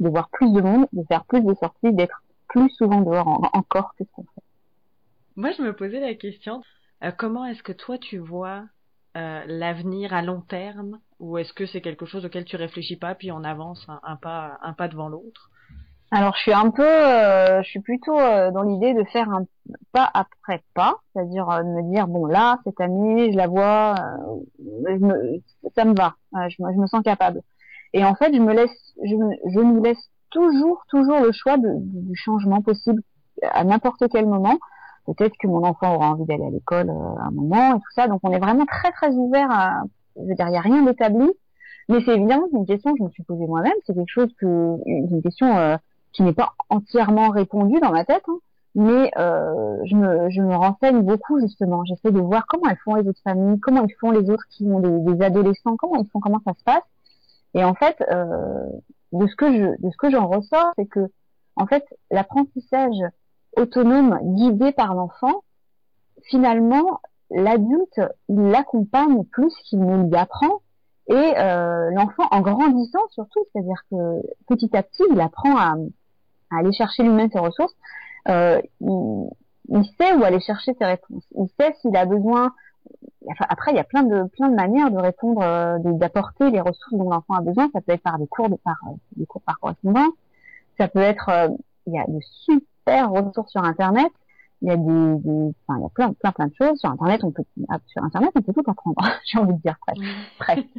de 0.00 0.08
voir 0.08 0.28
plus 0.30 0.52
de 0.52 0.60
monde, 0.60 0.86
de 0.92 1.04
faire 1.04 1.24
plus 1.26 1.42
de 1.42 1.54
sorties, 1.54 1.92
d'être 1.92 2.22
plus 2.48 2.70
souvent 2.70 3.02
dehors 3.02 3.50
encore 3.52 3.94
ce 3.98 4.04
qu'on 4.12 4.22
fait. 4.22 4.42
Moi, 5.36 5.52
je 5.52 5.62
me 5.62 5.74
posais 5.74 6.00
la 6.00 6.14
question 6.14 6.62
euh, 7.04 7.12
comment 7.12 7.44
est-ce 7.44 7.62
que 7.62 7.72
toi 7.72 7.98
tu 7.98 8.18
vois 8.18 8.64
l'avenir 9.14 10.14
à 10.14 10.22
long 10.22 10.40
terme, 10.40 11.00
ou 11.18 11.36
est-ce 11.36 11.52
que 11.52 11.66
c'est 11.66 11.80
quelque 11.80 12.06
chose 12.06 12.24
auquel 12.24 12.44
tu 12.44 12.54
réfléchis 12.54 12.96
pas, 12.96 13.16
puis 13.16 13.32
on 13.32 13.42
avance 13.42 13.84
un 14.04 14.14
pas, 14.14 14.56
un 14.62 14.72
pas 14.72 14.86
devant 14.86 15.08
l'autre? 15.08 15.49
Alors 16.12 16.34
je 16.34 16.40
suis 16.40 16.52
un 16.52 16.70
peu, 16.70 16.82
euh, 16.82 17.62
je 17.62 17.68
suis 17.68 17.80
plutôt 17.80 18.18
euh, 18.18 18.50
dans 18.50 18.62
l'idée 18.62 18.94
de 18.94 19.04
faire 19.04 19.28
un 19.30 19.44
pas 19.92 20.10
après 20.12 20.60
pas, 20.74 20.96
c'est-à-dire 21.12 21.48
euh, 21.48 21.62
de 21.62 21.68
me 21.68 21.82
dire 21.92 22.08
bon 22.08 22.26
là 22.26 22.58
cette 22.64 22.80
année 22.80 23.30
je 23.30 23.36
la 23.36 23.46
vois, 23.46 23.94
ça 25.76 25.84
me 25.84 25.94
va, 25.94 26.14
je, 26.48 26.56
je, 26.58 26.78
me 26.80 26.86
sens 26.88 27.02
capable. 27.04 27.42
Et 27.92 28.04
en 28.04 28.16
fait 28.16 28.34
je 28.34 28.40
me 28.40 28.52
laisse, 28.52 28.94
je, 29.04 29.14
je 29.54 29.60
nous 29.60 29.82
laisse 29.82 30.10
toujours 30.30 30.82
toujours 30.88 31.20
le 31.20 31.30
choix 31.30 31.58
de, 31.58 31.68
du 31.78 32.16
changement 32.16 32.60
possible 32.60 33.02
à 33.42 33.62
n'importe 33.62 34.02
quel 34.10 34.26
moment. 34.26 34.58
Peut-être 35.06 35.36
que 35.38 35.46
mon 35.46 35.64
enfant 35.64 35.94
aura 35.94 36.10
envie 36.10 36.24
d'aller 36.24 36.44
à 36.44 36.50
l'école 36.50 36.90
à 36.90 37.26
un 37.26 37.30
moment 37.30 37.76
et 37.76 37.78
tout 37.78 37.92
ça, 37.94 38.08
donc 38.08 38.20
on 38.24 38.32
est 38.32 38.40
vraiment 38.40 38.66
très 38.66 38.90
très 38.90 39.14
ouvert 39.14 39.48
à, 39.48 39.82
je 40.16 40.22
veux 40.22 40.34
dire 40.34 40.46
il 40.48 40.52
n'y 40.52 40.58
a 40.58 40.60
rien 40.60 40.82
d'établi. 40.82 41.30
Mais 41.88 42.00
c'est 42.04 42.16
évidemment 42.16 42.46
une 42.52 42.66
question 42.66 42.92
que 42.92 42.98
je 42.98 43.04
me 43.04 43.10
suis 43.10 43.22
posée 43.24 43.46
moi-même. 43.46 43.72
C'est 43.84 43.94
quelque 43.94 44.12
chose 44.12 44.32
que, 44.38 44.76
une 44.86 45.22
question 45.22 45.78
qui 46.12 46.22
n'est 46.22 46.32
pas 46.32 46.54
entièrement 46.68 47.30
répondu 47.30 47.78
dans 47.80 47.92
ma 47.92 48.04
tête, 48.04 48.24
hein, 48.28 48.38
mais 48.74 49.10
euh, 49.18 49.78
je, 49.84 49.96
me, 49.96 50.30
je 50.30 50.42
me 50.42 50.54
renseigne 50.54 51.02
beaucoup 51.02 51.40
justement. 51.40 51.84
J'essaie 51.84 52.12
de 52.12 52.20
voir 52.20 52.46
comment 52.46 52.68
elles 52.70 52.78
font 52.84 52.94
les 52.94 53.08
autres 53.08 53.20
familles, 53.22 53.58
comment 53.60 53.84
ils 53.84 53.94
font 54.00 54.10
les 54.10 54.30
autres 54.30 54.44
qui 54.50 54.64
ont 54.64 54.80
des, 54.80 55.12
des 55.12 55.22
adolescents, 55.24 55.76
comment 55.76 55.96
ils 55.96 56.08
font, 56.08 56.20
comment 56.20 56.40
ça 56.44 56.54
se 56.54 56.64
passe. 56.64 56.84
Et 57.54 57.64
en 57.64 57.74
fait, 57.74 57.96
euh, 58.10 58.66
de 59.12 59.26
ce 59.26 59.34
que 59.34 59.52
je, 59.52 59.82
de 59.82 59.90
ce 59.90 59.96
que 59.96 60.10
j'en 60.10 60.28
ressors, 60.28 60.72
c'est 60.76 60.86
que 60.86 61.10
en 61.56 61.66
fait, 61.66 61.84
l'apprentissage 62.10 62.96
autonome 63.56 64.18
guidé 64.22 64.72
par 64.72 64.94
l'enfant, 64.94 65.42
finalement, 66.22 67.00
l'adulte, 67.30 68.00
il 68.28 68.40
l'accompagne 68.50 69.24
plus 69.24 69.54
qu'il 69.64 69.80
ne 69.80 70.08
lui 70.08 70.16
apprend. 70.16 70.60
Et 71.08 71.34
euh, 71.38 71.90
l'enfant, 71.90 72.28
en 72.30 72.40
grandissant 72.40 73.00
surtout, 73.10 73.40
c'est-à-dire 73.52 73.82
que 73.90 74.22
petit 74.46 74.74
à 74.76 74.82
petit, 74.82 75.02
il 75.10 75.20
apprend 75.20 75.56
à, 75.56 75.74
à 76.50 76.58
aller 76.58 76.72
chercher 76.72 77.02
lui-même 77.02 77.30
ses 77.30 77.38
ressources, 77.38 77.74
euh, 78.28 78.60
il, 78.80 79.28
il, 79.70 79.84
sait 79.98 80.14
où 80.14 80.24
aller 80.24 80.40
chercher 80.40 80.74
ses 80.78 80.84
réponses. 80.84 81.24
Il 81.36 81.48
sait 81.58 81.74
s'il 81.80 81.96
a 81.96 82.04
besoin. 82.04 82.52
Enfin, 83.28 83.44
après, 83.48 83.72
il 83.72 83.76
y 83.76 83.80
a 83.80 83.84
plein 83.84 84.02
de 84.02 84.24
plein 84.24 84.48
de 84.48 84.54
manières 84.54 84.90
de 84.90 84.98
répondre, 84.98 85.42
euh, 85.42 85.78
d'apporter 85.78 86.50
les 86.50 86.60
ressources 86.60 86.92
dont 86.92 87.10
l'enfant 87.10 87.34
a 87.34 87.40
besoin. 87.40 87.68
Ça 87.72 87.80
peut 87.80 87.92
être 87.92 88.02
par 88.02 88.18
des 88.18 88.26
cours 88.26 88.48
de 88.48 88.56
par 88.56 88.76
euh, 88.88 88.94
des 89.16 89.26
cours 89.26 89.42
par 89.42 89.58
correspondance. 89.60 90.12
Ça 90.78 90.88
peut 90.88 91.00
être 91.00 91.28
euh, 91.28 91.48
il 91.86 91.94
y 91.94 91.98
a 91.98 92.04
de 92.06 92.18
super 92.44 93.10
ressources 93.10 93.50
sur 93.52 93.62
Internet. 93.62 94.10
Il 94.62 94.68
y 94.68 94.72
a 94.72 94.76
des, 94.76 94.82
des 94.82 95.54
enfin, 95.66 95.78
il 95.78 95.82
y 95.82 95.86
a 95.86 95.88
plein 95.94 96.12
plein 96.12 96.32
plein 96.32 96.46
de 96.48 96.54
choses 96.54 96.78
sur 96.78 96.90
Internet. 96.90 97.22
On 97.24 97.30
peut 97.30 97.44
ah, 97.68 97.78
sur 97.86 98.02
Internet 98.02 98.30
on 98.34 98.42
peut 98.42 98.52
tout 98.52 98.70
apprendre. 98.70 98.96
J'ai 99.24 99.38
envie 99.38 99.54
de 99.54 99.60
dire 99.60 99.76
presque. 99.86 100.02
presque. 100.38 100.78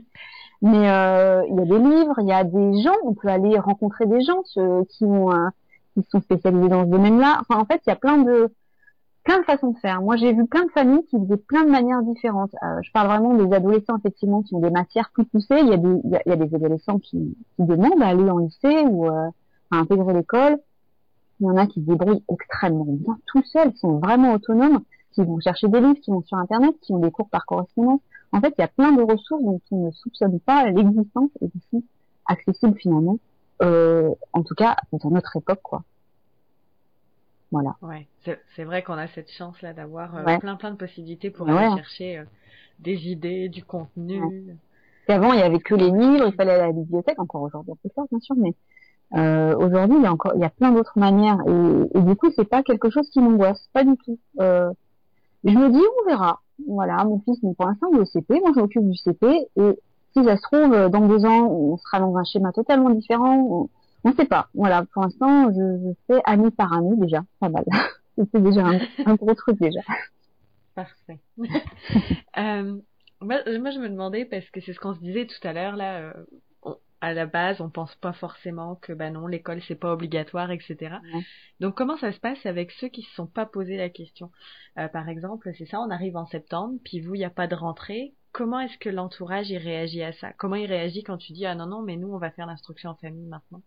Mais 0.61 0.91
euh, 0.91 1.43
il 1.49 1.55
y 1.55 1.61
a 1.61 1.65
des 1.65 1.79
livres, 1.79 2.15
il 2.19 2.27
y 2.27 2.33
a 2.33 2.43
des 2.43 2.81
gens, 2.83 2.93
on 3.03 3.15
peut 3.15 3.29
aller 3.29 3.57
rencontrer 3.57 4.05
des 4.05 4.21
gens 4.21 4.43
ceux 4.45 4.85
qui 4.91 5.05
ont 5.05 5.31
un, 5.31 5.51
qui 5.93 6.03
sont 6.09 6.21
spécialisés 6.21 6.69
dans 6.69 6.85
ce 6.85 6.89
domaine-là. 6.89 7.41
Enfin, 7.41 7.59
en 7.59 7.65
fait, 7.65 7.81
il 7.85 7.89
y 7.89 7.93
a 7.93 7.95
plein 7.95 8.19
de 8.19 8.51
plein 9.23 9.39
de 9.39 9.43
façons 9.43 9.71
de 9.71 9.77
faire. 9.77 10.01
Moi, 10.01 10.15
j'ai 10.15 10.33
vu 10.33 10.47
plein 10.47 10.65
de 10.65 10.71
familles 10.71 11.05
qui 11.05 11.19
faisaient 11.19 11.37
plein 11.37 11.63
de 11.63 11.69
manières 11.69 12.01
différentes. 12.01 12.55
Euh, 12.63 12.79
je 12.81 12.91
parle 12.91 13.07
vraiment 13.07 13.35
des 13.35 13.53
adolescents 13.53 13.97
effectivement 13.97 14.41
qui 14.41 14.55
ont 14.55 14.59
des 14.59 14.71
matières 14.71 15.11
plus 15.11 15.25
poussées. 15.25 15.59
Il 15.59 15.67
y 15.67 15.73
a 15.73 15.77
des 15.77 16.01
il 16.03 16.11
y 16.11 16.31
a, 16.31 16.35
des 16.35 16.55
adolescents 16.55 16.97
qui, 16.97 17.37
qui 17.55 17.63
demandent 17.63 18.01
à 18.01 18.07
aller 18.07 18.29
en 18.29 18.39
lycée 18.39 18.83
ou 18.89 19.05
euh, 19.05 19.29
à 19.69 19.77
intégrer 19.77 20.13
l'école. 20.13 20.57
Il 21.39 21.47
y 21.47 21.49
en 21.49 21.57
a 21.57 21.67
qui 21.67 21.81
se 21.81 21.85
débrouillent 21.85 22.23
extrêmement 22.31 22.85
bien 22.85 23.17
tout 23.27 23.43
seuls, 23.43 23.71
qui 23.73 23.79
sont 23.79 23.97
vraiment 23.97 24.33
autonomes, 24.33 24.81
qui 25.11 25.23
vont 25.23 25.39
chercher 25.39 25.67
des 25.67 25.79
livres, 25.79 25.99
qui 26.01 26.11
vont 26.11 26.23
sur 26.23 26.37
Internet, 26.37 26.75
qui 26.81 26.93
ont 26.93 26.99
des 26.99 27.11
cours 27.11 27.29
par 27.29 27.45
correspondance. 27.45 28.01
En 28.31 28.39
fait, 28.39 28.53
il 28.57 28.61
y 28.61 28.63
a 28.63 28.67
plein 28.67 28.91
de 28.91 29.01
ressources 29.01 29.43
dont 29.43 29.59
on 29.71 29.87
ne 29.87 29.91
soupçonne 29.91 30.39
pas 30.39 30.69
l'existence 30.69 31.29
et 31.41 31.49
qui 31.49 31.59
sont 31.71 31.83
accessibles 32.27 32.77
finalement 32.79 33.17
euh, 33.61 34.09
en 34.33 34.43
tout 34.43 34.55
cas 34.55 34.75
dans 34.91 35.09
notre 35.09 35.37
époque 35.37 35.61
quoi. 35.61 35.83
Voilà. 37.51 37.75
Ouais, 37.81 38.07
c'est 38.55 38.63
vrai 38.63 38.81
qu'on 38.81 38.93
a 38.93 39.07
cette 39.07 39.29
chance 39.29 39.61
là 39.61 39.73
d'avoir 39.73 40.15
euh, 40.15 40.23
ouais. 40.23 40.39
plein 40.39 40.55
plein 40.55 40.71
de 40.71 40.77
possibilités 40.77 41.29
pour 41.29 41.47
ouais. 41.47 41.53
aller 41.53 41.75
chercher 41.75 42.19
euh, 42.19 42.23
des 42.79 43.09
idées, 43.09 43.49
du 43.49 43.63
contenu. 43.63 44.23
Ouais. 44.23 45.13
avant 45.13 45.33
il 45.33 45.39
y 45.39 45.43
avait 45.43 45.59
que 45.59 45.75
les 45.75 45.91
livres, 45.91 46.27
il 46.27 46.33
fallait 46.33 46.51
aller 46.51 46.63
à 46.63 46.67
la 46.67 46.73
bibliothèque 46.73 47.19
encore 47.19 47.41
aujourd'hui 47.41 47.73
on 47.73 47.75
peut 47.75 47.93
faire 47.93 48.05
bien 48.09 48.19
sûr, 48.19 48.35
mais 48.37 48.53
euh, 49.15 49.55
aujourd'hui 49.57 49.97
il 49.97 50.03
y 50.03 50.07
a 50.07 50.13
encore 50.13 50.31
il 50.35 50.41
y 50.41 50.45
a 50.45 50.49
plein 50.49 50.71
d'autres 50.71 50.97
manières 50.97 51.39
et, 51.45 51.97
et, 51.97 52.01
du 52.01 52.15
coup 52.15 52.31
c'est 52.35 52.47
pas 52.47 52.63
quelque 52.63 52.89
chose 52.89 53.09
qui 53.09 53.19
m'angoisse, 53.19 53.67
pas 53.73 53.83
du 53.83 53.97
tout. 53.97 54.17
Je 55.43 55.57
me 55.57 55.69
dis 55.71 55.81
on 56.03 56.09
verra. 56.09 56.39
Voilà, 56.67 57.03
mon 57.05 57.19
fils, 57.19 57.39
pour 57.57 57.65
l'instant, 57.65 57.87
il 57.91 57.97
est 57.97 58.01
au 58.01 58.05
CP, 58.05 58.39
moi 58.39 58.51
je 58.55 58.59
m'occupe 58.59 58.87
du 58.87 58.97
CP, 58.97 59.47
et 59.55 59.79
si 60.13 60.23
ça 60.23 60.35
se 60.37 60.41
trouve, 60.41 60.73
euh, 60.73 60.89
dans 60.89 61.07
deux 61.07 61.25
ans, 61.25 61.47
on 61.47 61.77
sera 61.77 61.99
dans 61.99 62.15
un 62.17 62.23
schéma 62.23 62.51
totalement 62.51 62.89
différent. 62.89 63.69
On 64.03 64.09
ne 64.09 64.15
sait 64.15 64.25
pas. 64.25 64.49
Voilà, 64.53 64.85
pour 64.93 65.03
l'instant, 65.03 65.51
je, 65.51 65.55
je, 65.55 65.93
fais 66.07 66.21
année 66.25 66.51
par 66.51 66.73
année 66.73 66.95
déjà, 66.97 67.23
pas 67.39 67.49
mal. 67.49 67.63
C'est 68.31 68.43
déjà 68.43 68.65
un, 68.65 68.79
un, 69.05 69.15
gros 69.15 69.33
truc 69.33 69.59
déjà. 69.59 69.79
Parfait. 70.75 71.19
euh, 72.37 72.77
moi, 73.21 73.37
moi, 73.59 73.71
je 73.71 73.79
me 73.79 73.89
demandais 73.89 74.25
parce 74.25 74.49
que 74.49 74.59
c'est 74.61 74.73
ce 74.73 74.79
qu'on 74.79 74.93
se 74.93 74.99
disait 74.99 75.27
tout 75.27 75.47
à 75.47 75.53
l'heure 75.53 75.75
là. 75.75 75.99
Euh, 75.99 76.13
on, 76.61 76.75
à 76.99 77.13
la 77.13 77.25
base, 77.25 77.61
on 77.61 77.69
pense 77.69 77.95
pas 77.95 78.13
forcément 78.13 78.75
que 78.75 78.93
bah 78.93 79.09
non, 79.09 79.27
l'école 79.27 79.61
c'est 79.67 79.75
pas 79.75 79.93
obligatoire, 79.93 80.51
etc. 80.51 80.75
Ouais. 81.13 81.21
Donc 81.59 81.75
comment 81.75 81.97
ça 81.97 82.11
se 82.11 82.19
passe 82.19 82.45
avec 82.45 82.71
ceux 82.71 82.89
qui 82.89 83.01
se 83.01 83.13
sont 83.15 83.27
pas 83.27 83.45
posé 83.45 83.77
la 83.77 83.89
question? 83.89 84.31
Euh, 84.77 84.87
Par 84.87 85.09
exemple, 85.09 85.51
c'est 85.57 85.65
ça, 85.65 85.79
on 85.79 85.89
arrive 85.89 86.17
en 86.17 86.27
septembre, 86.27 86.79
puis 86.83 86.99
vous, 86.99 87.15
il 87.15 87.19
n'y 87.19 87.25
a 87.25 87.31
pas 87.31 87.47
de 87.47 87.55
rentrée 87.55 88.13
comment 88.31 88.59
est-ce 88.59 88.77
que 88.77 88.89
l'entourage 88.89 89.49
il 89.49 89.57
réagit 89.57 90.03
à 90.03 90.13
ça? 90.13 90.31
Comment 90.37 90.55
il 90.55 90.65
réagit 90.67 91.03
quand 91.03 91.17
tu 91.17 91.33
dis 91.33 91.45
ah 91.45 91.55
non 91.55 91.65
non 91.67 91.81
mais 91.81 91.97
nous 91.97 92.13
on 92.13 92.17
va 92.17 92.31
faire 92.31 92.45
l'instruction 92.45 92.89
en 92.91 92.95
famille 92.95 93.27
maintenant? 93.27 93.61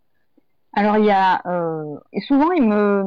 Alors 0.74 0.98
il 0.98 1.05
y 1.05 1.11
a 1.11 1.42
euh, 1.46 1.96
souvent 2.27 2.50
ils 2.53 2.66
me 2.66 3.05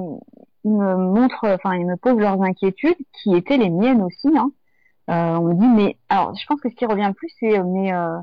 ils 0.63 0.71
me 0.71 0.95
montrent 0.95 1.47
enfin 1.47 1.75
ils 1.75 1.85
me 1.85 1.95
posent 1.97 2.17
leurs 2.19 2.41
inquiétudes 2.41 2.97
qui 3.13 3.35
étaient 3.35 3.57
les 3.57 3.69
miennes 3.69 4.01
aussi. 4.01 4.29
Hein. 4.37 4.51
Euh, 5.09 5.37
on 5.37 5.43
me 5.45 5.53
dit 5.53 5.67
mais 5.67 5.97
alors 6.09 6.35
je 6.35 6.45
pense 6.45 6.59
que 6.61 6.69
ce 6.69 6.75
qui 6.75 6.85
revient 6.85 7.07
le 7.07 7.13
plus 7.13 7.29
c'est 7.39 7.61
mais 7.63 7.93
euh, 7.93 8.17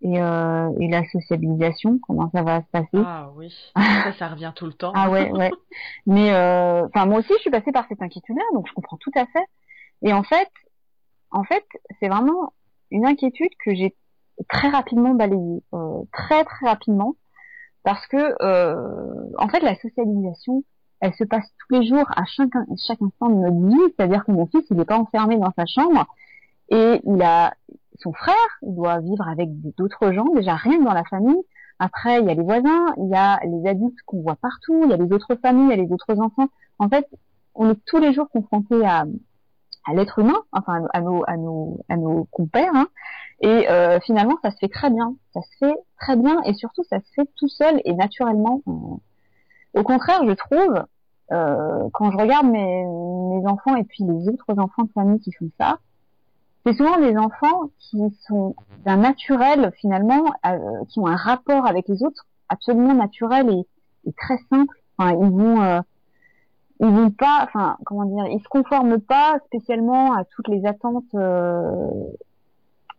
et, 0.00 0.20
euh, 0.20 0.70
et 0.78 0.88
la 0.88 1.04
sociabilisation 1.08 1.98
comment 2.06 2.30
ça 2.30 2.42
va 2.42 2.60
se 2.62 2.66
passer? 2.70 2.88
Ah 2.94 3.30
oui 3.34 3.52
ça 3.76 4.12
ça 4.18 4.28
revient 4.28 4.52
tout 4.54 4.66
le 4.66 4.72
temps. 4.72 4.92
ah 4.94 5.10
ouais 5.10 5.30
ouais 5.32 5.50
mais 6.06 6.32
euh, 6.32 6.86
enfin 6.86 7.04
moi 7.06 7.18
aussi 7.18 7.32
je 7.34 7.40
suis 7.40 7.50
passée 7.50 7.72
par 7.72 7.86
cette 7.88 8.00
inquiétude 8.00 8.36
là 8.36 8.44
donc 8.54 8.66
je 8.68 8.72
comprends 8.74 8.96
tout 8.98 9.10
à 9.16 9.26
fait 9.26 9.44
et 10.02 10.12
en 10.12 10.22
fait 10.22 10.48
en 11.30 11.44
fait, 11.44 11.64
c'est 12.00 12.08
vraiment 12.08 12.52
une 12.90 13.06
inquiétude 13.06 13.50
que 13.64 13.74
j'ai 13.74 13.94
très 14.48 14.68
rapidement 14.68 15.14
balayée, 15.14 15.62
euh, 15.74 16.02
très 16.12 16.44
très 16.44 16.66
rapidement, 16.66 17.14
parce 17.82 18.06
que 18.06 18.34
euh, 18.42 19.30
en 19.38 19.48
fait 19.48 19.60
la 19.60 19.74
socialisation, 19.76 20.64
elle 21.00 21.14
se 21.14 21.24
passe 21.24 21.46
tous 21.58 21.80
les 21.80 21.86
jours 21.86 22.06
à 22.16 22.24
chaque, 22.24 22.48
chaque 22.86 23.02
instant 23.02 23.28
de 23.28 23.34
notre 23.34 23.66
vie, 23.68 23.94
c'est-à-dire 23.96 24.24
que 24.24 24.32
mon 24.32 24.46
fils 24.46 24.64
il 24.70 24.76
n'est 24.76 24.84
pas 24.84 24.98
enfermé 24.98 25.36
dans 25.36 25.52
sa 25.56 25.66
chambre 25.66 26.06
et 26.70 27.00
il 27.04 27.22
a 27.22 27.54
son 27.98 28.12
frère, 28.12 28.34
il 28.62 28.74
doit 28.74 29.00
vivre 29.00 29.26
avec 29.28 29.48
d'autres 29.76 30.12
gens, 30.12 30.26
déjà 30.34 30.54
rien 30.54 30.80
dans 30.80 30.92
la 30.92 31.04
famille, 31.04 31.42
Après, 31.80 32.20
il 32.20 32.26
y 32.26 32.30
a 32.30 32.34
les 32.34 32.42
voisins, 32.42 32.94
il 32.96 33.08
y 33.08 33.14
a 33.14 33.38
les 33.44 33.68
adultes 33.68 33.98
qu'on 34.06 34.22
voit 34.22 34.36
partout, 34.36 34.82
il 34.84 34.90
y 34.90 34.92
a 34.92 34.96
les 34.96 35.12
autres 35.12 35.34
familles, 35.36 35.66
il 35.66 35.70
y 35.70 35.80
a 35.80 35.84
les 35.84 35.92
autres 35.92 36.20
enfants. 36.20 36.48
En 36.78 36.88
fait, 36.88 37.06
on 37.54 37.70
est 37.70 37.84
tous 37.86 37.98
les 37.98 38.12
jours 38.12 38.28
confrontés 38.30 38.84
à, 38.84 39.04
à 39.88 39.94
l'être 39.94 40.18
humain, 40.18 40.38
enfin 40.52 40.82
à 40.92 41.00
nos 41.36 42.24
compères, 42.30 42.74
hein. 42.74 42.88
et 43.40 43.70
euh, 43.70 43.98
finalement 44.00 44.36
ça 44.42 44.50
se 44.50 44.58
fait 44.58 44.68
très 44.68 44.90
bien, 44.90 45.14
ça 45.32 45.40
se 45.40 45.66
fait 45.66 45.76
très 45.98 46.16
bien 46.16 46.42
et 46.44 46.52
surtout 46.54 46.84
ça 46.90 47.00
se 47.00 47.12
fait 47.14 47.28
tout 47.36 47.48
seul 47.48 47.80
et 47.84 47.94
naturellement. 47.94 48.60
Au 49.74 49.82
contraire, 49.82 50.20
je 50.26 50.32
trouve 50.32 50.84
euh, 51.32 51.88
quand 51.92 52.10
je 52.10 52.16
regarde 52.16 52.46
mes 52.46 53.46
enfants 53.46 53.76
et 53.76 53.84
puis 53.84 54.04
les 54.04 54.28
autres 54.28 54.58
enfants 54.58 54.84
de 54.84 54.92
famille 54.92 55.20
qui 55.20 55.32
font 55.32 55.50
ça, 55.58 55.78
c'est 56.66 56.74
souvent 56.74 56.98
des 56.98 57.16
enfants 57.16 57.70
qui 57.78 57.98
sont 58.26 58.54
d'un 58.84 58.96
naturel 58.96 59.72
finalement, 59.80 60.24
euh, 60.46 60.84
qui 60.90 60.98
ont 60.98 61.06
un 61.06 61.16
rapport 61.16 61.66
avec 61.66 61.88
les 61.88 62.02
autres 62.02 62.26
absolument 62.50 62.94
naturel 62.94 63.48
et, 63.48 64.08
et 64.08 64.12
très 64.12 64.38
simple. 64.50 64.74
Enfin, 64.98 65.12
ils 65.12 65.30
vont 65.30 65.82
ils 66.80 66.88
vont 66.88 67.10
pas, 67.10 67.40
enfin, 67.42 67.76
comment 67.84 68.04
dire, 68.04 68.26
ils 68.26 68.40
se 68.40 68.48
conforment 68.48 69.00
pas 69.00 69.38
spécialement 69.46 70.12
à 70.14 70.24
toutes 70.24 70.48
les 70.48 70.64
attentes, 70.64 71.12
euh, 71.14 71.90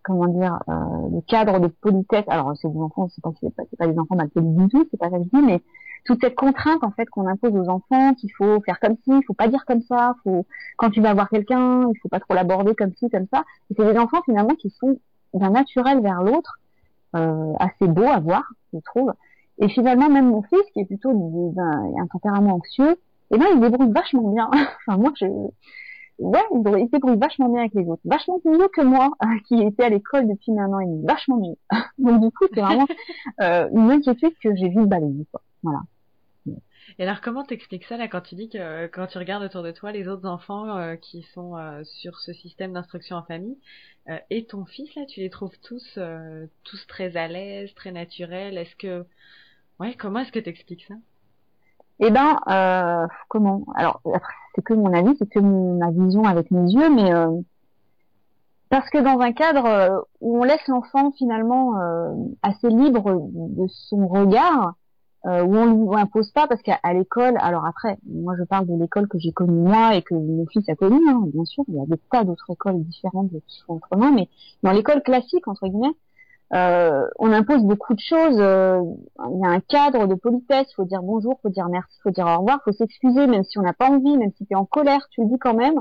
comment 0.03 0.27
dire, 0.27 0.59
euh, 0.67 1.09
le 1.13 1.21
cadre 1.21 1.59
de 1.59 1.67
politesse. 1.67 2.25
Alors, 2.27 2.53
c'est 2.57 2.69
des 2.69 2.79
enfants, 2.79 3.07
c'est 3.09 3.21
pas, 3.77 3.87
des 3.87 3.97
enfants 3.97 4.15
malpolis 4.15 4.55
du 4.55 4.67
tout, 4.67 4.85
c'est 4.91 4.97
pas 4.97 5.09
ça 5.09 5.17
que 5.17 5.23
je 5.23 5.37
dis, 5.37 5.45
mais 5.45 5.61
toute 6.05 6.21
cette 6.21 6.35
contrainte 6.35 6.83
en 6.83 6.91
fait 6.91 7.05
qu'on 7.05 7.27
impose 7.27 7.55
aux 7.55 7.69
enfants, 7.69 8.13
qu'il 8.15 8.31
faut 8.33 8.61
faire 8.61 8.79
comme 8.79 8.95
ci, 9.03 9.11
il 9.11 9.23
faut 9.25 9.33
pas 9.33 9.47
dire 9.47 9.65
comme 9.65 9.81
ça, 9.81 10.15
faut 10.23 10.45
quand 10.77 10.89
tu 10.89 11.01
vas 11.01 11.13
voir 11.13 11.29
quelqu'un, 11.29 11.89
il 11.89 11.99
faut 12.01 12.09
pas 12.09 12.19
trop 12.19 12.33
l'aborder 12.33 12.73
comme 12.75 12.93
ci, 12.95 13.09
comme 13.09 13.27
ça. 13.31 13.43
C'est 13.69 13.85
des 13.85 13.97
enfants 13.97 14.21
finalement 14.23 14.55
qui 14.55 14.69
sont 14.71 14.97
d'un 15.33 15.51
naturel 15.51 16.01
vers 16.01 16.23
l'autre, 16.23 16.59
euh, 17.15 17.53
assez 17.59 17.87
beau 17.87 18.07
à 18.07 18.19
voir, 18.19 18.43
je 18.73 18.79
trouve. 18.79 19.13
Et 19.57 19.67
finalement, 19.67 20.09
même 20.09 20.29
mon 20.29 20.41
fils, 20.41 20.63
qui 20.73 20.79
est 20.79 20.85
plutôt 20.85 21.11
d'un 21.53 21.91
un 21.99 22.07
tempérament 22.07 22.55
anxieux, 22.55 22.97
et 23.31 23.37
ben 23.37 23.45
il 23.53 23.59
débrouille 23.59 23.91
vachement 23.91 24.31
bien. 24.31 24.49
enfin 24.87 24.97
moi 24.97 25.11
je 25.15 25.25
ouais, 25.25 26.43
il, 26.51 26.79
il 26.79 26.89
débrouille 26.89 27.17
vachement 27.17 27.49
bien 27.49 27.61
avec 27.61 27.73
les 27.73 27.85
autres, 27.85 28.01
vachement 28.05 28.39
mieux 28.45 28.67
que 28.69 28.81
moi 28.81 29.11
qui 29.47 29.61
était 29.61 29.83
à 29.83 29.89
l'école 29.89 30.27
depuis 30.27 30.51
un 30.59 30.71
an 30.73 30.79
et 30.79 30.85
demi, 30.85 31.05
vachement 31.05 31.37
mieux. 31.37 31.57
Donc 31.97 32.21
du 32.21 32.31
coup 32.31 32.45
c'est 32.53 32.61
vraiment 32.61 32.87
euh, 33.41 33.69
une 33.73 33.91
inquiétude 33.91 34.33
que 34.41 34.55
j'ai 34.55 34.69
vite 34.69 34.87
balayée 34.87 35.25
quoi. 35.31 35.41
Voilà. 35.63 35.79
Et 36.97 37.03
alors 37.03 37.21
comment 37.21 37.43
t'expliques 37.43 37.85
ça 37.85 37.97
là 37.97 38.07
quand 38.07 38.21
tu 38.21 38.35
dis 38.35 38.49
que 38.49 38.87
quand 38.87 39.07
tu 39.07 39.17
regardes 39.17 39.43
autour 39.43 39.63
de 39.63 39.71
toi 39.71 39.91
les 39.91 40.07
autres 40.07 40.27
enfants 40.27 40.77
euh, 40.77 40.95
qui 40.95 41.21
sont 41.33 41.55
euh, 41.55 41.83
sur 41.83 42.19
ce 42.19 42.33
système 42.33 42.73
d'instruction 42.73 43.17
en 43.17 43.23
famille 43.23 43.57
euh, 44.09 44.17
et 44.29 44.45
ton 44.45 44.65
fils 44.65 44.93
là, 44.95 45.05
tu 45.05 45.19
les 45.19 45.29
trouves 45.29 45.57
tous 45.61 45.99
tous 46.63 46.87
très 46.87 47.15
à 47.15 47.27
l'aise, 47.27 47.73
très 47.75 47.91
naturels? 47.91 48.57
Est-ce 48.57 48.75
que 48.75 49.05
ouais, 49.79 49.93
comment 49.95 50.19
est-ce 50.19 50.31
que 50.31 50.39
t'expliques 50.39 50.85
ça? 50.87 50.95
Eh 51.99 52.11
ben, 52.11 52.39
euh, 52.47 53.07
comment? 53.27 53.65
Alors, 53.75 54.01
c'est 54.55 54.63
que 54.63 54.73
mon 54.73 54.93
avis, 54.93 55.15
c'est 55.19 55.29
que 55.29 55.39
ma 55.39 55.91
vision 55.91 56.23
avec 56.23 56.49
mes 56.51 56.71
yeux, 56.71 56.89
mais 56.89 57.13
euh, 57.13 57.41
parce 58.69 58.89
que 58.89 58.99
dans 58.99 59.19
un 59.19 59.33
cadre 59.33 59.65
euh, 59.65 59.99
où 60.21 60.39
on 60.39 60.43
laisse 60.43 60.65
l'enfant 60.67 61.11
finalement 61.11 61.77
euh, 61.79 62.13
assez 62.41 62.69
libre 62.69 63.29
de 63.31 63.67
son 63.67 64.07
regard, 64.07 64.73
où 65.25 65.29
on 65.29 65.91
lui 65.91 65.99
impose 65.99 66.31
pas, 66.31 66.47
parce 66.47 66.61
qu'à 66.61 66.79
l'école, 66.93 67.35
alors 67.41 67.65
après, 67.65 67.97
moi 68.07 68.35
je 68.39 68.43
parle 68.45 68.65
de 68.67 68.79
l'école 68.79 69.09
que 69.09 69.19
j'ai 69.19 69.33
connue 69.33 69.67
moi 69.67 69.93
et 69.93 70.01
que 70.01 70.13
mon 70.13 70.45
fils 70.45 70.67
a 70.69 70.75
connue, 70.75 71.09
hein, 71.09 71.23
bien 71.25 71.43
sûr, 71.43 71.65
il 71.67 71.75
y 71.75 71.81
a 71.81 71.85
des 71.85 71.99
tas 72.09 72.23
d'autres 72.23 72.49
écoles 72.49 72.81
différentes 72.83 73.29
qui 73.29 73.61
font 73.67 73.75
autrement, 73.75 74.13
mais 74.13 74.29
dans 74.63 74.71
l'école 74.71 75.03
classique 75.03 75.45
entre 75.49 75.67
guillemets, 75.67 75.93
euh, 76.53 77.07
on 77.19 77.31
impose 77.31 77.63
beaucoup 77.63 77.93
de 77.93 77.99
choses. 77.99 78.39
Euh, 78.39 78.81
il 79.31 79.39
y 79.39 79.45
a 79.45 79.49
un 79.49 79.59
cadre 79.59 80.07
de 80.07 80.15
politesse. 80.15 80.67
Il 80.71 80.75
faut 80.75 80.85
dire 80.85 81.03
bonjour, 81.03 81.39
faut 81.41 81.49
dire 81.49 81.67
merci, 81.69 81.95
faut 82.01 82.09
dire 82.09 82.25
au 82.25 82.39
revoir, 82.39 82.59
faut 82.63 82.71
s'excuser, 82.71 83.27
même 83.27 83.43
si 83.43 83.59
on 83.59 83.61
n'a 83.61 83.73
pas 83.73 83.89
envie, 83.89 84.17
même 84.17 84.31
si 84.37 84.45
tu 84.45 84.53
es 84.53 84.55
en 84.55 84.65
colère, 84.65 85.07
tu 85.11 85.21
le 85.21 85.27
dis 85.27 85.39
quand 85.39 85.53
même. 85.53 85.79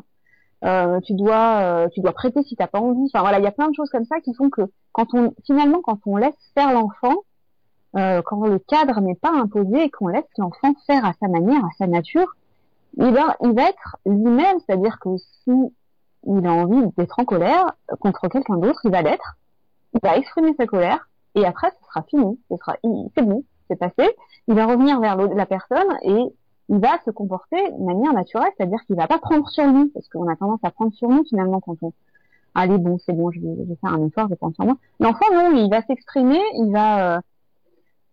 Euh, 0.65 0.99
tu 1.01 1.15
dois, 1.15 1.87
tu 1.93 2.01
dois 2.01 2.13
prêter 2.13 2.43
si 2.43 2.57
t'as 2.57 2.67
pas 2.67 2.81
envie. 2.81 3.07
Enfin 3.07 3.21
voilà, 3.21 3.39
il 3.39 3.45
y 3.45 3.49
a 3.49 3.53
plein 3.53 3.69
de 3.69 3.75
choses 3.75 3.91
comme 3.91 4.05
ça 4.05 4.21
qui 4.21 4.35
font 4.35 4.51
que 4.51 4.63
quand 4.93 5.15
on, 5.15 5.33
finalement, 5.47 5.81
quand 5.83 5.99
on 6.07 6.17
laisse 6.17 6.35
faire 6.55 6.73
l'enfant, 6.73 7.15
quand 7.95 8.47
le 8.47 8.59
cadre 8.59 9.01
n'est 9.01 9.15
pas 9.15 9.33
imposé 9.33 9.85
et 9.85 9.91
qu'on 9.91 10.09
laisse 10.09 10.29
l'enfant 10.37 10.75
faire 10.87 11.05
à 11.05 11.13
sa 11.21 11.29
manière, 11.29 11.65
à 11.65 11.71
sa 11.79 11.87
nature, 11.87 12.37
il 12.97 13.13
va, 13.13 13.37
il 13.41 13.53
va 13.53 13.71
être 13.71 13.97
lui-même. 14.05 14.59
C'est-à-dire 14.67 14.99
que 15.01 15.17
si 15.17 15.53
il 16.27 16.47
a 16.47 16.53
envie 16.53 16.87
d'être 16.97 17.19
en 17.19 17.25
colère 17.25 17.73
contre 18.01 18.29
quelqu'un 18.29 18.57
d'autre, 18.57 18.81
il 18.85 18.91
va 18.91 19.03
l'être 19.03 19.37
il 19.95 20.01
va 20.03 20.17
exprimer 20.17 20.55
sa 20.59 20.67
colère 20.67 21.09
et 21.35 21.45
après 21.45 21.71
ce 21.71 21.87
sera 21.87 22.03
fini, 22.03 22.39
ce 22.51 22.57
sera 22.57 22.77
c'est 23.17 23.23
bon, 23.23 23.45
c'est 23.69 23.77
passé. 23.77 24.09
Il 24.49 24.55
va 24.55 24.67
revenir 24.67 25.01
vers 25.01 25.17
la 25.17 25.47
personne 25.47 25.97
et 26.03 26.25
il 26.71 26.79
va 26.79 26.99
se 27.05 27.11
comporter 27.11 27.71
de 27.73 27.85
manière 27.85 28.13
naturelle, 28.13 28.51
c'est-à-dire 28.57 28.81
qu'il 28.87 28.97
va 28.97 29.07
pas 29.07 29.19
prendre 29.19 29.49
sur 29.49 29.67
lui 29.67 29.89
parce 29.91 30.09
qu'on 30.09 30.29
a 30.29 30.37
tendance 30.37 30.61
à 30.63 30.71
prendre 30.71 30.93
sur 30.95 31.09
nous 31.09 31.25
finalement 31.25 31.61
quand 31.61 31.77
on 31.83 31.93
allez 32.55 32.79
bon 32.79 32.99
c'est 32.99 33.13
bon 33.13 33.31
je 33.31 33.41
vais, 33.41 33.77
faire 33.81 33.93
un 33.93 34.07
effort, 34.07 34.25
je 34.25 34.31
vais 34.31 34.37
prendre 34.37 34.55
sur 34.55 34.65
moi. 34.65 34.77
L'enfant 35.01 35.27
non, 35.33 35.53
il 35.53 35.71
va 35.71 35.83
s'exprimer, 35.83 36.41
il 36.55 36.73
va 36.73 37.17
euh, 37.17 37.21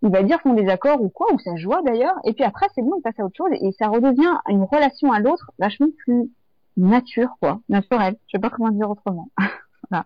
il 0.04 0.12
va 0.12 0.24
dire 0.24 0.40
son 0.44 0.54
désaccord 0.54 1.02
ou 1.02 1.10
quoi 1.10 1.34
ou 1.34 1.40
sa 1.40 1.56
joie 1.56 1.82
d'ailleurs 1.82 2.16
et 2.26 2.34
puis 2.34 2.44
après 2.44 2.68
c'est 2.76 2.82
bon 2.82 2.94
il 2.98 3.02
passe 3.02 3.20
à 3.20 3.26
autre 3.26 3.36
chose 3.36 3.50
et 3.52 3.72
ça 3.72 3.88
redevient 3.88 4.38
une 4.50 4.64
relation 4.64 5.12
à 5.12 5.20
l'autre 5.20 5.52
vachement 5.58 5.88
plus 5.98 6.30
nature 6.78 7.30
quoi, 7.40 7.60
naturelle. 7.70 8.18
Je 8.28 8.38
sais 8.38 8.42
pas 8.42 8.50
comment 8.50 8.70
dire 8.70 8.90
autrement. 8.90 9.30
voilà. 9.90 10.06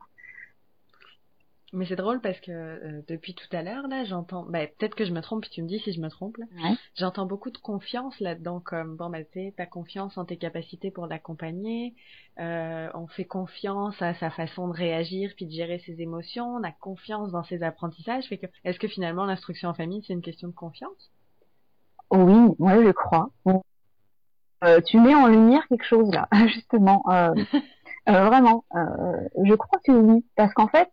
Mais 1.71 1.85
c'est 1.85 1.95
drôle 1.95 2.19
parce 2.19 2.39
que 2.39 2.51
euh, 2.51 3.01
depuis 3.07 3.35
tout 3.35 3.47
à 3.51 3.61
l'heure 3.61 3.87
là, 3.87 4.03
j'entends, 4.03 4.43
bah, 4.43 4.65
peut-être 4.65 4.95
que 4.95 5.05
je 5.05 5.11
me 5.11 5.21
trompe, 5.21 5.41
puis 5.41 5.51
tu 5.51 5.61
me 5.61 5.67
dis 5.67 5.79
si 5.79 5.93
je 5.93 6.01
me 6.01 6.09
trompe. 6.09 6.37
Là. 6.37 6.45
Ouais. 6.63 6.75
J'entends 6.95 7.25
beaucoup 7.25 7.51
de 7.51 7.57
confiance 7.57 8.19
là-dedans, 8.19 8.59
comme 8.59 8.95
bon 8.95 9.09
bah 9.09 9.23
tu 9.23 9.53
t'as 9.55 9.65
confiance 9.65 10.17
en 10.17 10.25
tes 10.25 10.37
capacités 10.37 10.89
pour 10.89 11.05
l'accompagner, 11.05 11.93
euh, 12.39 12.89
on 12.95 13.07
fait 13.07 13.25
confiance 13.25 14.01
à 14.01 14.13
sa 14.15 14.31
façon 14.31 14.67
de 14.67 14.73
réagir 14.73 15.31
puis 15.35 15.45
de 15.45 15.51
gérer 15.51 15.79
ses 15.85 16.01
émotions, 16.01 16.55
on 16.55 16.63
a 16.63 16.71
confiance 16.71 17.31
dans 17.31 17.43
ses 17.43 17.61
apprentissages. 17.61 18.25
Fait 18.25 18.37
que, 18.37 18.47
est-ce 18.63 18.79
que 18.79 18.87
finalement 18.87 19.25
l'instruction 19.25 19.69
en 19.69 19.73
famille 19.73 20.03
c'est 20.07 20.13
une 20.13 20.21
question 20.21 20.47
de 20.47 20.53
confiance? 20.53 21.11
Oui, 22.11 22.55
moi 22.57 22.83
je 22.83 22.91
crois. 22.91 23.29
Euh, 24.63 24.81
tu 24.81 24.99
mets 24.99 25.15
en 25.15 25.27
lumière 25.27 25.65
quelque 25.69 25.85
chose 25.85 26.11
là, 26.11 26.27
justement. 26.47 27.03
Euh, 27.09 27.33
euh, 28.09 28.25
vraiment, 28.25 28.65
euh, 28.75 29.27
je 29.43 29.53
crois 29.53 29.79
que 29.83 29.91
oui, 29.91 30.25
parce 30.35 30.53
qu'en 30.53 30.67
fait 30.67 30.89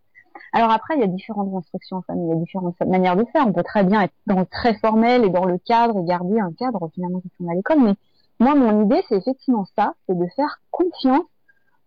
alors 0.52 0.70
après, 0.70 0.94
il 0.96 1.00
y 1.00 1.04
a 1.04 1.08
différentes 1.08 1.52
instructions 1.54 2.02
en 2.08 2.14
il 2.14 2.28
y 2.28 2.32
a 2.32 2.36
différentes 2.36 2.78
manières 2.80 3.16
de 3.16 3.24
faire. 3.32 3.46
On 3.46 3.52
peut 3.52 3.62
très 3.62 3.84
bien 3.84 4.02
être 4.02 4.50
très 4.50 4.74
formel 4.74 5.24
et 5.24 5.30
dans 5.30 5.44
le 5.44 5.58
cadre, 5.58 6.02
garder 6.02 6.40
un 6.40 6.52
cadre 6.52 6.88
finalement 6.94 7.20
qui 7.20 7.30
sont 7.38 7.48
à 7.48 7.54
l'école. 7.54 7.82
Mais 7.82 7.94
moi, 8.40 8.54
mon 8.54 8.84
idée, 8.84 9.02
c'est 9.08 9.16
effectivement 9.16 9.66
ça, 9.76 9.94
c'est 10.06 10.16
de 10.16 10.26
faire 10.36 10.60
confiance 10.70 11.24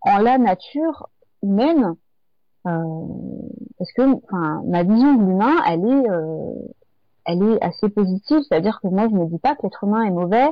en 0.01 0.17
la 0.17 0.37
nature 0.37 1.09
humaine, 1.43 1.95
euh, 2.67 3.07
parce 3.77 3.91
que, 3.93 4.01
ma 4.67 4.83
vision 4.83 5.15
de 5.15 5.25
l'humain, 5.25 5.55
elle 5.67 5.85
est, 5.85 6.09
euh, 6.09 6.53
elle 7.25 7.43
est 7.43 7.63
assez 7.63 7.89
positive. 7.89 8.41
C'est-à-dire 8.47 8.79
que 8.81 8.87
moi, 8.87 9.07
je 9.09 9.15
ne 9.15 9.25
dis 9.25 9.39
pas 9.39 9.55
que 9.55 9.63
l'être 9.63 9.83
humain 9.83 10.03
est 10.03 10.11
mauvais, 10.11 10.49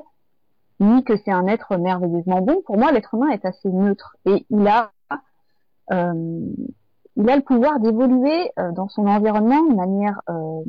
ni 0.79 1.03
que 1.03 1.17
c'est 1.17 1.31
un 1.31 1.47
être 1.47 1.77
merveilleusement 1.77 2.41
bon. 2.41 2.61
Pour 2.65 2.77
moi, 2.77 2.91
l'être 2.91 3.13
humain 3.13 3.29
est 3.29 3.45
assez 3.45 3.69
neutre 3.69 4.17
et 4.25 4.45
il 4.49 4.67
a 4.67 4.91
euh, 5.91 6.41
il 7.17 7.29
a 7.29 7.35
le 7.35 7.41
pouvoir 7.41 7.79
d'évoluer 7.79 8.51
euh, 8.59 8.71
dans 8.71 8.87
son 8.89 9.07
environnement 9.07 9.63
de 9.63 9.75
manière 9.75 10.21
euh, 10.29 10.61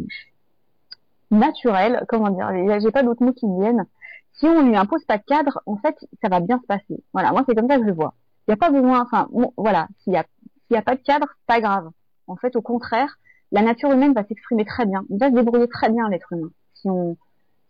naturelle, 1.30 2.04
comment 2.08 2.30
dire, 2.30 2.80
j'ai 2.80 2.90
pas 2.90 3.02
d'autres 3.02 3.22
mots 3.22 3.32
qui 3.32 3.46
viennent. 3.46 3.84
Si 4.32 4.46
on 4.46 4.62
lui 4.62 4.76
impose 4.76 5.04
pas 5.04 5.18
de 5.18 5.24
cadre, 5.24 5.60
en 5.66 5.76
fait, 5.76 5.96
ça 6.22 6.28
va 6.28 6.40
bien 6.40 6.58
se 6.60 6.66
passer. 6.66 7.02
Voilà, 7.12 7.32
moi 7.32 7.44
c'est 7.46 7.54
comme 7.54 7.68
ça 7.68 7.76
que 7.76 7.82
je 7.82 7.88
le 7.88 7.94
vois. 7.94 8.14
Il 8.46 8.52
n'y 8.52 8.54
a 8.54 8.56
pas 8.56 8.70
besoin, 8.70 9.02
enfin, 9.02 9.28
voilà, 9.56 9.88
s'il 10.02 10.14
y 10.14 10.16
a, 10.16 10.24
s'il 10.66 10.74
y 10.74 10.78
a 10.78 10.82
pas 10.82 10.94
de 10.94 11.02
cadre, 11.02 11.26
c'est 11.28 11.46
pas 11.46 11.60
grave. 11.60 11.90
En 12.26 12.36
fait, 12.36 12.56
au 12.56 12.62
contraire, 12.62 13.18
la 13.52 13.62
nature 13.62 13.92
humaine 13.92 14.14
va 14.14 14.24
s'exprimer 14.24 14.64
très 14.64 14.86
bien. 14.86 15.04
Il 15.10 15.18
va 15.18 15.28
se 15.28 15.34
débrouiller 15.34 15.68
très 15.68 15.90
bien 15.90 16.08
l'être 16.08 16.32
humain 16.32 16.50
si 16.80 16.88
on, 16.88 17.16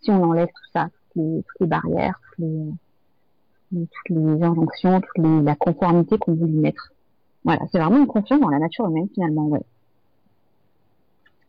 si 0.00 0.10
on 0.10 0.22
enlève 0.22 0.48
tout 0.48 0.70
ça, 0.72 0.88
toutes 1.12 1.44
les, 1.60 1.66
barrières, 1.66 2.20
toutes 2.36 2.48
les, 4.10 4.42
injonctions, 4.42 5.00
toute 5.00 5.24
la 5.44 5.54
conformité 5.56 6.18
qu'on 6.18 6.34
veut 6.34 6.46
lui 6.46 6.60
mettre. 6.60 6.92
Voilà, 7.44 7.66
c'est 7.72 7.78
vraiment 7.80 7.98
une 7.98 8.06
confiance 8.06 8.40
dans 8.40 8.48
la 8.48 8.60
nature 8.60 8.86
humaine 8.86 9.08
finalement, 9.14 9.46
ouais. 9.48 9.64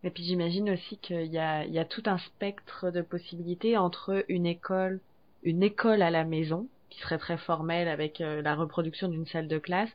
Et 0.04 0.10
puis 0.10 0.24
j'imagine 0.24 0.70
aussi 0.72 0.98
qu'il 1.00 1.28
y 1.28 1.38
a, 1.38 1.66
il 1.66 1.72
y 1.74 1.80
a 1.80 1.86
tout 1.86 2.04
un 2.06 2.18
spectre 2.18 2.92
de 2.92 3.02
possibilités 3.02 3.78
entre 3.78 4.26
une 4.28 4.46
école, 4.46 5.02
une 5.44 5.64
école 5.64 6.02
à 6.02 6.10
la 6.12 6.26
maison, 6.26 6.68
qui 6.90 7.00
serait 7.02 7.18
très 7.18 7.38
formelle 7.38 7.88
avec 7.88 8.20
euh, 8.22 8.42
la 8.42 8.56
reproduction 8.56 9.08
d'une 9.10 9.26
salle 9.28 9.48
de 9.48 9.58
classe, 9.60 9.90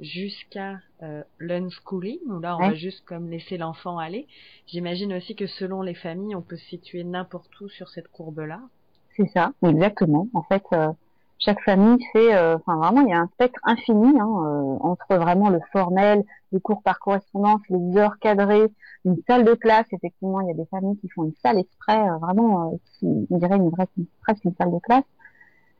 jusqu'à 0.00 0.80
euh, 1.02 1.22
l'unschooling, 1.38 2.20
où 2.26 2.38
là 2.40 2.56
on 2.58 2.60
Ouais. 2.60 2.64
va 2.64 2.74
juste 2.74 3.04
comme 3.04 3.28
laisser 3.30 3.56
l'enfant 3.58 3.98
aller. 3.98 4.26
J'imagine 4.66 5.12
aussi 5.14 5.34
que 5.36 5.46
selon 5.46 5.82
les 5.82 5.94
familles, 5.94 6.34
on 6.36 6.42
peut 6.42 6.56
se 6.56 6.66
situer 6.66 7.04
n'importe 7.04 7.58
où 7.60 7.68
sur 7.68 7.88
cette 7.88 8.08
courbe-là. 8.08 8.60
C'est 9.16 9.26
ça, 9.34 9.52
exactement. 9.62 10.28
En 10.32 10.42
fait, 10.42 10.62
euh, 10.72 10.92
chaque 11.38 11.60
famille 11.62 12.02
fait, 12.12 12.34
euh, 12.34 12.56
enfin 12.56 12.76
vraiment, 12.76 13.02
il 13.02 13.10
y 13.10 13.12
a 13.12 13.20
un 13.20 13.28
spectre 13.28 13.60
infini 13.64 14.18
hein, 14.18 14.26
euh, 14.26 14.76
entre 14.80 15.16
vraiment 15.16 15.50
le 15.50 15.60
formel, 15.70 16.24
les 16.52 16.60
cours 16.60 16.82
par 16.82 16.98
correspondance, 16.98 17.60
les 17.68 17.98
heures 17.98 18.18
cadrées, 18.18 18.66
une 19.04 19.16
salle 19.26 19.44
de 19.44 19.54
classe. 19.54 19.86
Effectivement, 19.92 20.40
il 20.40 20.48
y 20.48 20.50
a 20.50 20.54
des 20.54 20.66
familles 20.66 20.96
qui 20.98 21.08
font 21.08 21.24
une 21.24 21.34
salle 21.42 21.58
exprès, 21.58 21.98
euh, 22.08 22.16
vraiment, 22.18 22.78
qui, 22.98 23.26
on 23.30 23.38
dirait 23.38 23.56
une 23.56 23.68
vraie, 23.68 23.86
presque 24.22 24.44
une 24.44 24.54
salle 24.54 24.72
de 24.72 24.78
classe. 24.78 25.04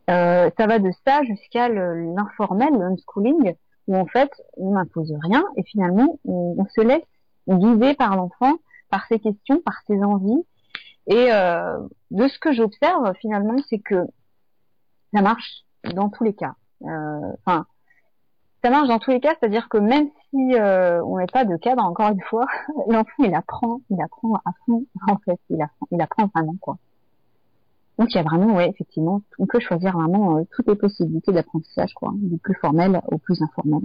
ça 0.09 0.66
va 0.66 0.78
de 0.78 0.90
ça 1.07 1.22
jusqu'à 1.24 1.68
l'informel, 1.68 2.72
le 2.72 2.86
homeschooling, 2.86 3.54
où 3.88 3.96
en 3.96 4.07
fait, 4.07 4.30
on 4.57 4.72
n'impose 4.72 5.12
rien 5.22 5.44
et 5.57 5.62
finalement, 5.62 6.18
on, 6.26 6.57
on 6.59 6.66
se 6.66 6.80
laisse 6.80 7.07
guider 7.48 7.94
par 7.94 8.16
l'enfant, 8.16 8.54
par 8.90 9.07
ses 9.07 9.18
questions, 9.20 9.61
par 9.64 9.80
ses 9.86 10.02
envies. 10.02 10.44
Et 11.09 11.28
de 12.11 12.28
ce 12.28 12.38
que 12.40 12.52
j'observe 12.52 13.12
finalement, 13.20 13.54
c'est 13.68 13.78
que 13.78 14.07
ça 15.16 15.22
marche 15.22 15.64
dans 15.94 16.10
tous 16.10 16.24
les 16.24 16.34
cas. 16.34 16.54
Euh, 16.82 17.32
enfin, 17.44 17.66
ça 18.62 18.70
marche 18.70 18.88
dans 18.88 18.98
tous 18.98 19.10
les 19.10 19.20
cas, 19.20 19.34
c'est-à-dire 19.38 19.68
que 19.68 19.78
même 19.78 20.10
si 20.30 20.54
euh, 20.54 21.02
on 21.04 21.18
n'est 21.18 21.26
pas 21.26 21.44
de 21.44 21.56
cadre, 21.56 21.82
encore 21.82 22.10
une 22.10 22.20
fois, 22.22 22.46
l'enfant 22.88 23.24
il 23.24 23.34
apprend, 23.34 23.80
il 23.90 24.00
apprend 24.02 24.34
à 24.36 24.52
fond 24.64 24.84
en 25.08 25.16
fait, 25.18 25.40
il 25.48 25.62
apprend, 25.62 25.86
il 25.90 26.00
apprend 26.00 26.30
vraiment 26.34 26.56
quoi. 26.60 26.76
Donc 27.98 28.12
il 28.12 28.16
y 28.16 28.20
a 28.20 28.22
vraiment, 28.22 28.54
ouais, 28.54 28.68
effectivement, 28.68 29.22
on 29.38 29.46
peut 29.46 29.60
choisir 29.60 29.96
vraiment 29.96 30.36
euh, 30.36 30.42
toutes 30.54 30.68
les 30.68 30.76
possibilités 30.76 31.32
d'apprentissage, 31.32 31.94
quoi, 31.94 32.12
du 32.14 32.36
plus 32.36 32.54
formel 32.56 33.00
au 33.06 33.16
plus 33.16 33.40
informel. 33.40 33.80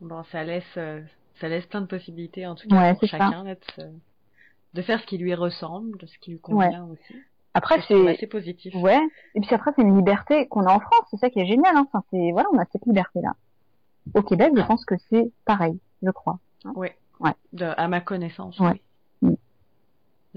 Bon, 0.00 0.22
ça 0.32 0.42
laisse, 0.44 0.64
ça 0.74 1.48
laisse 1.48 1.66
plein 1.66 1.82
de 1.82 1.86
possibilités 1.86 2.46
en 2.46 2.54
tout 2.54 2.68
cas 2.68 2.94
pour 2.94 3.08
chacun 3.08 3.44
de 4.74 4.82
faire 4.82 5.00
ce 5.00 5.06
qui 5.06 5.18
lui 5.18 5.34
ressemble, 5.34 5.98
de 5.98 6.06
ce 6.06 6.18
qui 6.18 6.30
lui 6.30 6.38
convient 6.38 6.86
aussi. 6.86 7.14
Après, 7.58 7.80
c'est 7.88 8.26
positif. 8.26 8.74
Ouais. 8.76 9.00
Et 9.34 9.40
puis 9.40 9.54
après, 9.54 9.72
c'est 9.74 9.82
une 9.82 9.96
liberté 9.96 10.46
qu'on 10.48 10.64
a 10.64 10.72
en 10.72 10.80
France. 10.80 11.06
C'est 11.10 11.16
ça 11.16 11.30
qui 11.30 11.40
est 11.40 11.46
génial. 11.46 11.76
Hein. 11.76 11.86
Enfin, 11.88 12.04
c'est 12.10 12.30
voilà, 12.32 12.48
on 12.52 12.58
a 12.58 12.64
cette 12.72 12.86
liberté-là. 12.86 13.32
Au 14.14 14.22
Québec, 14.22 14.52
je 14.56 14.62
pense 14.62 14.84
que 14.84 14.94
c'est 15.10 15.30
pareil, 15.44 15.78
je 16.02 16.10
crois. 16.10 16.38
Oui. 16.76 16.88
Ouais. 17.20 17.32
à 17.60 17.88
ma 17.88 18.00
connaissance. 18.00 18.58
Ouais. 18.60 18.80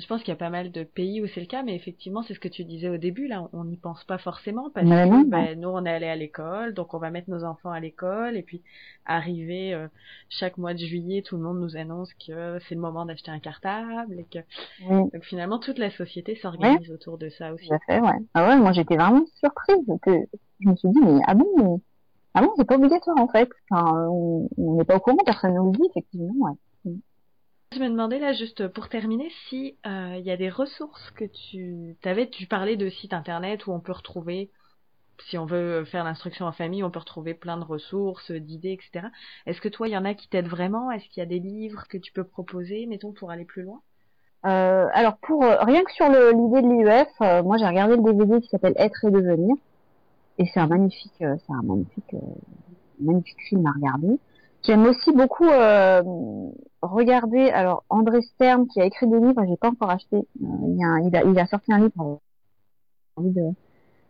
Je 0.01 0.07
pense 0.07 0.21
qu'il 0.21 0.29
y 0.29 0.31
a 0.31 0.35
pas 0.35 0.49
mal 0.49 0.71
de 0.71 0.83
pays 0.83 1.21
où 1.21 1.27
c'est 1.27 1.39
le 1.39 1.45
cas, 1.45 1.61
mais 1.61 1.75
effectivement, 1.75 2.23
c'est 2.23 2.33
ce 2.33 2.39
que 2.39 2.47
tu 2.47 2.63
disais 2.63 2.89
au 2.89 2.97
début, 2.97 3.27
là, 3.27 3.47
on 3.53 3.65
n'y 3.65 3.77
pense 3.77 4.03
pas 4.03 4.17
forcément 4.17 4.71
parce 4.71 4.87
que 4.87 5.25
ben, 5.29 5.59
nous, 5.59 5.69
on 5.69 5.85
est 5.85 5.91
allé 5.91 6.07
à 6.07 6.15
l'école, 6.15 6.73
donc 6.73 6.95
on 6.95 6.97
va 6.97 7.11
mettre 7.11 7.29
nos 7.29 7.43
enfants 7.43 7.69
à 7.69 7.79
l'école, 7.79 8.35
et 8.35 8.41
puis 8.41 8.61
arriver 9.05 9.73
euh, 9.73 9.87
chaque 10.29 10.57
mois 10.57 10.73
de 10.73 10.79
juillet, 10.79 11.21
tout 11.21 11.37
le 11.37 11.43
monde 11.43 11.59
nous 11.59 11.77
annonce 11.77 12.11
que 12.15 12.57
c'est 12.67 12.75
le 12.75 12.81
moment 12.81 13.05
d'acheter 13.05 13.29
un 13.29 13.39
cartable, 13.39 14.19
et 14.19 14.25
que 14.25 14.39
donc 14.89 15.23
finalement 15.23 15.59
toute 15.59 15.77
la 15.77 15.91
société 15.91 16.35
s'organise 16.35 16.91
autour 16.91 17.19
de 17.19 17.29
ça 17.29 17.53
aussi. 17.53 17.67
Tout 17.67 17.75
à 17.75 17.79
fait, 17.79 18.01
ouais. 18.01 18.19
Ah 18.33 18.47
ouais, 18.47 18.57
moi 18.57 18.71
j'étais 18.71 18.95
vraiment 18.95 19.23
surprise 19.39 19.85
que 20.01 20.11
je 20.61 20.69
me 20.69 20.75
suis 20.75 20.89
dit 20.89 20.99
mais 21.03 21.21
ah 21.27 21.35
bon, 21.35 21.79
ah 22.33 22.41
bon, 22.41 22.51
c'est 22.57 22.65
pas 22.65 22.75
obligatoire 22.75 23.17
en 23.19 23.27
fait. 23.27 23.49
Enfin, 23.69 24.07
on 24.09 24.47
n'est 24.57 24.85
pas 24.85 24.95
au 24.95 24.99
courant, 24.99 25.17
personne 25.25 25.53
ne 25.53 25.59
nous 25.59 25.71
le 25.71 25.77
dit 25.77 25.87
effectivement, 25.91 26.33
ouais. 26.47 26.53
Je 27.74 27.80
me 27.80 27.88
demandais 27.88 28.19
là 28.19 28.34
juste 28.34 28.67
pour 28.67 28.89
terminer 28.89 29.32
si 29.47 29.78
euh, 29.86 30.17
il 30.19 30.26
y 30.26 30.32
a 30.32 30.36
des 30.36 30.49
ressources 30.49 31.09
que 31.11 31.24
tu 31.24 31.95
avais. 32.03 32.30
Tu 32.30 32.45
parlais 32.45 32.76
de 32.76 32.89
sites 32.89 33.13
internet 33.13 33.65
où 33.65 33.72
on 33.72 33.80
peut 33.80 33.93
retrouver, 33.93 34.49
si 35.30 35.38
on 35.38 35.45
veut 35.45 35.86
faire 35.86 36.03
l'instruction 36.03 36.45
en 36.45 36.51
famille, 36.51 36.84
on 36.84 36.91
peut 36.91 36.99
retrouver 36.99 37.34
plein 37.34 37.55
de 37.55 37.63
ressources, 37.63 38.30
d'idées, 38.30 38.74
etc. 38.74 39.07
Est-ce 39.45 39.61
que 39.61 39.69
toi, 39.69 39.88
il 39.88 39.91
y 39.91 39.97
en 39.97 40.03
a 40.03 40.13
qui 40.13 40.28
t'aident 40.28 40.49
vraiment? 40.49 40.91
Est-ce 40.91 41.05
qu'il 41.05 41.22
y 41.22 41.26
a 41.26 41.26
des 41.26 41.39
livres 41.39 41.88
que 41.88 41.97
tu 41.97 42.11
peux 42.11 42.26
proposer, 42.26 42.86
mettons, 42.88 43.13
pour 43.13 43.32
aller 43.32 43.45
plus 43.45 43.63
loin? 43.63 43.80
Euh, 44.45 44.88
Alors 44.93 45.15
pour 45.19 45.41
euh, 45.41 45.55
rien 45.61 45.82
que 45.86 45.93
sur 45.93 46.09
l'idée 46.09 46.61
de 46.61 46.67
l'IEF, 46.67 47.43
moi 47.45 47.55
j'ai 47.57 47.67
regardé 47.67 47.95
le 47.95 48.01
DVD 48.01 48.41
qui 48.41 48.49
s'appelle 48.49 48.74
Être 48.76 49.05
et 49.05 49.11
devenir, 49.11 49.55
et 50.39 50.45
c'est 50.45 50.59
un 50.59 50.67
magnifique, 50.67 51.13
c'est 51.19 51.53
un 51.53 51.61
magnifique, 51.63 52.15
magnifique 52.99 53.39
film 53.47 53.65
à 53.65 53.72
regarder. 53.72 54.19
J'aime 54.64 54.86
aussi 54.86 55.12
beaucoup 55.12 55.47
euh, 55.47 56.01
regarder. 56.82 57.49
Alors 57.49 57.84
André 57.89 58.22
Stern 58.22 58.68
qui 58.68 58.82
a 58.82 58.86
écrit 58.86 59.07
des 59.07 59.20
livres, 59.20 59.43
j'ai 59.47 59.57
pas 59.57 59.70
encore 59.70 59.89
acheté. 59.89 60.18
Euh, 60.18 60.45
il, 60.68 60.84
a, 60.84 60.99
il, 61.07 61.16
a, 61.16 61.24
il, 61.24 61.39
a, 61.39 61.47
sorti 61.47 61.74
un 61.74 61.80
livre, 61.80 62.20
envie 63.16 63.34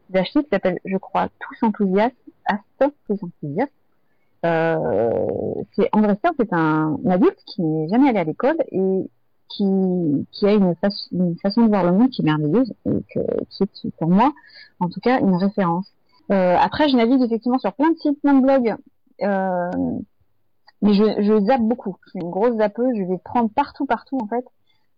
d'acheter 0.10 0.44
qui 0.44 0.50
s'appelle, 0.50 0.80
je 0.86 0.98
crois, 0.98 1.30
Tous 1.40 1.66
enthousiastes. 1.66 2.16
Astor, 2.46 2.92
tous 3.08 3.24
enthousiastes. 3.24 3.72
Euh, 4.46 5.26
c'est 5.76 5.90
André 5.94 6.16
Stern, 6.16 6.34
c'est 6.40 6.52
un, 6.52 6.98
adulte 7.08 7.38
qui 7.46 7.62
n'est 7.62 7.88
jamais 7.90 8.10
allé 8.10 8.20
à 8.20 8.24
l'école 8.24 8.58
et 8.72 9.10
qui, 9.50 10.26
qui 10.32 10.48
a 10.48 10.54
une, 10.54 10.74
une, 11.12 11.38
façon 11.38 11.64
de 11.64 11.68
voir 11.68 11.84
le 11.84 11.92
monde 11.92 12.10
qui 12.10 12.22
est 12.22 12.26
merveilleuse 12.26 12.74
et 12.86 13.04
que, 13.14 13.20
qui 13.50 13.88
est 13.88 13.98
pour 13.98 14.10
moi, 14.10 14.34
en 14.80 14.90
tout 14.90 15.00
cas, 15.00 15.20
une 15.20 15.36
référence. 15.36 15.88
Euh, 16.32 16.56
après, 16.58 16.90
je 16.90 16.96
navigue 16.96 17.22
effectivement 17.22 17.60
sur 17.60 17.74
plein 17.74 17.92
de 17.92 17.98
sites, 17.98 18.20
plein 18.22 18.34
de 18.34 18.42
blogs. 18.42 18.76
Euh, 19.22 20.00
mais 20.82 20.94
je, 20.94 21.22
je 21.22 21.46
zappe 21.46 21.62
beaucoup. 21.62 21.98
Je 22.06 22.12
suis 22.12 22.20
une 22.20 22.32
grosse 22.32 22.58
zappeuse, 22.58 22.96
je 22.96 23.04
vais 23.04 23.18
prendre 23.24 23.50
partout, 23.54 23.86
partout 23.86 24.18
en 24.22 24.28
fait. 24.28 24.46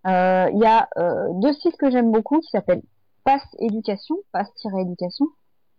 Euh, 0.05 0.49
il 0.53 0.59
y 0.59 0.65
a 0.65 0.89
euh, 0.97 1.27
deux 1.35 1.53
sites 1.53 1.77
que 1.77 1.89
j'aime 1.89 2.11
beaucoup 2.11 2.39
qui 2.39 2.49
s'appellent 2.49 2.83
Passe 3.23 3.47
Éducation, 3.59 4.15
Passe-Éducation. 4.31 5.27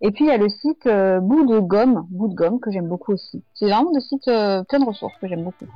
Et 0.00 0.10
puis 0.10 0.24
il 0.24 0.28
y 0.28 0.30
a 0.30 0.38
le 0.38 0.48
site 0.48 0.86
euh, 0.86 1.20
Bout 1.20 1.46
de 1.46 1.58
Gomme, 1.60 2.06
Bout 2.10 2.28
de 2.28 2.34
Gomme 2.34 2.60
que 2.60 2.70
j'aime 2.70 2.88
beaucoup 2.88 3.12
aussi. 3.12 3.42
C'est 3.54 3.66
vraiment 3.66 3.92
des 3.92 4.00
sites 4.00 4.24
plein 4.24 4.78
de 4.78 4.84
ressources 4.84 5.14
que 5.20 5.28
j'aime 5.28 5.44
beaucoup. 5.44 5.66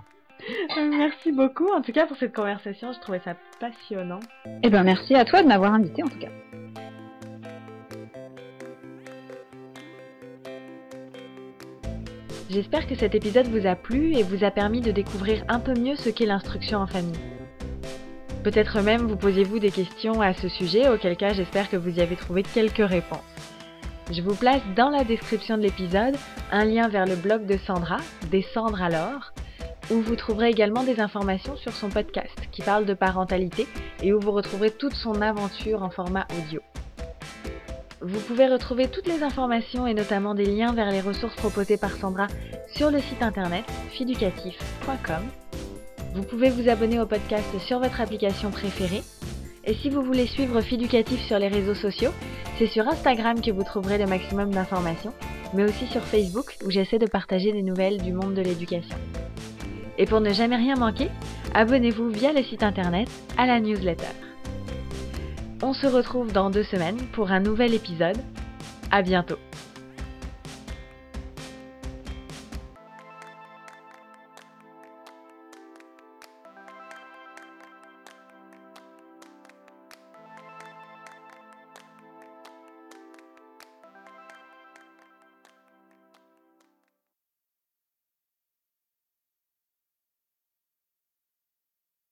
Merci 0.77 1.33
beaucoup 1.33 1.69
en 1.77 1.83
tout 1.83 1.93
cas 1.93 2.07
pour 2.07 2.17
cette 2.17 2.35
conversation, 2.35 2.93
je 2.93 3.01
trouvais 3.01 3.21
ça 3.21 3.35
passionnant. 3.61 4.21
Eh 4.63 4.71
ben 4.71 4.85
merci 4.85 5.15
à 5.15 5.25
toi 5.25 5.43
de 5.43 5.49
m'avoir 5.49 5.75
invité 5.75 6.03
en 6.03 6.09
tout 6.09 6.19
cas. 6.19 6.29
J'espère 12.51 12.87
que 12.87 12.95
cet 12.95 13.15
épisode 13.15 13.49
vous 13.49 13.67
a 13.67 13.75
plu 13.75 14.15
et 14.15 14.23
vous 14.23 14.43
a 14.43 14.51
permis 14.51 14.81
de 14.81 14.91
découvrir 14.91 15.45
un 15.49 15.61
peu 15.61 15.75
mieux 15.75 15.97
ce 15.97 16.09
qu'est 16.09 16.25
l'instruction 16.25 16.79
en 16.79 16.87
famille. 16.87 17.21
Peut-être 18.43 18.81
même 18.81 19.03
vous 19.03 19.17
posez-vous 19.17 19.59
des 19.59 19.71
questions 19.71 20.23
à 20.23 20.33
ce 20.33 20.49
sujet, 20.49 20.89
auquel 20.89 21.19
cas 21.19 21.35
j'espère 21.35 21.69
que 21.69 21.77
vous 21.77 21.99
y 21.99 22.01
avez 22.01 22.17
trouvé 22.17 22.43
quelques 22.43 22.89
réponses. 22.89 23.19
Je 24.11 24.23
vous 24.23 24.35
place 24.35 24.63
dans 24.75 24.89
la 24.89 25.05
description 25.05 25.59
de 25.59 25.63
l'épisode 25.63 26.17
un 26.51 26.65
lien 26.65 26.89
vers 26.89 27.05
le 27.05 27.17
blog 27.17 27.45
de 27.45 27.59
Sandra, 27.59 27.99
Descendre 28.31 28.81
alors, 28.81 29.35
où 29.91 30.01
vous 30.01 30.17
trouverez 30.17 30.49
également 30.49 30.85
des 30.85 31.01
informations 31.01 31.57
sur 31.57 31.73
son 31.73 31.91
podcast 31.91 32.35
qui 32.51 32.63
parle 32.63 32.87
de 32.87 32.95
parentalité 32.95 33.67
et 34.03 34.15
où 34.15 34.21
vous 34.21 34.33
retrouverez 34.33 34.71
toute 34.71 34.95
son 34.95 35.21
aventure 35.21 35.83
en 35.83 35.91
format 35.91 36.27
audio. 36.39 36.63
Vous 38.01 38.21
pouvez 38.21 38.47
retrouver 38.47 38.87
toutes 38.87 39.09
les 39.09 39.25
informations 39.25 39.87
et 39.87 39.95
notamment 39.95 40.35
des 40.35 40.47
liens 40.47 40.73
vers 40.73 40.93
les 40.93 41.01
ressources 41.01 41.35
proposées 41.35 41.77
par 41.77 41.97
Sandra 41.97 42.29
sur 42.69 42.93
le 42.93 43.01
site 43.01 43.23
internet 43.23 43.65
fiducatif.com. 43.91 45.23
Vous 46.15 46.23
pouvez 46.23 46.51
vous 46.51 46.69
abonner 46.69 47.01
au 47.01 47.07
podcast 47.07 47.59
sur 47.59 47.81
votre 47.81 48.01
application 48.01 48.51
préférée. 48.51 49.03
Et 49.65 49.75
si 49.75 49.91
vous 49.91 50.03
voulez 50.03 50.27
suivre 50.27 50.61
Fiducatif 50.61 51.21
sur 51.27 51.41
les 51.41 51.49
réseaux 51.49 51.75
sociaux, 51.75 52.13
c'est 52.57 52.69
sur 52.69 52.87
Instagram 52.87 53.41
que 53.41 53.51
vous 53.51 53.65
trouverez 53.65 53.99
le 53.99 54.07
maximum 54.07 54.51
d'informations, 54.51 55.13
mais 55.53 55.65
aussi 55.65 55.87
sur 55.89 56.03
Facebook 56.03 56.57
où 56.65 56.71
j'essaie 56.71 56.99
de 56.99 57.07
partager 57.07 57.53
des 57.53 57.63
nouvelles 57.63 58.01
du 58.01 58.13
monde 58.13 58.35
de 58.35 58.43
l'éducation. 58.43 58.97
Et 59.99 60.07
pour 60.07 60.21
ne 60.21 60.33
jamais 60.33 60.57
rien 60.57 60.77
manquer, 60.77 61.11
abonnez-vous 61.53 62.09
via 62.11 62.33
le 62.33 62.45
site 62.45 62.63
internet 62.63 63.09
à 63.37 63.47
la 63.47 63.59
newsletter. 63.59 64.28
On 65.61 65.73
se 65.73 65.89
retrouve 65.89 66.33
dans 66.33 66.51
deux 66.51 66.63
semaines 66.63 66.99
pour 67.13 67.33
un 67.33 67.41
nouvel 67.41 67.75
épisode. 67.75 68.19
À 68.93 69.03
bientôt! 69.03 69.39